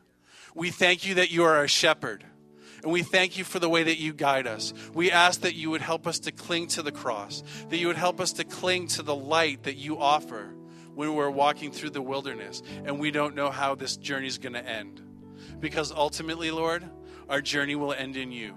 We 0.55 0.71
thank 0.71 1.05
you 1.05 1.15
that 1.15 1.31
you 1.31 1.43
are 1.43 1.61
a 1.61 1.67
shepherd. 1.67 2.23
And 2.83 2.91
we 2.91 3.01
thank 3.01 3.37
you 3.37 3.43
for 3.43 3.59
the 3.59 3.69
way 3.69 3.83
that 3.83 3.97
you 3.97 4.13
guide 4.13 4.45
us. 4.45 4.73
We 4.93 5.09
ask 5.09 5.41
that 5.41 5.55
you 5.55 5.69
would 5.69 5.81
help 5.81 6.05
us 6.05 6.19
to 6.19 6.31
cling 6.31 6.67
to 6.67 6.81
the 6.81 6.91
cross, 6.91 7.41
that 7.69 7.77
you 7.77 7.87
would 7.87 7.97
help 7.97 8.19
us 8.19 8.33
to 8.33 8.43
cling 8.43 8.87
to 8.89 9.03
the 9.03 9.15
light 9.15 9.63
that 9.63 9.75
you 9.75 9.97
offer 9.97 10.53
when 10.93 11.15
we're 11.15 11.29
walking 11.29 11.71
through 11.71 11.91
the 11.91 12.01
wilderness 12.01 12.61
and 12.85 12.99
we 12.99 13.09
don't 13.09 13.35
know 13.35 13.49
how 13.49 13.73
this 13.73 13.97
journey 13.97 14.27
is 14.27 14.37
going 14.37 14.53
to 14.53 14.65
end. 14.65 15.01
Because 15.59 15.91
ultimately, 15.91 16.51
Lord, 16.51 16.83
our 17.29 17.41
journey 17.41 17.75
will 17.75 17.93
end 17.93 18.17
in 18.17 18.31
you. 18.31 18.53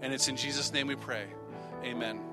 And 0.00 0.14
it's 0.14 0.28
in 0.28 0.36
Jesus' 0.36 0.72
name 0.72 0.86
we 0.86 0.96
pray. 0.96 1.26
Amen. 1.84 2.29